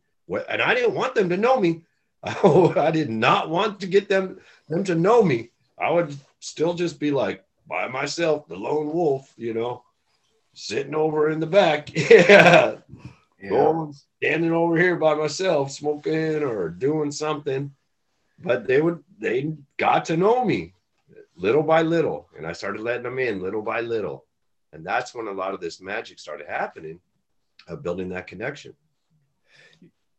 And 0.48 0.62
I 0.62 0.74
didn't 0.74 0.94
want 0.94 1.14
them 1.14 1.28
to 1.30 1.36
know 1.36 1.60
me. 1.60 1.82
I 2.22 2.90
did 2.90 3.10
not 3.10 3.48
want 3.48 3.80
to 3.80 3.86
get 3.86 4.08
them 4.08 4.40
them 4.68 4.84
to 4.84 4.94
know 4.94 5.22
me. 5.22 5.50
I 5.78 5.90
would 5.90 6.14
still 6.40 6.74
just 6.74 7.00
be 7.00 7.10
like 7.10 7.44
by 7.66 7.88
myself, 7.88 8.46
the 8.46 8.56
lone 8.56 8.92
wolf, 8.92 9.32
you 9.36 9.54
know, 9.54 9.82
sitting 10.54 10.94
over 10.94 11.30
in 11.30 11.40
the 11.40 11.46
back. 11.46 11.90
yeah. 12.10 12.76
Yeah. 13.40 13.50
Going, 13.50 13.94
standing 14.18 14.52
over 14.52 14.76
here 14.76 14.96
by 14.96 15.14
myself, 15.14 15.70
smoking 15.70 16.42
or 16.42 16.68
doing 16.68 17.10
something. 17.10 17.72
But 18.38 18.66
they 18.66 18.80
would 18.80 19.02
they 19.18 19.52
got 19.76 20.06
to 20.06 20.16
know 20.16 20.44
me 20.44 20.74
little 21.36 21.62
by 21.62 21.82
little. 21.82 22.28
And 22.36 22.46
I 22.46 22.52
started 22.52 22.82
letting 22.82 23.04
them 23.04 23.18
in 23.18 23.42
little 23.42 23.62
by 23.62 23.80
little. 23.80 24.26
And 24.72 24.84
that's 24.84 25.14
when 25.14 25.26
a 25.26 25.32
lot 25.32 25.54
of 25.54 25.60
this 25.60 25.80
magic 25.80 26.18
started 26.18 26.46
happening 26.46 27.00
of 27.66 27.82
building 27.82 28.08
that 28.10 28.26
connection. 28.26 28.74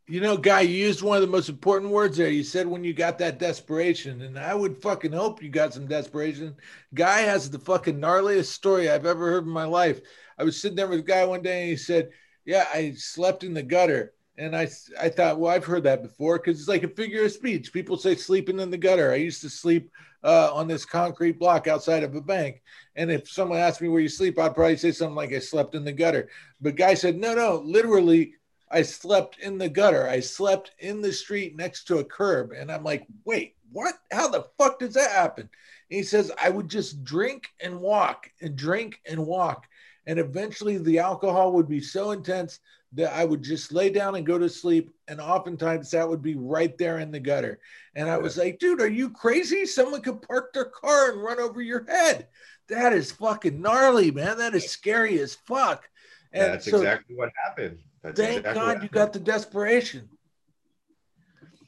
You 0.08 0.20
know, 0.20 0.36
Guy, 0.36 0.62
you 0.62 0.74
used 0.74 1.00
one 1.00 1.16
of 1.16 1.22
the 1.22 1.28
most 1.28 1.48
important 1.48 1.92
words 1.92 2.16
there. 2.16 2.28
You 2.28 2.42
said 2.42 2.66
when 2.66 2.84
you 2.84 2.92
got 2.92 3.18
that 3.18 3.38
desperation, 3.38 4.22
and 4.22 4.38
I 4.38 4.52
would 4.54 4.82
fucking 4.82 5.12
hope 5.12 5.42
you 5.42 5.48
got 5.48 5.72
some 5.72 5.86
desperation. 5.86 6.56
Guy 6.92 7.20
has 7.20 7.48
the 7.48 7.58
fucking 7.58 8.00
gnarliest 8.00 8.46
story 8.46 8.90
I've 8.90 9.06
ever 9.06 9.30
heard 9.30 9.44
in 9.44 9.50
my 9.50 9.64
life. 9.64 10.00
I 10.36 10.44
was 10.44 10.60
sitting 10.60 10.76
there 10.76 10.88
with 10.88 10.98
a 10.98 11.02
guy 11.02 11.24
one 11.24 11.40
day, 11.40 11.62
and 11.62 11.70
he 11.70 11.76
said, 11.76 12.10
"Yeah, 12.44 12.66
I 12.72 12.94
slept 12.96 13.44
in 13.44 13.54
the 13.54 13.62
gutter." 13.62 14.14
And 14.38 14.56
I, 14.56 14.68
I 14.98 15.10
thought, 15.10 15.38
well, 15.38 15.52
I've 15.52 15.64
heard 15.64 15.84
that 15.84 16.02
before 16.02 16.38
because 16.38 16.58
it's 16.58 16.68
like 16.68 16.84
a 16.84 16.88
figure 16.88 17.24
of 17.24 17.32
speech. 17.32 17.72
People 17.72 17.98
say 17.98 18.14
sleeping 18.14 18.60
in 18.60 18.70
the 18.70 18.78
gutter. 18.78 19.12
I 19.12 19.16
used 19.16 19.42
to 19.42 19.50
sleep 19.50 19.90
uh, 20.24 20.50
on 20.54 20.68
this 20.68 20.84
concrete 20.84 21.38
block 21.38 21.66
outside 21.66 22.02
of 22.02 22.14
a 22.14 22.20
bank. 22.20 22.62
And 22.96 23.10
if 23.10 23.28
someone 23.28 23.58
asked 23.58 23.80
me 23.80 23.88
where 23.88 24.00
you 24.00 24.08
sleep, 24.08 24.38
I'd 24.38 24.54
probably 24.54 24.76
say 24.76 24.92
something 24.92 25.16
like 25.16 25.32
I 25.32 25.38
slept 25.38 25.74
in 25.74 25.84
the 25.84 25.92
gutter. 25.92 26.30
But 26.60 26.76
guy 26.76 26.94
said, 26.94 27.16
no, 27.16 27.34
no, 27.34 27.56
literally, 27.64 28.34
I 28.70 28.82
slept 28.82 29.38
in 29.38 29.58
the 29.58 29.68
gutter. 29.68 30.08
I 30.08 30.20
slept 30.20 30.72
in 30.78 31.02
the 31.02 31.12
street 31.12 31.56
next 31.56 31.84
to 31.84 31.98
a 31.98 32.04
curb. 32.04 32.52
And 32.52 32.72
I'm 32.72 32.84
like, 32.84 33.06
wait, 33.24 33.56
what? 33.70 33.94
How 34.10 34.28
the 34.28 34.46
fuck 34.58 34.78
does 34.78 34.94
that 34.94 35.10
happen? 35.10 35.48
And 35.90 35.98
he 35.98 36.02
says, 36.02 36.32
I 36.42 36.48
would 36.48 36.68
just 36.68 37.04
drink 37.04 37.48
and 37.60 37.80
walk 37.80 38.30
and 38.40 38.56
drink 38.56 39.00
and 39.06 39.26
walk. 39.26 39.66
And 40.06 40.18
eventually 40.18 40.78
the 40.78 40.98
alcohol 40.98 41.52
would 41.52 41.68
be 41.68 41.80
so 41.80 42.10
intense 42.10 42.58
that 42.94 43.14
I 43.14 43.24
would 43.24 43.42
just 43.42 43.72
lay 43.72 43.88
down 43.90 44.16
and 44.16 44.26
go 44.26 44.38
to 44.38 44.48
sleep. 44.48 44.90
And 45.08 45.20
oftentimes 45.20 45.90
that 45.90 46.08
would 46.08 46.22
be 46.22 46.34
right 46.34 46.76
there 46.76 46.98
in 46.98 47.10
the 47.10 47.20
gutter. 47.20 47.60
And 47.94 48.10
I 48.10 48.18
was 48.18 48.36
like, 48.36 48.58
dude, 48.58 48.80
are 48.80 48.88
you 48.88 49.10
crazy? 49.10 49.64
Someone 49.64 50.02
could 50.02 50.22
park 50.22 50.52
their 50.52 50.66
car 50.66 51.12
and 51.12 51.22
run 51.22 51.40
over 51.40 51.62
your 51.62 51.84
head. 51.86 52.28
That 52.68 52.92
is 52.92 53.12
fucking 53.12 53.60
gnarly, 53.60 54.10
man. 54.10 54.38
That 54.38 54.54
is 54.54 54.70
scary 54.70 55.18
as 55.20 55.34
fuck. 55.34 55.88
And 56.32 56.54
that's 56.54 56.70
so, 56.70 56.78
exactly 56.78 57.16
what 57.16 57.30
happened. 57.44 57.78
That's 58.02 58.18
Thank 58.18 58.38
exactly 58.38 58.60
God 58.60 58.82
you 58.82 58.88
got 58.88 59.12
the 59.12 59.20
desperation. 59.20 60.08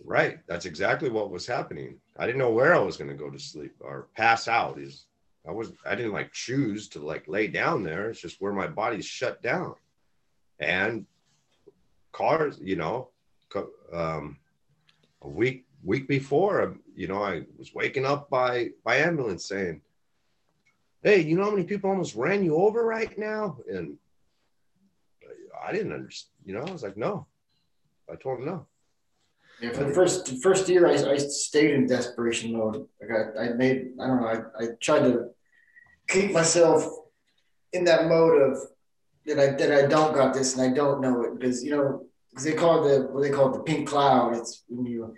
Right. 0.04 0.38
That's 0.46 0.66
exactly 0.66 1.08
what 1.08 1.30
was 1.30 1.46
happening. 1.46 1.98
I 2.18 2.26
didn't 2.26 2.38
know 2.38 2.50
where 2.50 2.74
I 2.74 2.78
was 2.78 2.96
going 2.96 3.10
to 3.10 3.16
go 3.16 3.30
to 3.30 3.38
sleep 3.38 3.74
or 3.80 4.08
pass 4.16 4.48
out. 4.48 4.78
Is 4.78 5.06
I 5.46 5.52
was 5.52 5.72
I 5.84 5.94
didn't 5.94 6.12
like 6.12 6.32
choose 6.32 6.88
to 6.90 7.00
like 7.00 7.28
lay 7.28 7.48
down 7.48 7.82
there. 7.82 8.10
It's 8.10 8.20
just 8.20 8.40
where 8.40 8.52
my 8.52 8.66
body's 8.66 9.04
shut 9.06 9.42
down. 9.42 9.74
And 10.58 11.06
cars, 12.12 12.58
you 12.62 12.76
know, 12.76 13.10
um, 13.92 14.38
a 15.22 15.28
week 15.28 15.66
week 15.82 16.08
before, 16.08 16.62
um, 16.62 16.80
you 16.96 17.06
know, 17.08 17.22
I 17.22 17.42
was 17.58 17.74
waking 17.74 18.06
up 18.06 18.30
by 18.30 18.70
by 18.84 18.96
ambulance 18.96 19.44
saying, 19.44 19.82
"Hey, 21.02 21.20
you 21.20 21.36
know 21.36 21.44
how 21.44 21.50
many 21.50 21.64
people 21.64 21.90
almost 21.90 22.14
ran 22.14 22.44
you 22.44 22.56
over 22.56 22.84
right 22.84 23.16
now?" 23.18 23.58
And 23.68 23.98
I 25.62 25.72
didn't 25.72 25.92
understand. 25.92 26.32
You 26.46 26.54
know, 26.54 26.62
I 26.62 26.70
was 26.70 26.82
like, 26.82 26.96
"No." 26.96 27.26
I 28.10 28.16
told 28.16 28.40
him 28.40 28.46
no. 28.46 28.66
Yeah, 29.60 29.70
for 29.72 29.84
the 29.84 29.94
first 29.94 30.42
first 30.42 30.68
year, 30.68 30.86
I, 30.86 30.94
I 31.12 31.16
stayed 31.16 31.70
in 31.70 31.86
desperation 31.86 32.52
mode. 32.52 32.86
Like 33.00 33.10
I, 33.10 33.44
I 33.44 33.48
made, 33.54 33.92
I 34.00 34.06
don't 34.06 34.20
know, 34.20 34.26
I, 34.26 34.64
I 34.64 34.66
tried 34.80 35.04
to 35.04 35.28
keep 36.08 36.32
myself 36.32 36.86
in 37.72 37.84
that 37.84 38.08
mode 38.08 38.40
of 38.40 38.58
that 39.26 39.38
I 39.38 39.46
that 39.56 39.72
I 39.72 39.86
don't 39.86 40.14
got 40.14 40.34
this 40.34 40.56
and 40.56 40.70
I 40.70 40.74
don't 40.74 41.00
know 41.00 41.22
it 41.24 41.38
because 41.38 41.64
you 41.64 41.70
know 41.70 42.04
because 42.30 42.44
they 42.44 42.52
call 42.52 42.84
it 42.84 42.88
the 42.88 43.06
what 43.06 43.22
they 43.22 43.30
call 43.30 43.50
it 43.50 43.58
the 43.58 43.62
pink 43.62 43.88
cloud. 43.88 44.36
It's 44.36 44.64
when 44.68 44.86
you 44.86 45.14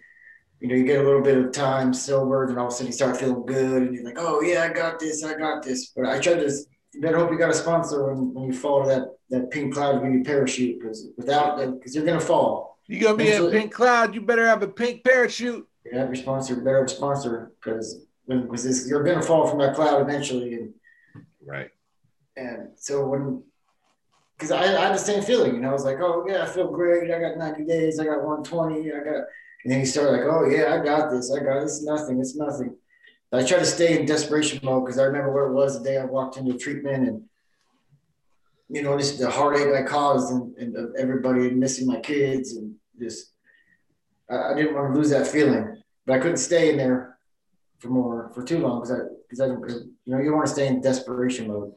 you 0.61 0.69
know 0.69 0.75
you 0.75 0.85
get 0.85 1.01
a 1.01 1.03
little 1.03 1.23
bit 1.23 1.39
of 1.39 1.53
time 1.53 1.93
sober, 1.93 2.47
then 2.47 2.59
all 2.59 2.67
of 2.67 2.73
a 2.73 2.77
sudden 2.77 2.87
you 2.87 2.93
start 2.93 3.17
feeling 3.17 3.45
good 3.47 3.83
and 3.83 3.95
you're 3.95 4.05
like, 4.05 4.19
oh 4.19 4.41
yeah, 4.41 4.69
I 4.69 4.73
got 4.73 4.99
this, 4.99 5.25
I 5.25 5.35
got 5.35 5.63
this. 5.63 5.93
But 5.95 6.07
I 6.07 6.19
tried 6.19 6.41
to. 6.41 6.53
You 6.95 7.03
better 7.03 7.19
hope 7.19 7.31
you 7.31 7.39
got 7.39 7.51
a 7.51 7.55
sponsor 7.55 8.07
when, 8.07 8.33
when 8.33 8.45
you 8.45 8.55
fall 8.55 8.83
to 8.83 8.89
that 8.89 9.09
that 9.29 9.51
pink 9.51 9.75
cloud 9.75 10.01
when 10.01 10.15
you 10.15 10.25
parachute 10.25 10.81
because 10.81 11.09
without 11.17 11.59
because 11.75 11.95
you're 11.95 12.07
gonna 12.07 12.21
fall. 12.21 12.76
You 12.89 13.01
gonna 13.01 13.17
be 13.17 13.33
in 13.33 13.47
a 13.47 13.51
pink 13.51 13.73
cloud? 13.73 14.15
You 14.15 14.21
better 14.21 14.47
have 14.47 14.63
a 14.63 14.69
pink 14.69 15.03
parachute. 15.05 15.67
Yeah, 15.85 16.05
your 16.05 16.15
sponsor 16.15 16.57
better 16.57 16.79
have 16.79 16.87
a 16.87 16.89
sponsor 16.89 17.53
because 17.61 18.07
when 18.27 18.43
because 18.43 18.65
this 18.65 18.89
you're 18.89 19.03
gonna 19.03 19.23
fall 19.23 19.49
from 19.49 19.59
that 19.61 19.75
cloud 19.75 20.01
eventually 20.01 20.55
and 20.55 20.75
right. 21.45 21.71
And 22.37 22.71
so 22.77 23.07
when 23.07 23.43
because 24.37 24.51
I, 24.51 24.63
I, 24.63 24.87
had 24.87 24.95
the 24.95 24.99
same 24.99 25.23
feeling, 25.23 25.55
you 25.55 25.61
know, 25.61 25.71
I 25.71 25.73
was 25.73 25.85
like, 25.85 25.99
oh 26.01 26.27
yeah, 26.29 26.43
I 26.43 26.47
feel 26.47 26.71
great. 26.71 27.11
I 27.11 27.19
got 27.19 27.39
90 27.39 27.65
days, 27.65 27.99
I 27.99 28.05
got 28.05 28.23
120, 28.23 28.93
I 28.93 28.99
got, 28.99 29.15
and 29.65 29.73
then 29.73 29.81
you 29.81 29.87
start 29.87 30.13
like, 30.13 30.23
oh 30.23 30.47
yeah, 30.47 30.75
I 30.75 30.85
got 30.85 31.11
this, 31.11 31.33
I 31.33 31.43
got 31.43 31.61
this, 31.61 31.83
nothing, 31.83 32.21
it's 32.21 32.37
nothing. 32.37 32.77
But 33.31 33.43
I 33.43 33.47
try 33.47 33.59
to 33.59 33.65
stay 33.65 33.99
in 33.99 34.07
desperation 34.07 34.61
mode 34.63 34.85
because 34.85 34.99
I 34.99 35.05
remember 35.05 35.33
where 35.33 35.47
it 35.47 35.55
was 35.55 35.79
the 35.79 35.85
day 35.85 35.97
I 35.97 36.05
walked 36.05 36.37
into 36.37 36.57
treatment 36.59 37.09
and, 37.09 37.23
you 38.69 38.83
know, 38.83 38.97
just 38.99 39.19
the 39.19 39.31
heartache 39.31 39.75
I 39.75 39.83
caused 39.83 40.33
and, 40.33 40.57
and 40.57 40.97
everybody 40.97 41.51
missing 41.51 41.87
my 41.87 42.01
kids 42.01 42.55
and 42.55 42.75
just, 42.99 43.33
I, 44.31 44.53
I, 44.53 44.55
didn't 44.55 44.75
want 44.75 44.93
to 44.93 44.99
lose 44.99 45.11
that 45.11 45.27
feeling, 45.27 45.83
but 46.05 46.15
I 46.15 46.19
couldn't 46.19 46.39
stay 46.39 46.71
in 46.71 46.77
there 46.77 47.19
for 47.79 47.89
more, 47.89 48.31
for 48.35 48.43
too 48.43 48.59
long 48.59 48.81
because 48.81 48.93
I, 48.93 49.05
because 49.29 49.41
I, 49.41 49.47
you 49.47 50.13
know, 50.13 50.19
you 50.19 50.25
don't 50.25 50.37
want 50.37 50.47
to 50.47 50.53
stay 50.53 50.67
in 50.67 50.81
desperation 50.81 51.49
mode. 51.49 51.73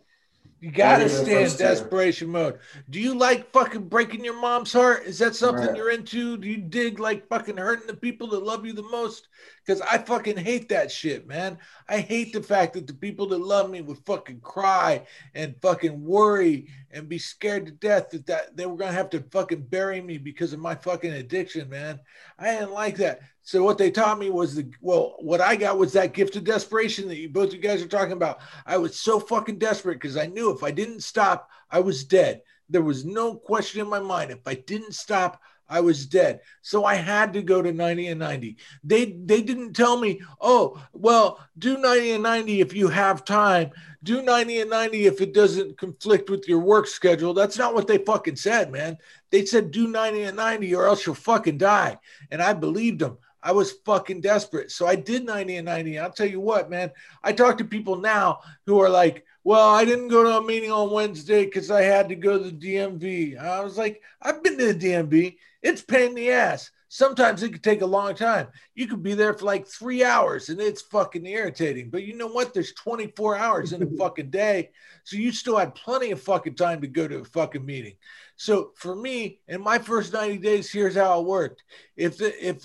You 0.61 0.71
gotta 0.71 1.07
stay 1.07 1.45
in 1.45 1.55
desperation 1.55 2.27
two. 2.27 2.33
mode. 2.33 2.59
Do 2.89 2.99
you 2.99 3.17
like 3.17 3.49
fucking 3.53 3.87
breaking 3.87 4.25
your 4.25 4.39
mom's 4.39 4.73
heart? 4.73 5.03
Is 5.05 5.17
that 5.19 5.35
something 5.35 5.67
right. 5.67 5.75
you're 5.75 5.91
into? 5.91 6.35
Do 6.35 6.49
you 6.49 6.57
dig 6.57 6.99
like 6.99 7.29
fucking 7.29 7.55
hurting 7.55 7.87
the 7.87 7.95
people 7.95 8.27
that 8.31 8.43
love 8.43 8.65
you 8.65 8.73
the 8.73 8.83
most? 8.83 9.29
Because 9.65 9.79
I 9.81 9.99
fucking 9.99 10.35
hate 10.35 10.67
that 10.69 10.91
shit, 10.91 11.25
man. 11.27 11.59
I 11.87 11.99
hate 11.99 12.33
the 12.33 12.43
fact 12.43 12.73
that 12.73 12.87
the 12.87 12.93
people 12.93 13.27
that 13.27 13.39
love 13.39 13.69
me 13.69 13.79
would 13.81 14.05
fucking 14.05 14.41
cry 14.41 15.05
and 15.33 15.55
fucking 15.61 16.03
worry 16.03 16.67
and 16.91 17.09
be 17.09 17.17
scared 17.17 17.65
to 17.65 17.71
death 17.71 18.09
that, 18.09 18.25
that 18.25 18.57
they 18.57 18.65
were 18.65 18.77
gonna 18.77 18.91
have 18.91 19.09
to 19.11 19.21
fucking 19.31 19.61
bury 19.63 20.01
me 20.01 20.17
because 20.17 20.53
of 20.53 20.59
my 20.59 20.75
fucking 20.75 21.13
addiction, 21.13 21.69
man. 21.69 21.99
I 22.37 22.51
didn't 22.51 22.73
like 22.73 22.97
that. 22.97 23.21
So 23.41 23.63
what 23.63 23.77
they 23.77 23.91
taught 23.91 24.19
me 24.19 24.29
was 24.29 24.55
the 24.55 24.69
well, 24.81 25.15
what 25.19 25.41
I 25.41 25.55
got 25.55 25.77
was 25.77 25.93
that 25.93 26.13
gift 26.13 26.35
of 26.35 26.43
desperation 26.43 27.07
that 27.07 27.17
you 27.17 27.29
both 27.29 27.53
you 27.53 27.59
guys 27.59 27.81
are 27.81 27.87
talking 27.87 28.13
about. 28.13 28.39
I 28.65 28.77
was 28.77 28.99
so 28.99 29.19
fucking 29.19 29.59
desperate 29.59 29.95
because 29.95 30.17
I 30.17 30.27
knew 30.27 30.51
if 30.51 30.63
I 30.63 30.71
didn't 30.71 31.03
stop, 31.03 31.49
I 31.69 31.79
was 31.79 32.03
dead. 32.03 32.41
There 32.69 32.83
was 32.83 33.05
no 33.05 33.35
question 33.35 33.81
in 33.81 33.89
my 33.89 33.99
mind. 33.99 34.31
If 34.31 34.47
I 34.47 34.53
didn't 34.53 34.93
stop, 34.93 35.41
I 35.69 35.81
was 35.81 36.05
dead. 36.05 36.41
So 36.61 36.83
I 36.83 36.95
had 36.95 37.33
to 37.33 37.41
go 37.41 37.61
to 37.61 37.71
90 37.71 38.07
and 38.07 38.19
90. 38.19 38.57
They 38.83 39.05
they 39.23 39.41
didn't 39.41 39.73
tell 39.73 39.97
me, 39.97 40.21
"Oh, 40.41 40.83
well, 40.93 41.39
do 41.57 41.77
90 41.77 42.11
and 42.11 42.23
90 42.23 42.61
if 42.61 42.73
you 42.73 42.87
have 42.87 43.23
time. 43.23 43.71
Do 44.01 44.21
90 44.21 44.61
and 44.61 44.69
90 44.69 45.05
if 45.05 45.21
it 45.21 45.33
doesn't 45.33 45.77
conflict 45.77 46.29
with 46.29 46.47
your 46.47 46.59
work 46.59 46.87
schedule." 46.87 47.33
That's 47.33 47.57
not 47.57 47.75
what 47.75 47.87
they 47.87 47.99
fucking 47.99 48.37
said, 48.37 48.71
man. 48.71 48.97
They 49.29 49.45
said 49.45 49.71
do 49.71 49.87
90 49.87 50.23
and 50.23 50.37
90 50.37 50.73
or 50.75 50.87
else 50.87 51.05
you'll 51.05 51.15
fucking 51.15 51.59
die. 51.59 51.99
And 52.31 52.41
I 52.41 52.53
believed 52.53 52.99
them. 52.99 53.17
I 53.41 53.51
was 53.53 53.71
fucking 53.85 54.21
desperate. 54.21 54.71
So 54.71 54.85
I 54.85 54.95
did 54.95 55.25
90 55.25 55.57
and 55.57 55.65
90. 55.65 55.99
I'll 55.99 56.11
tell 56.11 56.27
you 56.27 56.41
what, 56.41 56.69
man. 56.69 56.91
I 57.23 57.31
talk 57.31 57.57
to 57.59 57.63
people 57.65 57.95
now 57.95 58.39
who 58.65 58.79
are 58.79 58.89
like, 58.89 59.25
well, 59.43 59.69
I 59.69 59.85
didn't 59.85 60.09
go 60.09 60.23
to 60.23 60.37
a 60.37 60.43
meeting 60.43 60.71
on 60.71 60.91
Wednesday 60.91 61.45
because 61.45 61.71
I 61.71 61.81
had 61.81 62.09
to 62.09 62.15
go 62.15 62.37
to 62.37 62.51
the 62.51 62.75
DMV. 62.75 63.39
I 63.39 63.61
was 63.61 63.77
like, 63.77 64.01
I've 64.21 64.43
been 64.43 64.57
to 64.57 64.73
the 64.73 64.87
DMV. 64.87 65.37
It's 65.61 65.81
pain 65.81 66.09
in 66.09 66.15
the 66.15 66.31
ass. 66.31 66.71
Sometimes 66.91 67.43
it 67.43 67.51
could 67.51 67.63
take 67.63 67.81
a 67.81 67.85
long 67.85 68.15
time. 68.15 68.47
You 68.73 68.87
could 68.87 69.03
be 69.03 69.13
there 69.13 69.35
for 69.35 69.45
like 69.45 69.67
three 69.67 70.03
hours 70.03 70.49
and 70.49 70.59
it's 70.59 70.81
fucking 70.81 71.25
irritating. 71.25 71.91
But 71.91 72.03
you 72.03 72.15
know 72.15 72.27
what? 72.27 72.53
There's 72.53 72.73
24 72.73 73.37
hours 73.37 73.73
in 73.73 73.83
a 73.83 73.87
fucking 73.97 74.31
day. 74.31 74.71
So 75.03 75.15
you 75.15 75.31
still 75.31 75.57
had 75.57 75.75
plenty 75.75 76.09
of 76.11 76.21
fucking 76.21 76.55
time 76.55 76.81
to 76.81 76.87
go 76.87 77.07
to 77.07 77.19
a 77.19 77.25
fucking 77.25 77.65
meeting. 77.65 77.93
So 78.37 78.71
for 78.75 78.95
me, 78.95 79.39
in 79.47 79.61
my 79.61 79.77
first 79.77 80.13
90 80.13 80.39
days, 80.39 80.71
here's 80.71 80.95
how 80.95 81.19
it 81.19 81.27
worked. 81.27 81.63
If 81.95 82.17
the, 82.17 82.33
if 82.47 82.63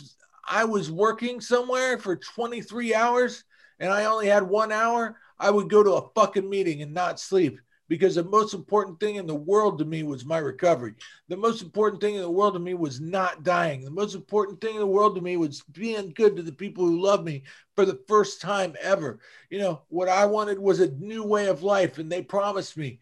I 0.48 0.64
was 0.64 0.90
working 0.90 1.40
somewhere 1.40 1.98
for 1.98 2.16
23 2.16 2.94
hours 2.94 3.44
and 3.78 3.92
I 3.92 4.06
only 4.06 4.28
had 4.28 4.44
one 4.44 4.72
hour, 4.72 5.18
I 5.38 5.50
would 5.50 5.68
go 5.68 5.82
to 5.82 5.94
a 5.94 6.08
fucking 6.14 6.48
meeting 6.48 6.80
and 6.80 6.94
not 6.94 7.20
sleep 7.20 7.60
because 7.94 8.16
the 8.16 8.24
most 8.24 8.54
important 8.54 8.98
thing 8.98 9.14
in 9.14 9.26
the 9.26 9.32
world 9.32 9.78
to 9.78 9.84
me 9.84 10.02
was 10.02 10.24
my 10.24 10.38
recovery. 10.38 10.94
The 11.28 11.36
most 11.36 11.62
important 11.62 12.02
thing 12.02 12.16
in 12.16 12.22
the 12.22 12.28
world 12.28 12.54
to 12.54 12.58
me 12.58 12.74
was 12.74 13.00
not 13.00 13.44
dying. 13.44 13.84
The 13.84 13.90
most 13.92 14.16
important 14.16 14.60
thing 14.60 14.74
in 14.74 14.80
the 14.80 14.86
world 14.86 15.14
to 15.14 15.20
me 15.20 15.36
was 15.36 15.62
being 15.70 16.10
good 16.10 16.34
to 16.34 16.42
the 16.42 16.50
people 16.50 16.84
who 16.84 17.00
love 17.00 17.22
me 17.22 17.44
for 17.76 17.86
the 17.86 18.00
first 18.08 18.40
time 18.40 18.74
ever. 18.82 19.20
You 19.48 19.60
know, 19.60 19.82
what 19.90 20.08
I 20.08 20.26
wanted 20.26 20.58
was 20.58 20.80
a 20.80 20.90
new 20.90 21.22
way 21.22 21.46
of 21.46 21.62
life, 21.62 21.98
and 21.98 22.10
they 22.10 22.20
promised 22.20 22.76
me 22.76 22.98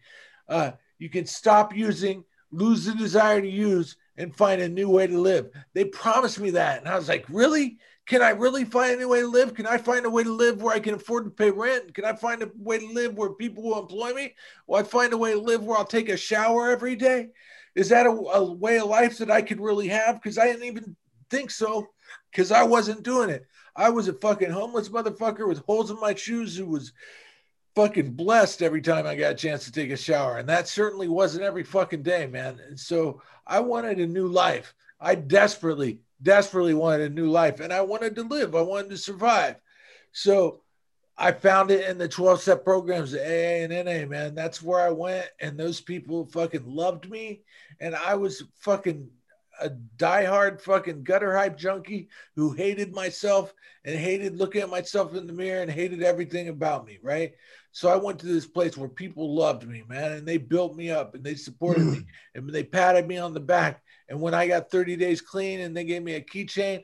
uh, 0.47 0.73
you 0.99 1.09
can 1.09 1.25
stop 1.25 1.75
using, 1.75 2.23
lose 2.51 2.85
the 2.85 2.93
desire 2.93 3.41
to 3.41 3.49
use, 3.49 3.97
and 4.17 4.35
find 4.35 4.61
a 4.61 4.69
new 4.69 4.89
way 4.89 5.07
to 5.07 5.17
live. 5.17 5.49
They 5.73 5.85
promised 5.85 6.39
me 6.39 6.51
that. 6.51 6.77
And 6.77 6.87
I 6.87 6.95
was 6.95 7.09
like, 7.09 7.25
really? 7.29 7.79
Can 8.05 8.21
I 8.21 8.31
really 8.31 8.65
find 8.65 8.93
a 8.93 8.97
new 8.97 9.09
way 9.09 9.21
to 9.21 9.27
live? 9.27 9.53
Can 9.53 9.65
I 9.65 9.77
find 9.77 10.05
a 10.05 10.09
way 10.09 10.23
to 10.23 10.31
live 10.31 10.61
where 10.61 10.75
I 10.75 10.79
can 10.79 10.93
afford 10.93 11.23
to 11.23 11.29
pay 11.31 11.51
rent? 11.51 11.93
Can 11.93 12.03
I 12.03 12.13
find 12.13 12.43
a 12.43 12.51
way 12.57 12.79
to 12.79 12.87
live 12.87 13.15
where 13.15 13.29
people 13.29 13.63
will 13.63 13.79
employ 13.79 14.13
me? 14.13 14.35
Will 14.67 14.77
I 14.77 14.83
find 14.83 15.13
a 15.13 15.17
way 15.17 15.33
to 15.33 15.39
live 15.39 15.63
where 15.63 15.77
I'll 15.77 15.85
take 15.85 16.09
a 16.09 16.17
shower 16.17 16.69
every 16.69 16.95
day? 16.95 17.29
Is 17.75 17.89
that 17.89 18.05
a, 18.05 18.09
a 18.09 18.53
way 18.53 18.77
of 18.79 18.87
life 18.87 19.17
that 19.19 19.31
I 19.31 19.41
could 19.41 19.61
really 19.61 19.87
have? 19.87 20.15
Because 20.15 20.37
I 20.37 20.47
didn't 20.47 20.65
even 20.65 20.95
think 21.29 21.49
so 21.49 21.87
because 22.31 22.51
I 22.51 22.63
wasn't 22.63 23.03
doing 23.03 23.29
it. 23.29 23.45
I 23.75 23.89
was 23.89 24.07
a 24.07 24.13
fucking 24.13 24.51
homeless 24.51 24.89
motherfucker 24.89 25.47
with 25.47 25.65
holes 25.65 25.89
in 25.89 25.99
my 25.99 26.13
shoes 26.13 26.55
who 26.55 26.67
was 26.67 26.93
fucking 27.75 28.11
blessed 28.11 28.61
every 28.61 28.81
time 28.81 29.07
I 29.07 29.15
got 29.15 29.31
a 29.31 29.35
chance 29.35 29.65
to 29.65 29.71
take 29.71 29.89
a 29.89 29.97
shower. 29.97 30.37
And 30.37 30.49
that 30.49 30.67
certainly 30.67 31.07
wasn't 31.07 31.43
every 31.43 31.63
fucking 31.63 32.03
day, 32.03 32.27
man. 32.27 32.59
And 32.67 32.79
so 32.79 33.21
I 33.47 33.59
wanted 33.61 33.99
a 33.99 34.05
new 34.05 34.27
life. 34.27 34.73
I 34.99 35.15
desperately, 35.15 35.99
desperately 36.21 36.73
wanted 36.73 37.11
a 37.11 37.13
new 37.13 37.29
life 37.29 37.59
and 37.59 37.73
I 37.73 37.81
wanted 37.81 38.15
to 38.15 38.23
live. 38.23 38.55
I 38.55 38.61
wanted 38.61 38.89
to 38.91 38.97
survive. 38.97 39.55
So 40.11 40.61
I 41.17 41.31
found 41.31 41.71
it 41.71 41.87
in 41.87 41.97
the 41.97 42.07
12 42.07 42.41
step 42.41 42.63
programs, 42.63 43.13
AA 43.13 43.63
and 43.63 43.71
NA, 43.71 44.07
man. 44.07 44.35
That's 44.35 44.61
where 44.61 44.79
I 44.79 44.89
went. 44.89 45.27
And 45.39 45.57
those 45.57 45.79
people 45.79 46.25
fucking 46.25 46.65
loved 46.65 47.09
me. 47.09 47.41
And 47.79 47.95
I 47.95 48.15
was 48.15 48.43
fucking 48.59 49.09
a 49.61 49.69
diehard 49.97 50.59
fucking 50.61 51.03
gutter 51.03 51.35
hype 51.35 51.57
junkie 51.57 52.09
who 52.35 52.51
hated 52.51 52.93
myself 52.93 53.53
and 53.85 53.95
hated 53.95 54.37
looking 54.37 54.61
at 54.61 54.69
myself 54.69 55.13
in 55.15 55.27
the 55.27 55.33
mirror 55.33 55.61
and 55.61 55.71
hated 55.71 56.01
everything 56.01 56.49
about 56.49 56.85
me, 56.85 56.97
right? 57.01 57.33
So 57.71 57.89
I 57.89 57.95
went 57.95 58.19
to 58.19 58.27
this 58.27 58.45
place 58.45 58.77
where 58.77 58.89
people 58.89 59.35
loved 59.35 59.67
me, 59.67 59.83
man, 59.87 60.13
and 60.13 60.27
they 60.27 60.37
built 60.37 60.75
me 60.75 60.91
up 60.91 61.15
and 61.15 61.23
they 61.23 61.35
supported 61.35 61.83
me 61.83 61.97
mm. 61.97 62.05
and 62.35 62.49
they 62.49 62.63
patted 62.63 63.07
me 63.07 63.17
on 63.17 63.33
the 63.33 63.39
back. 63.39 63.83
And 64.13 64.21
when 64.21 64.35
I 64.35 64.47
got 64.47 64.69
30 64.69 64.95
days 64.97 65.21
clean 65.21 65.61
and 65.61 65.75
they 65.75 65.83
gave 65.83 66.03
me 66.03 66.13
a 66.13 66.21
keychain, 66.21 66.83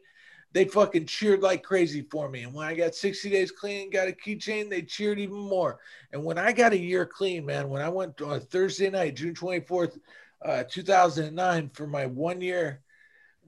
they 0.52 0.66
fucking 0.66 1.06
cheered 1.06 1.44
like 1.44 1.62
crazy 1.62 2.02
for 2.02 2.28
me. 2.28 2.42
And 2.42 2.56
when 2.56 2.66
I 2.66 2.74
got 2.74 2.96
60 2.96 3.30
days 3.30 3.52
clean, 3.52 3.92
got 3.92 4.08
a 4.08 4.14
keychain, 4.14 4.68
they 4.68 4.82
cheered 4.82 5.20
even 5.20 5.38
more. 5.38 5.78
And 6.12 6.24
when 6.24 6.40
I 6.40 6.52
got 6.52 6.74
a 6.74 6.80
year 6.80 7.06
clean, 7.06 7.46
man, 7.46 7.70
when 7.70 7.84
I 7.84 7.90
went 7.90 8.20
on 8.24 8.40
Thursday 8.40 8.90
night, 8.90 9.16
June 9.16 9.36
24th, 9.36 10.00
uh, 10.44 10.64
2009, 10.68 11.70
for 11.70 11.86
my 11.86 12.08
one 12.08 12.42
year, 12.42 12.82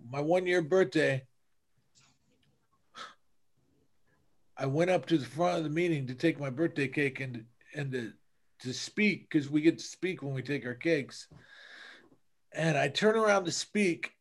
my 0.08 0.20
one 0.20 0.46
year 0.46 0.62
birthday, 0.62 1.24
I 4.56 4.68
went 4.68 4.92
up 4.92 5.08
to 5.08 5.18
the 5.18 5.26
front 5.26 5.58
of 5.58 5.64
the 5.64 5.72
meeting 5.72 6.06
to 6.06 6.14
take 6.14 6.40
my 6.40 6.52
birthday 6.52 6.88
cake 6.88 7.20
and 7.20 7.46
and 7.74 7.92
to, 7.94 8.14
to 8.60 8.74
speak 8.76 9.28
because 9.28 9.50
we 9.50 9.62
get 9.62 9.80
to 9.80 9.84
speak 9.84 10.22
when 10.22 10.36
we 10.36 10.44
take 10.44 10.68
our 10.68 10.76
cakes. 10.76 11.28
And 12.54 12.78
I 12.78 12.90
turn 12.90 13.16
around 13.16 13.46
to 13.46 13.52
speak, 13.52 14.12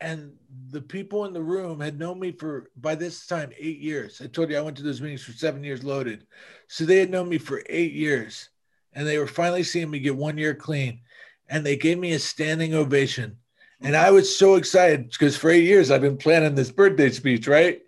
and 0.00 0.34
the 0.70 0.80
people 0.80 1.24
in 1.24 1.32
the 1.32 1.42
room 1.42 1.80
had 1.80 1.98
known 1.98 2.20
me 2.20 2.32
for 2.32 2.70
by 2.76 2.94
this 2.94 3.26
time 3.26 3.52
eight 3.58 3.78
years. 3.78 4.20
I 4.22 4.26
told 4.26 4.50
you 4.50 4.58
I 4.58 4.60
went 4.60 4.76
to 4.76 4.82
those 4.82 5.00
meetings 5.00 5.24
for 5.24 5.32
seven 5.32 5.64
years 5.64 5.82
loaded, 5.82 6.26
so 6.68 6.84
they 6.84 6.98
had 6.98 7.10
known 7.10 7.28
me 7.28 7.38
for 7.38 7.62
eight 7.68 7.92
years, 7.92 8.50
and 8.92 9.06
they 9.06 9.18
were 9.18 9.26
finally 9.26 9.62
seeing 9.62 9.90
me 9.90 9.98
get 9.98 10.16
one 10.16 10.38
year 10.38 10.54
clean, 10.54 11.00
and 11.48 11.64
they 11.64 11.76
gave 11.76 11.98
me 11.98 12.12
a 12.12 12.18
standing 12.18 12.74
ovation. 12.74 13.38
And 13.80 13.96
I 13.96 14.10
was 14.10 14.36
so 14.36 14.56
excited 14.56 15.10
because 15.10 15.36
for 15.36 15.50
eight 15.50 15.64
years 15.64 15.90
I've 15.90 16.00
been 16.00 16.16
planning 16.16 16.54
this 16.54 16.70
birthday 16.70 17.10
speech, 17.10 17.46
right? 17.46 17.80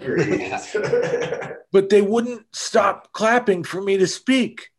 but 1.72 1.88
they 1.88 2.02
wouldn't 2.02 2.46
stop 2.52 3.12
clapping 3.12 3.64
for 3.64 3.80
me 3.80 3.96
to 3.96 4.06
speak. 4.06 4.70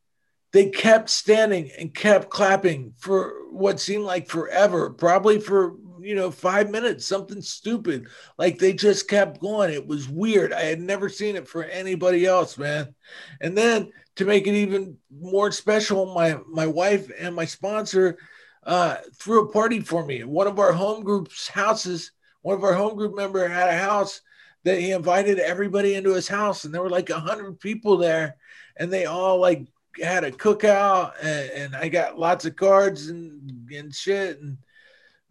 They 0.51 0.69
kept 0.69 1.09
standing 1.09 1.71
and 1.77 1.93
kept 1.93 2.29
clapping 2.29 2.93
for 2.97 3.33
what 3.51 3.79
seemed 3.79 4.03
like 4.03 4.27
forever, 4.27 4.89
probably 4.89 5.39
for 5.39 5.75
you 6.01 6.15
know, 6.15 6.31
five 6.31 6.69
minutes, 6.69 7.05
something 7.05 7.41
stupid. 7.41 8.07
Like 8.37 8.57
they 8.57 8.73
just 8.73 9.07
kept 9.07 9.39
going. 9.41 9.73
It 9.73 9.85
was 9.85 10.09
weird. 10.09 10.53
I 10.53 10.61
had 10.61 10.79
never 10.79 11.09
seen 11.09 11.35
it 11.35 11.47
for 11.47 11.63
anybody 11.63 12.25
else, 12.25 12.57
man. 12.57 12.95
And 13.41 13.57
then 13.57 13.91
to 14.15 14.25
make 14.25 14.47
it 14.47 14.55
even 14.55 14.97
more 15.11 15.51
special, 15.51 16.13
my 16.13 16.37
my 16.47 16.67
wife 16.67 17.11
and 17.17 17.35
my 17.35 17.45
sponsor 17.45 18.17
uh, 18.63 18.97
threw 19.15 19.45
a 19.45 19.51
party 19.51 19.79
for 19.79 20.05
me. 20.05 20.23
One 20.23 20.47
of 20.47 20.59
our 20.59 20.73
home 20.73 21.03
group's 21.03 21.47
houses, 21.47 22.11
one 22.41 22.55
of 22.55 22.63
our 22.63 22.73
home 22.73 22.95
group 22.95 23.15
member 23.15 23.47
had 23.47 23.69
a 23.69 23.77
house 23.77 24.21
that 24.63 24.79
he 24.79 24.91
invited 24.91 25.39
everybody 25.39 25.95
into 25.95 26.13
his 26.13 26.27
house, 26.27 26.65
and 26.65 26.73
there 26.73 26.81
were 26.81 26.89
like 26.89 27.09
a 27.09 27.19
hundred 27.19 27.59
people 27.59 27.97
there, 27.97 28.35
and 28.75 28.91
they 28.91 29.05
all 29.05 29.39
like 29.39 29.65
had 30.01 30.23
a 30.23 30.31
cookout, 30.31 31.13
and, 31.21 31.51
and 31.51 31.75
I 31.75 31.89
got 31.89 32.19
lots 32.19 32.45
of 32.45 32.55
cards 32.55 33.09
and 33.09 33.69
and 33.71 33.93
shit, 33.93 34.39
and 34.39 34.57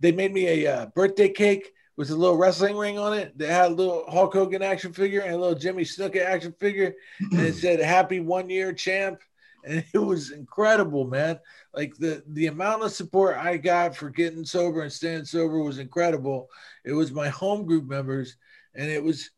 they 0.00 0.12
made 0.12 0.32
me 0.32 0.64
a 0.64 0.72
uh, 0.72 0.86
birthday 0.86 1.28
cake 1.28 1.72
with 1.96 2.10
a 2.10 2.14
little 2.14 2.36
wrestling 2.36 2.76
ring 2.76 2.98
on 2.98 3.12
it. 3.12 3.36
They 3.36 3.48
had 3.48 3.72
a 3.72 3.74
little 3.74 4.04
Hulk 4.08 4.32
Hogan 4.32 4.62
action 4.62 4.92
figure 4.92 5.20
and 5.20 5.34
a 5.34 5.38
little 5.38 5.58
Jimmy 5.58 5.82
Snuka 5.82 6.24
action 6.24 6.54
figure, 6.58 6.94
and 7.32 7.40
it 7.40 7.54
said 7.56 7.80
"Happy 7.80 8.20
One 8.20 8.48
Year 8.48 8.72
Champ." 8.72 9.20
And 9.64 9.84
it 9.92 9.98
was 9.98 10.30
incredible, 10.30 11.06
man. 11.06 11.40
Like 11.74 11.96
the 11.96 12.22
the 12.28 12.46
amount 12.46 12.84
of 12.84 12.92
support 12.92 13.36
I 13.36 13.56
got 13.56 13.96
for 13.96 14.10
getting 14.10 14.44
sober 14.44 14.82
and 14.82 14.92
staying 14.92 15.24
sober 15.24 15.58
was 15.58 15.78
incredible. 15.78 16.48
It 16.84 16.92
was 16.92 17.12
my 17.12 17.28
home 17.28 17.66
group 17.66 17.86
members, 17.86 18.36
and 18.74 18.88
it 18.88 19.02
was 19.02 19.30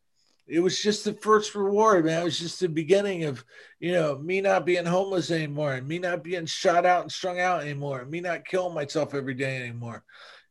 it 0.51 0.59
was 0.59 0.81
just 0.81 1.05
the 1.05 1.13
first 1.13 1.55
reward, 1.55 2.03
man. 2.03 2.21
It 2.21 2.25
was 2.25 2.37
just 2.37 2.59
the 2.59 2.67
beginning 2.67 3.23
of, 3.23 3.45
you 3.79 3.93
know, 3.93 4.17
me 4.17 4.41
not 4.41 4.65
being 4.65 4.85
homeless 4.85 5.31
anymore 5.31 5.75
and 5.75 5.87
me 5.87 5.97
not 5.97 6.25
being 6.25 6.45
shot 6.45 6.85
out 6.85 7.03
and 7.03 7.11
strung 7.11 7.39
out 7.39 7.61
anymore, 7.61 8.01
and 8.01 8.11
me 8.11 8.19
not 8.19 8.43
killing 8.43 8.75
myself 8.75 9.13
every 9.13 9.33
day 9.33 9.55
anymore 9.63 10.03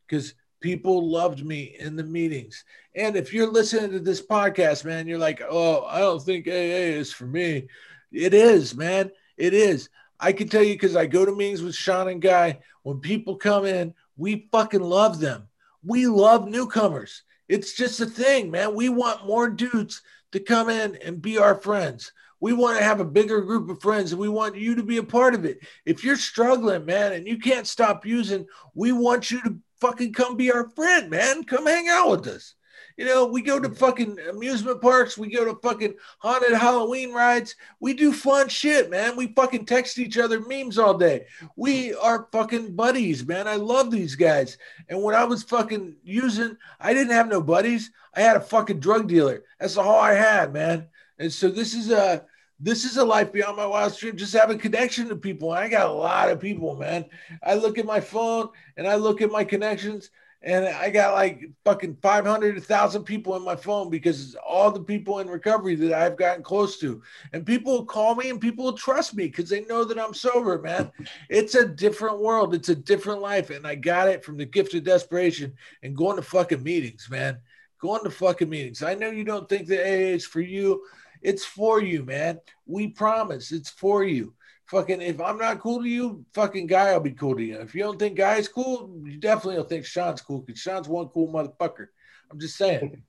because 0.09 0.33
people 0.63 1.11
loved 1.11 1.45
me 1.45 1.77
in 1.79 1.97
the 1.97 2.03
meetings. 2.03 2.65
And 2.95 3.15
if 3.15 3.35
you're 3.35 3.53
listening 3.53 3.91
to 3.91 4.01
this 4.01 4.23
podcast, 4.23 4.87
man, 4.87 5.07
you're 5.07 5.19
like, 5.19 5.43
oh, 5.47 5.85
I 5.85 5.99
don't 5.99 6.23
think 6.23 6.49
AA 6.49 6.97
is 6.97 7.13
for 7.13 7.27
me. 7.27 7.69
It 8.11 8.33
is, 8.33 8.75
man. 8.75 9.11
It 9.37 9.53
is. 9.53 9.91
I 10.19 10.33
can 10.33 10.49
tell 10.49 10.63
you 10.63 10.75
because 10.75 10.97
I 10.97 11.05
go 11.05 11.27
to 11.27 11.37
meetings 11.37 11.61
with 11.61 11.75
Sean 11.75 12.09
and 12.09 12.23
Guy. 12.23 12.61
When 12.85 13.01
people 13.01 13.37
come 13.37 13.67
in, 13.67 13.93
we 14.17 14.49
fucking 14.51 14.81
love 14.81 15.21
them. 15.21 15.49
We 15.85 16.07
love 16.07 16.49
newcomers. 16.49 17.23
It's 17.51 17.73
just 17.73 18.01
a 18.01 18.07
thing, 18.07 18.53
man. 18.53 18.77
We 18.77 18.89
want 18.89 19.27
more 19.27 19.49
dudes 19.49 20.03
to 20.31 20.39
come 20.39 20.69
in 20.69 20.95
and 21.05 21.21
be 21.21 21.37
our 21.37 21.57
friends. 21.57 22.13
We 22.39 22.53
want 22.53 22.79
to 22.79 22.85
have 22.85 23.01
a 23.01 23.05
bigger 23.05 23.41
group 23.41 23.69
of 23.69 23.83
friends 23.83 24.13
and 24.13 24.21
we 24.21 24.29
want 24.29 24.55
you 24.55 24.77
to 24.77 24.85
be 24.85 24.99
a 24.99 25.03
part 25.03 25.35
of 25.35 25.45
it. 25.45 25.59
If 25.85 26.05
you're 26.05 26.15
struggling, 26.15 26.87
man, 26.87 27.13
and 27.13 27.27
you 27.27 27.39
can't 27.39 27.67
stop 27.67 28.07
using, 28.07 28.47
we 28.73 28.93
want 28.93 29.33
you 29.33 29.43
to 29.43 29.57
fucking 29.81 30.13
come 30.13 30.37
be 30.37 30.53
our 30.53 30.71
friend, 30.71 31.11
man. 31.11 31.43
Come 31.43 31.67
hang 31.67 31.89
out 31.89 32.11
with 32.11 32.29
us. 32.29 32.55
You 33.01 33.07
know, 33.07 33.25
we 33.25 33.41
go 33.41 33.59
to 33.59 33.71
fucking 33.71 34.19
amusement 34.29 34.83
parks, 34.83 35.17
we 35.17 35.31
go 35.31 35.47
to 35.47 35.59
fucking 35.63 35.95
haunted 36.19 36.53
Halloween 36.53 37.15
rides. 37.15 37.57
We 37.81 37.95
do 37.95 38.13
fun 38.13 38.51
shit, 38.51 38.91
man. 38.91 39.17
We 39.17 39.29
fucking 39.29 39.65
text 39.65 39.99
each 39.99 40.19
other 40.19 40.39
memes 40.39 40.77
all 40.77 40.93
day. 40.93 41.25
We 41.57 41.95
are 41.95 42.29
fucking 42.31 42.77
buddies, 42.77 43.25
man. 43.27 43.49
I 43.49 43.55
love 43.55 43.91
these 43.91 44.17
guys. 44.17 44.59
And 44.91 45.03
when 45.03 45.15
I 45.15 45.25
was 45.25 45.43
fucking 45.43 45.97
using, 46.05 46.59
I 46.79 46.93
didn't 46.93 47.15
have 47.15 47.29
no 47.29 47.41
buddies. 47.41 47.91
I 48.15 48.21
had 48.21 48.37
a 48.37 48.41
fucking 48.43 48.81
drug 48.81 49.09
dealer. 49.09 49.45
That's 49.59 49.79
all 49.79 49.99
I 49.99 50.13
had, 50.13 50.53
man. 50.53 50.89
And 51.19 51.33
so 51.33 51.49
this 51.49 51.73
is 51.73 51.91
a 51.91 52.27
this 52.63 52.85
is 52.85 52.99
a 52.99 53.05
life 53.05 53.33
beyond 53.33 53.57
my 53.57 53.65
wildest 53.65 54.01
dream. 54.01 54.19
Just 54.19 54.35
having 54.35 54.59
connection 54.59 55.09
to 55.09 55.17
people. 55.17 55.53
I 55.53 55.71
got 55.71 55.87
a 55.87 55.93
lot 55.93 56.29
of 56.29 56.39
people, 56.39 56.77
man. 56.77 57.07
I 57.43 57.55
look 57.55 57.79
at 57.79 57.87
my 57.87 58.01
phone 58.01 58.51
and 58.77 58.87
I 58.87 58.97
look 58.97 59.23
at 59.23 59.31
my 59.31 59.43
connections, 59.43 60.11
and 60.43 60.67
I 60.67 60.89
got 60.89 61.13
like 61.13 61.43
fucking 61.67 61.99
500, 62.01 62.55
1,000 62.55 63.05
people 63.05 63.37
in 63.37 63.45
my 63.45 63.57
phone 63.57 63.91
because 63.91 64.35
all 64.37 64.71
the 64.71 64.81
people 64.81 65.19
in 65.19 65.29
recovery 65.29 65.75
that 65.75 65.93
I've 65.93 66.17
gotten 66.17 66.43
close 66.43 66.79
to. 66.79 67.03
And 67.35 67.45
people 67.45 67.85
call 67.85 68.15
me 68.15 68.31
and 68.31 68.41
people 68.41 68.65
will 68.65 68.73
trust 68.73 69.15
me 69.15 69.27
because 69.27 69.51
they 69.51 69.65
know 69.67 69.85
that 69.85 69.99
I'm 69.99 70.15
sober, 70.15 70.59
man. 70.59 70.91
It's 71.29 71.57
a 71.57 71.69
different 71.69 72.21
world. 72.21 72.55
It's 72.55 72.71
a 72.71 72.75
different 72.75 73.21
life. 73.21 73.51
And 73.51 73.67
I 73.67 73.75
got 73.75 74.09
it 74.09 74.25
from 74.25 74.39
the 74.39 74.47
gift 74.47 74.73
of 74.73 74.83
desperation 74.83 75.53
and 75.83 75.97
going 75.97 76.17
to 76.17 76.23
fucking 76.23 76.63
meetings, 76.63 77.09
man. 77.11 77.39
Going 77.79 78.05
to 78.05 78.11
fucking 78.11 78.49
meetings. 78.49 78.83
I 78.83 78.95
know 78.95 79.11
you 79.11 79.25
don't 79.25 79.49
think 79.49 79.67
that 79.67 79.83
AA 79.83 80.15
is 80.15 80.25
for 80.25 80.41
you. 80.41 80.83
It's 81.23 81.45
for 81.45 81.81
you, 81.81 82.05
man. 82.05 82.41
We 82.67 82.89
promise 82.89 83.53
it's 83.53 83.71
for 83.71 84.05
you. 84.05 84.35
Fucking, 84.67 85.03
if 85.03 85.21
I'm 85.21 85.39
not 85.39 85.59
cool 85.59 85.83
to 85.83 85.89
you, 85.89 86.25
fucking 86.33 86.69
guy, 86.69 86.91
I'll 86.91 87.01
be 87.01 87.11
cool 87.11 87.35
to 87.35 87.43
you. 87.43 87.57
If 87.57 87.75
you 87.75 87.83
don't 87.83 87.99
think 87.99 88.17
guy's 88.17 88.47
cool, 88.47 89.01
you 89.05 89.19
definitely 89.19 89.57
don't 89.57 89.69
think 89.69 89.85
Sean's 89.85 90.23
cool 90.23 90.41
because 90.41 90.61
Sean's 90.61 90.89
one 90.89 91.09
cool 91.09 91.33
motherfucker. 91.33 91.87
I'm 92.31 92.39
just 92.39 92.57
saying. 92.57 93.03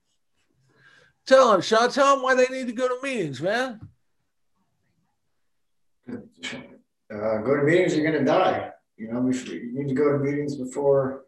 tell 1.25 1.53
him, 1.53 1.61
Sean, 1.61 1.91
tell 1.91 2.15
him 2.15 2.23
why 2.23 2.33
they 2.33 2.47
need 2.47 2.67
to 2.67 2.73
go 2.73 2.87
to 2.87 2.97
meetings, 3.03 3.41
man. 3.41 3.79
Uh, 6.09 6.17
go 7.09 7.55
to 7.55 7.63
meetings, 7.63 7.95
you're 7.95 8.11
gonna 8.11 8.25
die. 8.25 8.71
You 8.97 9.11
know, 9.11 9.29
you 9.29 9.71
need 9.73 9.87
to 9.87 9.93
go 9.93 10.11
to 10.11 10.19
meetings 10.19 10.55
before 10.55 11.25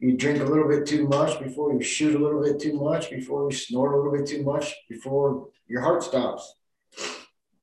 you 0.00 0.16
drink 0.16 0.40
a 0.40 0.44
little 0.44 0.68
bit 0.68 0.86
too 0.86 1.06
much, 1.08 1.40
before 1.40 1.72
you 1.72 1.82
shoot 1.82 2.14
a 2.14 2.18
little 2.18 2.42
bit 2.42 2.60
too 2.60 2.78
much, 2.78 3.10
before 3.10 3.50
you 3.50 3.56
snort 3.56 3.94
a 3.94 3.96
little 3.96 4.12
bit 4.12 4.26
too 4.26 4.42
much, 4.42 4.74
before 4.88 5.48
your 5.68 5.80
heart 5.80 6.02
stops. 6.02 6.54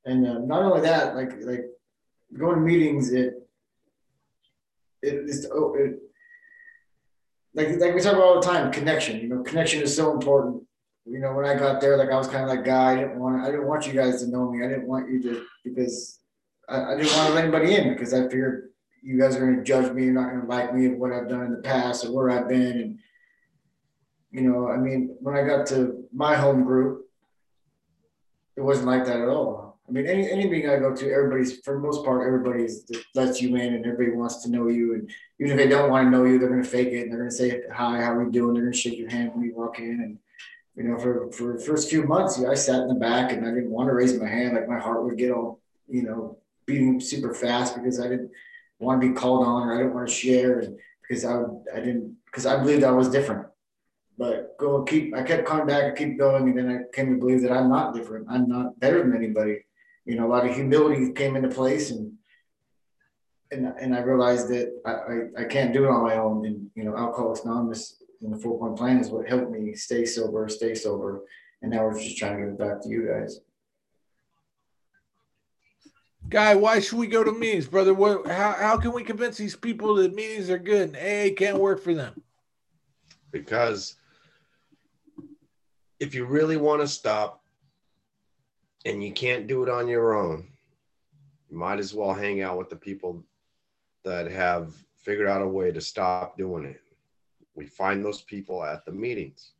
And 0.05 0.25
uh, 0.25 0.39
not 0.39 0.63
only 0.63 0.81
that, 0.81 1.15
like 1.15 1.31
like 1.43 1.65
going 2.37 2.55
to 2.55 2.61
meetings, 2.61 3.11
it 3.11 3.47
it 5.01 5.13
is 5.29 5.47
oh, 5.51 5.75
it, 5.75 5.99
like 7.53 7.79
like 7.79 7.93
we 7.93 8.01
talk 8.01 8.13
about 8.13 8.23
all 8.23 8.41
the 8.41 8.47
time, 8.47 8.71
connection. 8.71 9.19
You 9.19 9.27
know, 9.27 9.43
connection 9.43 9.81
is 9.81 9.95
so 9.95 10.11
important. 10.11 10.63
You 11.05 11.19
know, 11.19 11.33
when 11.33 11.45
I 11.45 11.55
got 11.55 11.81
there, 11.81 11.97
like 11.97 12.09
I 12.09 12.17
was 12.17 12.27
kind 12.27 12.43
of 12.43 12.49
like 12.49 12.65
guy. 12.65 12.93
I 12.93 12.95
didn't 12.95 13.19
want 13.19 13.41
I 13.41 13.51
didn't 13.51 13.67
want 13.67 13.85
you 13.85 13.93
guys 13.93 14.23
to 14.23 14.29
know 14.29 14.49
me. 14.51 14.65
I 14.65 14.69
didn't 14.69 14.87
want 14.87 15.09
you 15.11 15.21
to 15.23 15.45
because 15.63 16.19
I, 16.67 16.93
I 16.93 16.95
didn't 16.95 17.13
want 17.13 17.27
to 17.27 17.33
let 17.33 17.43
anybody 17.43 17.75
in 17.75 17.93
because 17.93 18.13
I 18.13 18.23
figured 18.23 18.70
you 19.01 19.19
guys 19.19 19.35
are 19.35 19.39
going 19.39 19.57
to 19.57 19.63
judge 19.63 19.91
me. 19.93 20.05
You're 20.05 20.13
not 20.13 20.29
going 20.29 20.41
to 20.41 20.47
like 20.47 20.73
me 20.73 20.85
of 20.87 20.93
what 20.93 21.11
I've 21.11 21.29
done 21.29 21.45
in 21.45 21.51
the 21.51 21.61
past 21.61 22.05
or 22.05 22.11
where 22.11 22.29
I've 22.29 22.47
been. 22.47 22.79
And 22.79 22.99
you 24.31 24.41
know, 24.41 24.69
I 24.69 24.77
mean, 24.77 25.15
when 25.19 25.35
I 25.35 25.43
got 25.43 25.67
to 25.67 26.05
my 26.13 26.35
home 26.35 26.63
group, 26.63 27.09
it 28.55 28.61
wasn't 28.61 28.87
like 28.87 29.05
that 29.05 29.19
at 29.19 29.27
all. 29.27 29.79
I 29.87 29.91
mean, 29.91 30.07
any 30.07 30.29
any 30.29 30.47
meeting 30.47 30.69
I 30.69 30.77
go 30.77 30.95
to, 30.95 31.11
everybody's 31.11 31.59
for 31.61 31.73
the 31.73 31.79
most 31.79 32.05
part, 32.05 32.25
everybody's 32.25 32.89
lets 33.13 33.41
you 33.41 33.55
in, 33.55 33.73
and 33.73 33.85
everybody 33.85 34.15
wants 34.15 34.43
to 34.43 34.49
know 34.49 34.67
you. 34.67 34.93
And 34.93 35.09
even 35.39 35.51
if 35.51 35.57
they 35.57 35.67
don't 35.67 35.89
want 35.89 36.05
to 36.05 36.11
know 36.11 36.23
you, 36.23 36.39
they're 36.39 36.49
going 36.49 36.63
to 36.63 36.69
fake 36.69 36.89
it, 36.89 37.01
and 37.01 37.11
they're 37.11 37.19
going 37.19 37.29
to 37.29 37.35
say 37.35 37.63
hi, 37.73 38.01
how 38.01 38.13
are 38.13 38.23
you 38.23 38.31
doing? 38.31 38.53
They're 38.53 38.63
going 38.63 38.73
to 38.73 38.79
shake 38.79 38.97
your 38.97 39.09
hand 39.09 39.33
when 39.33 39.43
you 39.43 39.53
walk 39.53 39.79
in, 39.79 39.99
and 40.01 40.17
you 40.77 40.83
know, 40.83 40.97
for 40.97 41.29
for 41.31 41.57
the 41.57 41.63
first 41.63 41.89
few 41.89 42.03
months, 42.03 42.39
yeah, 42.39 42.49
I 42.49 42.53
sat 42.53 42.83
in 42.83 42.87
the 42.87 42.93
back, 42.93 43.33
and 43.33 43.45
I 43.45 43.49
didn't 43.49 43.71
want 43.71 43.89
to 43.89 43.93
raise 43.93 44.17
my 44.17 44.29
hand, 44.29 44.55
like 44.55 44.69
my 44.69 44.79
heart 44.79 45.03
would 45.03 45.17
get 45.17 45.31
all, 45.31 45.59
you 45.89 46.03
know, 46.03 46.37
beating 46.65 47.01
super 47.01 47.33
fast 47.33 47.75
because 47.75 47.99
I 47.99 48.07
didn't 48.07 48.31
want 48.81 49.01
to 49.01 49.07
be 49.07 49.13
called 49.13 49.45
on, 49.45 49.67
or 49.67 49.73
I 49.73 49.77
didn't 49.77 49.93
want 49.93 50.07
to 50.07 50.13
share, 50.13 50.63
because 51.01 51.23
I 51.25 51.41
I 51.73 51.79
didn't 51.79 52.17
because 52.25 52.45
I 52.45 52.57
believed 52.57 52.83
I 52.83 52.91
was 52.91 53.09
different 53.09 53.47
but 54.21 54.55
go 54.59 54.83
keep. 54.83 55.15
I 55.15 55.23
kept 55.23 55.47
coming 55.47 55.65
back 55.65 55.83
and 55.83 55.97
keep 55.97 56.19
going, 56.19 56.47
and 56.47 56.55
then 56.55 56.69
I 56.69 56.95
came 56.95 57.11
to 57.11 57.19
believe 57.19 57.41
that 57.41 57.51
I'm 57.51 57.69
not 57.69 57.95
different. 57.95 58.27
I'm 58.29 58.47
not 58.47 58.79
better 58.79 59.01
than 59.01 59.15
anybody. 59.15 59.65
You 60.05 60.15
know, 60.15 60.27
a 60.27 60.29
lot 60.29 60.45
of 60.45 60.53
humility 60.53 61.11
came 61.13 61.35
into 61.35 61.49
place, 61.49 61.89
and 61.89 62.13
and 63.51 63.73
and 63.79 63.95
I 63.95 63.99
realized 64.01 64.47
that 64.49 64.71
I, 64.85 64.91
I, 64.91 65.41
I 65.41 65.45
can't 65.45 65.73
do 65.73 65.85
it 65.85 65.89
on 65.89 66.03
my 66.03 66.17
own. 66.17 66.45
And 66.45 66.69
you 66.75 66.83
know, 66.83 66.95
Alcoholics 66.95 67.45
Anonymous 67.45 68.03
and 68.21 68.31
the 68.31 68.37
four 68.37 68.59
point 68.59 68.77
plan 68.77 68.99
is 68.99 69.09
what 69.09 69.27
helped 69.27 69.49
me 69.49 69.73
stay 69.73 70.05
sober, 70.05 70.47
stay 70.49 70.75
sober. 70.75 71.21
And 71.63 71.71
now 71.71 71.83
we're 71.85 71.99
just 71.99 72.17
trying 72.17 72.37
to 72.37 72.43
give 72.43 72.53
it 72.53 72.59
back 72.59 72.81
to 72.83 72.89
you 72.89 73.07
guys. 73.07 73.39
Guy, 76.31 76.55
why 76.55 76.79
should 76.79 76.97
we 76.97 77.07
go 77.07 77.25
to 77.25 77.31
meetings, 77.33 77.67
brother? 77.67 77.93
What, 77.93 78.25
how, 78.25 78.53
how 78.53 78.77
can 78.77 78.93
we 78.93 79.03
convince 79.03 79.37
these 79.37 79.55
people 79.55 79.95
that 79.95 80.15
meetings 80.15 80.49
are 80.49 80.57
good 80.57 80.95
and 80.95 80.95
AA 80.95 81.35
can't 81.35 81.59
work 81.59 81.83
for 81.83 81.93
them? 81.93 82.23
Because 83.31 83.95
if 85.99 86.15
you 86.15 86.23
really 86.23 86.55
want 86.55 86.81
to 86.81 86.87
stop 86.87 87.43
and 88.85 89.03
you 89.03 89.11
can't 89.11 89.45
do 89.45 89.61
it 89.63 89.69
on 89.69 89.89
your 89.89 90.15
own, 90.15 90.47
you 91.49 91.57
might 91.57 91.79
as 91.79 91.93
well 91.93 92.13
hang 92.13 92.41
out 92.41 92.57
with 92.57 92.69
the 92.69 92.77
people 92.77 93.21
that 94.05 94.31
have 94.31 94.73
figured 94.95 95.27
out 95.27 95.41
a 95.41 95.47
way 95.47 95.69
to 95.73 95.81
stop 95.81 96.37
doing 96.37 96.63
it. 96.63 96.81
We 97.55 97.65
find 97.65 98.05
those 98.05 98.21
people 98.21 98.63
at 98.63 98.85
the 98.85 98.93
meetings. 98.93 99.51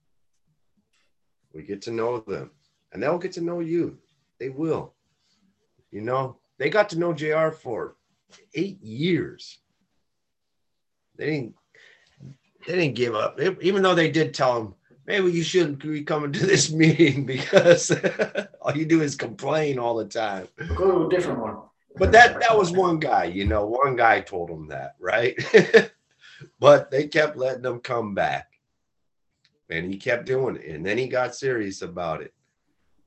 We 1.54 1.64
get 1.64 1.82
to 1.82 1.92
know 1.92 2.20
them 2.20 2.52
and 2.94 3.04
they'll 3.04 3.18
get 3.18 3.34
to 3.34 3.42
know 3.42 3.60
you. 3.60 3.98
They 4.40 4.48
will. 4.48 4.94
You 5.92 6.00
know, 6.00 6.38
they 6.62 6.70
got 6.70 6.90
to 6.90 7.00
know 7.00 7.12
JR 7.12 7.50
for 7.50 7.96
eight 8.54 8.80
years. 8.84 9.58
They 11.18 11.26
didn't 11.26 11.56
they 12.68 12.76
didn't 12.76 12.94
give 12.94 13.16
up, 13.16 13.40
even 13.62 13.82
though 13.82 13.96
they 13.96 14.12
did 14.12 14.36
tell 14.36 14.62
him, 14.62 14.76
maybe 15.08 15.32
you 15.32 15.42
shouldn't 15.42 15.80
be 15.80 16.04
coming 16.04 16.32
to 16.32 16.46
this 16.46 16.72
meeting 16.84 17.26
because 17.26 17.92
all 18.62 18.78
you 18.78 18.86
do 18.86 19.02
is 19.02 19.16
complain 19.16 19.80
all 19.80 19.96
the 19.96 20.06
time. 20.06 20.48
Go 20.76 20.92
to 20.92 21.08
a 21.08 21.10
different 21.10 21.40
one. 21.40 21.58
But 21.96 22.12
that 22.12 22.40
that 22.42 22.56
was 22.56 22.72
one 22.72 23.00
guy, 23.00 23.24
you 23.24 23.48
know, 23.48 23.66
one 23.66 23.96
guy 23.96 24.22
told 24.22 24.52
him 24.52 24.68
that, 24.68 24.98
right? 25.00 25.36
but 26.60 26.92
they 26.92 27.08
kept 27.08 27.38
letting 27.38 27.66
him 27.66 27.80
come 27.80 28.14
back. 28.14 28.50
And 29.72 29.92
he 29.92 29.98
kept 29.98 30.28
doing 30.28 30.58
it. 30.58 30.66
And 30.66 30.86
then 30.86 31.00
he 31.00 31.08
got 31.08 31.34
serious 31.34 31.82
about 31.82 32.22
it. 32.22 32.34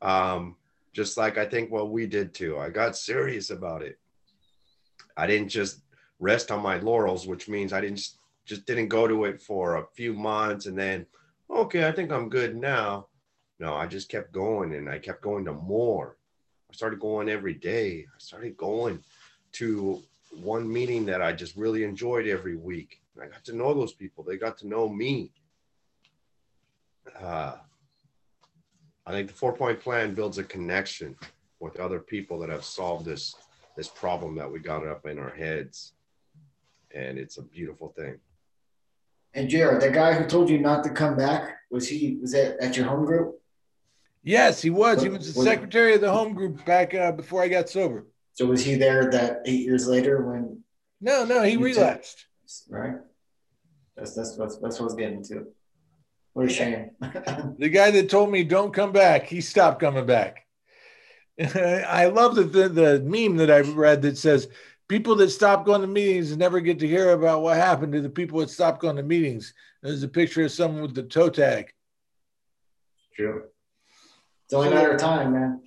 Um, 0.02 0.56
just 0.94 1.18
like 1.18 1.36
I 1.36 1.44
think 1.44 1.70
what 1.70 1.90
we 1.90 2.06
did 2.06 2.32
too. 2.32 2.56
I 2.58 2.70
got 2.70 2.96
serious 2.96 3.50
about 3.50 3.82
it. 3.82 3.98
I 5.16 5.26
didn't 5.26 5.48
just 5.48 5.80
rest 6.20 6.50
on 6.50 6.62
my 6.62 6.78
laurels, 6.78 7.26
which 7.26 7.48
means 7.48 7.72
I 7.72 7.80
didn't 7.80 8.08
just 8.46 8.66
didn't 8.66 8.88
go 8.88 9.06
to 9.08 9.24
it 9.24 9.42
for 9.42 9.76
a 9.76 9.86
few 9.94 10.14
months 10.14 10.66
and 10.66 10.78
then 10.78 11.06
okay, 11.50 11.86
I 11.86 11.92
think 11.92 12.10
I'm 12.12 12.28
good 12.28 12.56
now. 12.56 13.08
No, 13.58 13.74
I 13.74 13.86
just 13.86 14.08
kept 14.08 14.32
going 14.32 14.74
and 14.74 14.88
I 14.88 14.98
kept 14.98 15.20
going 15.20 15.44
to 15.44 15.52
more. 15.52 16.16
I 16.70 16.74
started 16.74 17.00
going 17.00 17.28
every 17.28 17.54
day. 17.54 18.06
I 18.08 18.18
started 18.18 18.56
going 18.56 19.02
to 19.52 20.02
one 20.30 20.70
meeting 20.72 21.06
that 21.06 21.22
I 21.22 21.32
just 21.32 21.56
really 21.56 21.84
enjoyed 21.84 22.26
every 22.26 22.56
week. 22.56 23.00
I 23.20 23.26
got 23.26 23.44
to 23.44 23.56
know 23.56 23.74
those 23.74 23.92
people. 23.92 24.24
They 24.24 24.36
got 24.36 24.58
to 24.58 24.68
know 24.68 24.88
me. 24.88 25.32
Uh, 27.20 27.56
I 29.06 29.12
think 29.12 29.28
the 29.28 29.34
four 29.34 29.52
point 29.52 29.80
plan 29.80 30.14
builds 30.14 30.38
a 30.38 30.44
connection 30.44 31.16
with 31.60 31.78
other 31.78 32.00
people 32.00 32.38
that 32.40 32.50
have 32.50 32.64
solved 32.64 33.04
this 33.04 33.34
this 33.76 33.88
problem 33.88 34.36
that 34.36 34.50
we 34.50 34.60
got 34.60 34.86
up 34.86 35.06
in 35.06 35.18
our 35.18 35.30
heads, 35.30 35.92
and 36.94 37.18
it's 37.18 37.38
a 37.38 37.42
beautiful 37.42 37.88
thing. 37.96 38.18
And 39.34 39.48
JR, 39.48 39.78
the 39.78 39.90
guy 39.92 40.14
who 40.14 40.26
told 40.26 40.48
you 40.48 40.58
not 40.58 40.84
to 40.84 40.90
come 40.90 41.16
back, 41.16 41.56
was 41.70 41.88
he 41.88 42.18
was 42.20 42.32
that 42.32 42.56
at 42.62 42.76
your 42.76 42.86
home 42.86 43.04
group? 43.04 43.40
Yes, 44.22 44.62
he 44.62 44.70
was. 44.70 45.02
He 45.02 45.08
was 45.08 45.34
the 45.34 45.38
was, 45.38 45.46
secretary 45.46 45.94
of 45.94 46.00
the 46.00 46.10
home 46.10 46.32
group 46.32 46.64
back 46.64 46.94
uh, 46.94 47.12
before 47.12 47.42
I 47.42 47.48
got 47.48 47.68
sober. 47.68 48.06
So 48.32 48.46
was 48.46 48.64
he 48.64 48.76
there 48.76 49.10
that 49.10 49.42
eight 49.44 49.60
years 49.60 49.86
later 49.86 50.24
when? 50.24 50.60
No, 51.00 51.24
no, 51.24 51.42
he 51.42 51.56
relapsed. 51.56 52.26
right. 52.70 52.94
That's 53.96 54.14
that's 54.14 54.36
that's 54.36 54.56
that's 54.58 54.80
what 54.80 54.82
I 54.82 54.84
was 54.84 54.94
getting 54.94 55.22
to. 55.24 55.46
What 56.34 56.46
a 56.46 56.48
shame. 56.48 56.90
the 57.00 57.70
guy 57.72 57.90
that 57.92 58.10
told 58.10 58.30
me 58.30 58.44
don't 58.44 58.74
come 58.74 58.92
back, 58.92 59.26
he 59.26 59.40
stopped 59.40 59.80
coming 59.80 60.04
back. 60.04 60.46
I 61.40 62.06
love 62.06 62.34
the, 62.34 62.44
the 62.44 62.68
the 62.68 63.00
meme 63.00 63.36
that 63.38 63.50
I 63.50 63.60
read 63.60 64.02
that 64.02 64.18
says 64.18 64.48
people 64.88 65.16
that 65.16 65.30
stop 65.30 65.64
going 65.64 65.80
to 65.80 65.86
meetings 65.86 66.36
never 66.36 66.60
get 66.60 66.78
to 66.80 66.88
hear 66.88 67.10
about 67.12 67.42
what 67.42 67.56
happened 67.56 67.92
to 67.92 68.00
the 68.00 68.10
people 68.10 68.40
that 68.40 68.50
stopped 68.50 68.80
going 68.80 68.96
to 68.96 69.02
meetings. 69.02 69.54
There's 69.82 70.02
a 70.02 70.08
picture 70.08 70.44
of 70.44 70.52
someone 70.52 70.82
with 70.82 70.94
the 70.94 71.02
toe 71.04 71.30
tag. 71.30 71.72
True. 73.14 73.44
It's 74.44 74.54
only 74.54 74.68
a 74.68 74.70
matter 74.72 74.92
of 74.92 75.00
time, 75.00 75.32
man. 75.32 75.62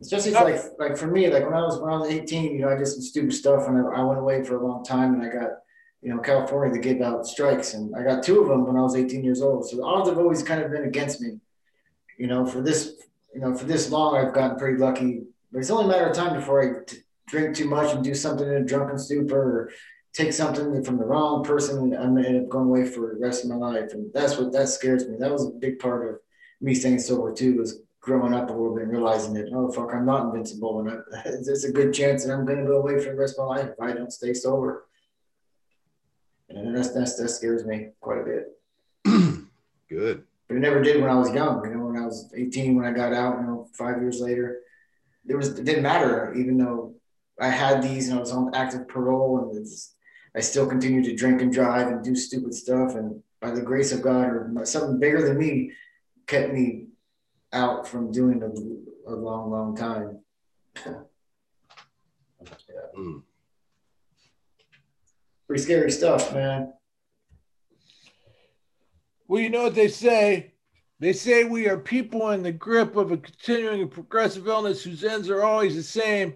Especially 0.00 0.32
like 0.32 0.60
like 0.78 0.96
for 0.96 1.06
me, 1.06 1.28
like 1.28 1.44
when 1.44 1.54
I 1.54 1.62
was 1.62 1.80
when 1.80 1.92
I 1.92 1.96
was 1.96 2.10
18, 2.10 2.52
you 2.52 2.60
know, 2.60 2.68
I 2.68 2.76
did 2.76 2.86
some 2.86 3.00
stupid 3.00 3.32
stuff 3.32 3.66
and 3.68 3.78
I, 3.78 4.00
I 4.00 4.02
went 4.02 4.20
away 4.20 4.42
for 4.44 4.56
a 4.56 4.66
long 4.66 4.84
time 4.84 5.14
and 5.14 5.22
I 5.22 5.28
got, 5.28 5.50
you 6.02 6.14
know, 6.14 6.20
California 6.20 6.74
to 6.74 6.80
gave 6.80 7.02
out 7.02 7.26
strikes 7.26 7.74
and 7.74 7.94
I 7.96 8.02
got 8.02 8.22
two 8.22 8.40
of 8.40 8.48
them 8.48 8.66
when 8.66 8.76
I 8.76 8.82
was 8.82 8.94
18 8.94 9.24
years 9.24 9.42
old. 9.42 9.68
So 9.68 9.76
the 9.76 9.82
odds 9.82 10.08
have 10.08 10.18
always 10.18 10.42
kind 10.42 10.62
of 10.62 10.70
been 10.70 10.84
against 10.84 11.20
me. 11.20 11.38
You 12.18 12.26
know, 12.26 12.46
for 12.46 12.60
this, 12.62 12.94
you 13.34 13.40
know, 13.40 13.54
for 13.54 13.64
this 13.64 13.90
long, 13.90 14.16
I've 14.16 14.34
gotten 14.34 14.58
pretty 14.58 14.78
lucky. 14.78 15.22
But 15.52 15.60
it's 15.60 15.70
only 15.70 15.84
a 15.84 15.88
matter 15.88 16.08
of 16.08 16.16
time 16.16 16.34
before 16.34 16.62
I 16.62 16.84
t- 16.86 16.98
drink 17.28 17.56
too 17.56 17.68
much 17.68 17.94
and 17.94 18.04
do 18.04 18.14
something 18.14 18.46
in 18.46 18.54
a 18.54 18.64
drunken 18.64 18.98
stupor 18.98 19.36
or 19.36 19.70
take 20.12 20.32
something 20.32 20.82
from 20.82 20.96
the 20.96 21.04
wrong 21.04 21.44
person 21.44 21.78
and 21.78 21.94
I'm 21.94 22.16
end 22.18 22.42
up 22.42 22.48
going 22.48 22.68
away 22.68 22.86
for 22.86 23.14
the 23.14 23.20
rest 23.20 23.44
of 23.44 23.50
my 23.50 23.56
life. 23.56 23.92
And 23.92 24.10
that's 24.14 24.38
what 24.38 24.52
that 24.52 24.68
scares 24.68 25.06
me. 25.06 25.16
That 25.18 25.30
was 25.30 25.46
a 25.46 25.50
big 25.50 25.78
part 25.78 26.08
of 26.08 26.20
me 26.60 26.74
staying 26.74 27.00
sober 27.00 27.34
too, 27.34 27.58
was 27.58 27.82
growing 28.00 28.32
up 28.32 28.48
a 28.48 28.52
little 28.52 28.74
bit 28.74 28.84
and 28.84 28.92
realizing 28.92 29.34
that, 29.34 29.50
oh 29.52 29.70
fuck, 29.70 29.92
I'm 29.92 30.06
not 30.06 30.26
invincible 30.26 30.80
and 30.80 31.02
there's 31.44 31.64
a 31.64 31.72
good 31.72 31.92
chance 31.92 32.24
that 32.24 32.32
I'm 32.32 32.46
gonna 32.46 32.64
go 32.64 32.78
away 32.78 32.98
for 32.98 33.10
the 33.10 33.16
rest 33.16 33.38
of 33.38 33.46
my 33.46 33.56
life 33.56 33.70
if 33.70 33.80
I 33.80 33.92
don't 33.92 34.12
stay 34.12 34.32
sober. 34.32 34.86
And 36.48 36.76
that's, 36.76 36.92
that's 36.92 37.16
that 37.16 37.28
scares 37.28 37.64
me 37.64 37.88
quite 38.00 38.18
a 38.18 38.24
bit. 38.24 38.52
good. 39.88 40.24
But 40.48 40.56
it 40.56 40.60
never 40.60 40.80
did 40.80 41.00
when 41.00 41.10
I 41.10 41.16
was 41.16 41.32
young, 41.32 41.64
you 41.64 41.74
know, 41.74 41.86
when 41.86 42.00
I 42.00 42.04
was 42.04 42.32
18, 42.36 42.76
when 42.76 42.84
I 42.84 42.92
got 42.92 43.12
out, 43.12 43.40
you 43.40 43.46
know, 43.46 43.68
five 43.72 44.00
years 44.00 44.20
later. 44.20 44.60
There 45.24 45.36
was 45.36 45.58
it 45.58 45.64
didn't 45.64 45.82
matter, 45.82 46.32
even 46.34 46.56
though 46.56 46.94
I 47.40 47.48
had 47.48 47.82
these 47.82 48.08
and 48.08 48.16
I 48.16 48.20
was 48.20 48.30
on 48.30 48.54
active 48.54 48.86
parole 48.86 49.50
and 49.50 49.66
I 50.36 50.40
still 50.40 50.68
continued 50.68 51.04
to 51.06 51.16
drink 51.16 51.42
and 51.42 51.52
drive 51.52 51.88
and 51.88 52.04
do 52.04 52.14
stupid 52.14 52.54
stuff. 52.54 52.94
And 52.94 53.22
by 53.40 53.50
the 53.50 53.60
grace 53.60 53.90
of 53.90 54.02
God 54.02 54.28
or 54.28 54.64
something 54.64 55.00
bigger 55.00 55.26
than 55.26 55.38
me 55.38 55.72
kept 56.26 56.52
me 56.52 56.86
out 57.52 57.88
from 57.88 58.12
doing 58.12 58.42
a, 58.42 59.12
a 59.12 59.14
long, 59.14 59.50
long 59.50 59.76
time. 59.76 60.20
yeah. 60.86 60.94
mm. 62.96 63.22
Pretty 65.46 65.62
scary 65.62 65.90
stuff, 65.90 66.32
man. 66.34 66.72
Well, 69.28 69.40
you 69.40 69.50
know 69.50 69.64
what 69.64 69.74
they 69.74 69.88
say. 69.88 70.54
They 70.98 71.12
say 71.12 71.44
we 71.44 71.68
are 71.68 71.78
people 71.78 72.30
in 72.30 72.42
the 72.42 72.52
grip 72.52 72.96
of 72.96 73.12
a 73.12 73.16
continuing 73.18 73.88
progressive 73.88 74.48
illness 74.48 74.82
whose 74.82 75.04
ends 75.04 75.28
are 75.28 75.42
always 75.42 75.74
the 75.74 75.82
same 75.82 76.34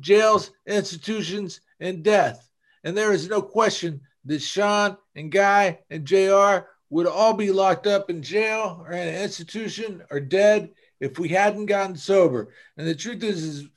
jails, 0.00 0.50
institutions, 0.66 1.60
and 1.80 2.02
death. 2.02 2.50
And 2.84 2.96
there 2.96 3.12
is 3.12 3.28
no 3.28 3.42
question 3.42 4.00
that 4.24 4.40
Sean 4.40 4.96
and 5.14 5.30
Guy 5.30 5.80
and 5.90 6.04
JR 6.04 6.66
would 6.90 7.06
all 7.06 7.34
be 7.34 7.50
locked 7.50 7.86
up 7.86 8.08
in 8.08 8.22
jail 8.22 8.82
or 8.86 8.92
in 8.92 9.08
an 9.08 9.22
institution 9.22 10.02
or 10.10 10.20
dead 10.20 10.70
if 11.00 11.18
we 11.18 11.28
hadn't 11.28 11.66
gotten 11.66 11.96
sober. 11.96 12.54
And 12.76 12.86
the 12.86 12.94
truth 12.94 13.22
is, 13.22 13.44
is 13.44 13.68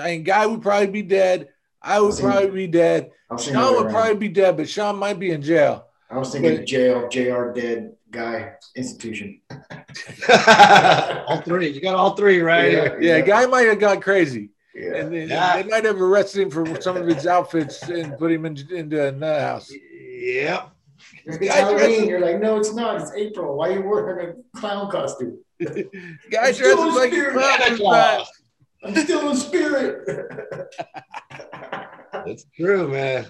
I 0.00 0.12
mean, 0.12 0.24
Guy 0.24 0.46
would 0.46 0.62
probably 0.62 0.88
be 0.88 1.02
dead. 1.02 1.48
I 1.84 2.00
would 2.00 2.16
probably 2.16 2.50
be 2.50 2.66
dead. 2.66 3.10
Sean 3.38 3.74
would 3.76 3.92
probably 3.92 4.16
be 4.16 4.28
dead, 4.28 4.56
but 4.56 4.68
Sean 4.68 4.96
might 4.96 5.18
be 5.18 5.30
in 5.30 5.42
jail. 5.42 5.86
I 6.10 6.18
was 6.18 6.32
thinking 6.32 6.56
but, 6.56 6.66
jail, 6.66 7.08
JR 7.08 7.52
dead, 7.52 7.96
Guy 8.10 8.52
institution. 8.76 9.40
all 11.26 11.40
three. 11.40 11.70
You 11.70 11.80
got 11.80 11.96
all 11.96 12.14
three, 12.14 12.40
right? 12.40 12.72
Yeah, 12.72 12.84
yeah, 12.84 13.16
yeah. 13.16 13.20
Guy 13.22 13.46
might 13.46 13.66
have 13.66 13.80
gone 13.80 14.00
crazy. 14.00 14.50
Yeah. 14.74 14.94
And 14.96 15.12
they, 15.12 15.26
yeah. 15.26 15.60
they, 15.60 15.68
might 15.68 15.84
have 15.84 16.00
arrested 16.00 16.42
him 16.42 16.50
for 16.50 16.80
some 16.80 16.96
of 16.96 17.06
his 17.06 17.26
outfits 17.26 17.82
and 17.82 18.16
put 18.16 18.30
him 18.30 18.46
in, 18.46 18.56
into 18.70 19.08
another 19.08 19.40
house. 19.40 19.72
Yep. 19.72 20.70
It's 21.26 21.54
Halloween. 21.54 22.08
You're 22.08 22.20
like, 22.20 22.40
no, 22.40 22.56
it's 22.56 22.72
not. 22.72 23.00
It's 23.00 23.12
April. 23.14 23.56
Why 23.56 23.70
are 23.70 23.72
you 23.72 23.82
wearing 23.82 24.28
a 24.54 24.58
clown 24.58 24.90
costume? 24.90 25.38
Guy 25.60 26.52
dresses 26.52 26.94
like 26.94 27.12
a 27.12 27.76
clown. 27.76 28.24
I'm 28.84 28.94
still 28.96 29.30
in 29.30 29.36
spirit. 29.36 30.30
It's 32.26 32.46
true, 32.56 32.88
man. 32.88 33.26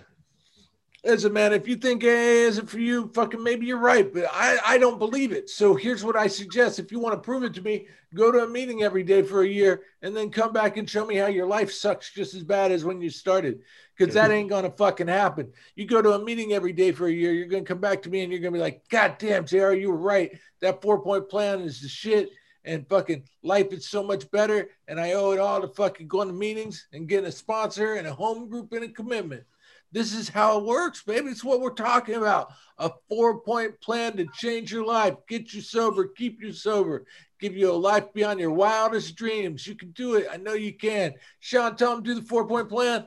Listen, 1.04 1.34
man, 1.34 1.52
if 1.52 1.68
you 1.68 1.76
think 1.76 2.02
hey, 2.02 2.44
is 2.44 2.56
it 2.56 2.68
for 2.68 2.78
you, 2.78 3.10
fucking 3.12 3.42
maybe 3.42 3.66
you're 3.66 3.76
right, 3.76 4.10
but 4.10 4.24
I, 4.32 4.58
I 4.64 4.78
don't 4.78 4.98
believe 4.98 5.32
it. 5.32 5.50
So 5.50 5.74
here's 5.74 6.02
what 6.02 6.16
I 6.16 6.28
suggest. 6.28 6.78
If 6.78 6.90
you 6.90 6.98
want 6.98 7.14
to 7.14 7.20
prove 7.20 7.44
it 7.44 7.52
to 7.54 7.60
me, 7.60 7.88
go 8.14 8.32
to 8.32 8.44
a 8.44 8.48
meeting 8.48 8.82
every 8.82 9.02
day 9.02 9.20
for 9.20 9.42
a 9.42 9.46
year 9.46 9.82
and 10.00 10.16
then 10.16 10.30
come 10.30 10.54
back 10.54 10.78
and 10.78 10.88
show 10.88 11.04
me 11.04 11.16
how 11.16 11.26
your 11.26 11.46
life 11.46 11.70
sucks 11.70 12.14
just 12.14 12.32
as 12.32 12.42
bad 12.42 12.72
as 12.72 12.86
when 12.86 13.02
you 13.02 13.10
started. 13.10 13.60
Because 13.94 14.14
that 14.14 14.30
ain't 14.30 14.48
gonna 14.48 14.70
fucking 14.70 15.08
happen. 15.08 15.52
You 15.76 15.86
go 15.86 16.00
to 16.00 16.14
a 16.14 16.24
meeting 16.24 16.54
every 16.54 16.72
day 16.72 16.90
for 16.90 17.06
a 17.06 17.12
year, 17.12 17.34
you're 17.34 17.48
gonna 17.48 17.64
come 17.64 17.80
back 17.80 18.00
to 18.02 18.10
me 18.10 18.22
and 18.22 18.32
you're 18.32 18.40
gonna 18.40 18.52
be 18.52 18.58
like, 18.58 18.88
God 18.88 19.16
damn, 19.18 19.44
JR, 19.44 19.72
you 19.72 19.90
were 19.90 19.96
right. 19.96 20.38
That 20.62 20.80
four-point 20.80 21.28
plan 21.28 21.60
is 21.60 21.82
the 21.82 21.88
shit. 21.88 22.30
And 22.64 22.88
fucking 22.88 23.24
life 23.42 23.72
is 23.72 23.86
so 23.86 24.02
much 24.02 24.30
better. 24.30 24.68
And 24.88 24.98
I 24.98 25.12
owe 25.12 25.32
it 25.32 25.40
all 25.40 25.60
to 25.60 25.68
fucking 25.68 26.08
going 26.08 26.28
to 26.28 26.34
meetings 26.34 26.86
and 26.92 27.08
getting 27.08 27.26
a 27.26 27.32
sponsor 27.32 27.94
and 27.94 28.06
a 28.06 28.14
home 28.14 28.48
group 28.48 28.72
and 28.72 28.84
a 28.84 28.88
commitment. 28.88 29.44
This 29.92 30.12
is 30.12 30.28
how 30.28 30.58
it 30.58 30.64
works, 30.64 31.02
baby. 31.02 31.28
It's 31.28 31.44
what 31.44 31.60
we're 31.60 31.70
talking 31.70 32.16
about. 32.16 32.52
A 32.78 32.90
four 33.08 33.40
point 33.40 33.80
plan 33.80 34.16
to 34.16 34.26
change 34.34 34.72
your 34.72 34.84
life, 34.84 35.14
get 35.28 35.54
you 35.54 35.60
sober, 35.60 36.08
keep 36.08 36.42
you 36.42 36.52
sober, 36.52 37.04
give 37.40 37.56
you 37.56 37.70
a 37.70 37.72
life 37.72 38.12
beyond 38.12 38.40
your 38.40 38.50
wildest 38.50 39.14
dreams. 39.14 39.66
You 39.68 39.76
can 39.76 39.92
do 39.92 40.16
it. 40.16 40.26
I 40.32 40.36
know 40.36 40.54
you 40.54 40.72
can. 40.72 41.14
Sean, 41.38 41.76
tell 41.76 41.94
them 41.94 42.02
do 42.02 42.14
the 42.14 42.22
four 42.22 42.44
point 42.48 42.68
plan. 42.68 43.06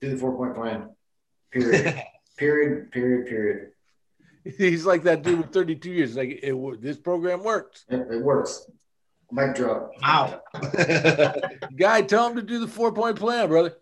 Do 0.00 0.08
the 0.08 0.16
four 0.16 0.34
point 0.34 0.54
plan. 0.54 0.88
Period. 1.50 2.02
period. 2.38 2.90
Period. 2.90 3.26
Period. 3.26 3.70
He's 4.56 4.86
like 4.86 5.02
that 5.02 5.22
dude 5.22 5.38
with 5.38 5.52
32 5.52 5.90
years. 5.90 6.16
Like 6.16 6.40
it, 6.42 6.82
this 6.82 6.96
program 6.96 7.42
works. 7.42 7.84
It, 7.88 8.06
it 8.10 8.22
works. 8.22 8.70
Mic 9.30 9.54
drop. 9.54 9.90
Wow. 10.02 10.40
Guy, 11.76 12.02
tell 12.02 12.28
him 12.28 12.36
to 12.36 12.42
do 12.42 12.58
the 12.58 12.68
four 12.68 12.92
point 12.92 13.18
plan, 13.18 13.48
brother. 13.48 13.76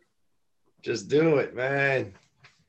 Just 0.83 1.09
do 1.09 1.37
it, 1.37 1.55
man. 1.55 2.15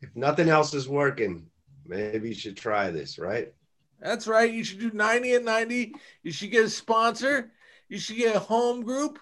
If 0.01 0.15
nothing 0.15 0.49
else 0.49 0.73
is 0.75 0.87
working, 0.87 1.47
maybe 1.85 2.29
you 2.29 2.35
should 2.35 2.55
try 2.55 2.91
this, 2.91 3.17
right? 3.17 3.51
That's 3.99 4.27
right. 4.27 4.51
You 4.51 4.63
should 4.63 4.79
do 4.79 4.91
90 4.91 5.35
and 5.35 5.45
90. 5.45 5.95
You 6.21 6.31
should 6.31 6.51
get 6.51 6.65
a 6.65 6.69
sponsor. 6.69 7.51
You 7.89 7.97
should 7.97 8.17
get 8.17 8.35
a 8.35 8.39
home 8.39 8.83
group. 8.83 9.17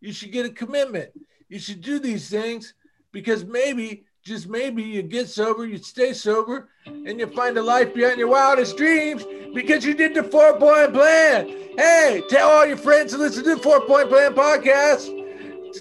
You 0.00 0.12
should 0.12 0.30
get 0.30 0.46
a 0.46 0.50
commitment. 0.50 1.10
You 1.48 1.58
should 1.58 1.80
do 1.80 1.98
these 1.98 2.30
things 2.30 2.74
because 3.10 3.44
maybe 3.44 4.04
just 4.22 4.48
maybe 4.48 4.82
you 4.82 5.02
get 5.02 5.28
sober, 5.28 5.66
you 5.66 5.78
stay 5.78 6.12
sober, 6.12 6.68
and 6.86 7.18
you 7.18 7.26
find 7.26 7.56
a 7.56 7.62
life 7.62 7.94
beyond 7.94 8.18
your 8.18 8.28
wildest 8.28 8.76
dreams 8.76 9.24
because 9.54 9.84
you 9.84 9.94
did 9.94 10.14
the 10.14 10.22
four 10.22 10.58
point 10.58 10.92
plan. 10.92 11.48
Hey, 11.78 12.22
tell 12.28 12.50
all 12.50 12.66
your 12.66 12.76
friends 12.76 13.12
to 13.12 13.18
listen 13.18 13.44
to 13.44 13.54
the 13.56 13.62
four 13.62 13.80
point 13.86 14.10
plan 14.10 14.34
podcast. 14.34 15.16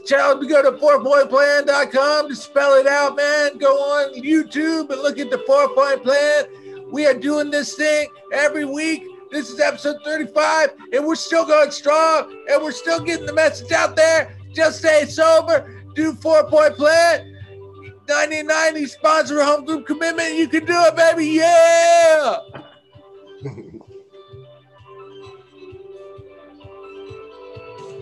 Tell 0.05 0.35
them 0.35 0.47
to 0.47 0.47
go 0.47 0.61
to 0.61 0.77
fourpointplan.com 0.77 2.29
to 2.29 2.35
spell 2.35 2.75
it 2.75 2.85
out, 2.85 3.15
man. 3.15 3.57
Go 3.57 3.75
on 3.75 4.21
YouTube 4.21 4.89
and 4.91 5.01
look 5.01 5.17
at 5.17 5.31
the 5.31 5.39
four 5.39 5.67
point 5.73 6.03
plan. 6.03 6.45
We 6.91 7.05
are 7.07 7.13
doing 7.13 7.49
this 7.49 7.75
thing 7.75 8.07
every 8.31 8.65
week. 8.65 9.03
This 9.31 9.49
is 9.49 9.59
episode 9.59 9.97
35, 10.05 10.69
and 10.93 11.05
we're 11.05 11.15
still 11.15 11.45
going 11.45 11.71
strong, 11.71 12.31
and 12.49 12.63
we're 12.63 12.71
still 12.71 12.99
getting 12.99 13.25
the 13.25 13.33
message 13.33 13.71
out 13.71 13.95
there. 13.95 14.35
Just 14.53 14.79
stay 14.79 15.05
sober, 15.05 15.83
do 15.93 16.13
four 16.13 16.47
point 16.47 16.75
plan. 16.75 17.38
9090 18.09 18.87
sponsor 18.87 19.43
Home 19.43 19.65
Group 19.65 19.85
Commitment. 19.85 20.33
You 20.33 20.47
can 20.47 20.65
do 20.65 20.73
it, 20.73 20.95
baby. 20.95 21.27
Yeah. 21.27 22.37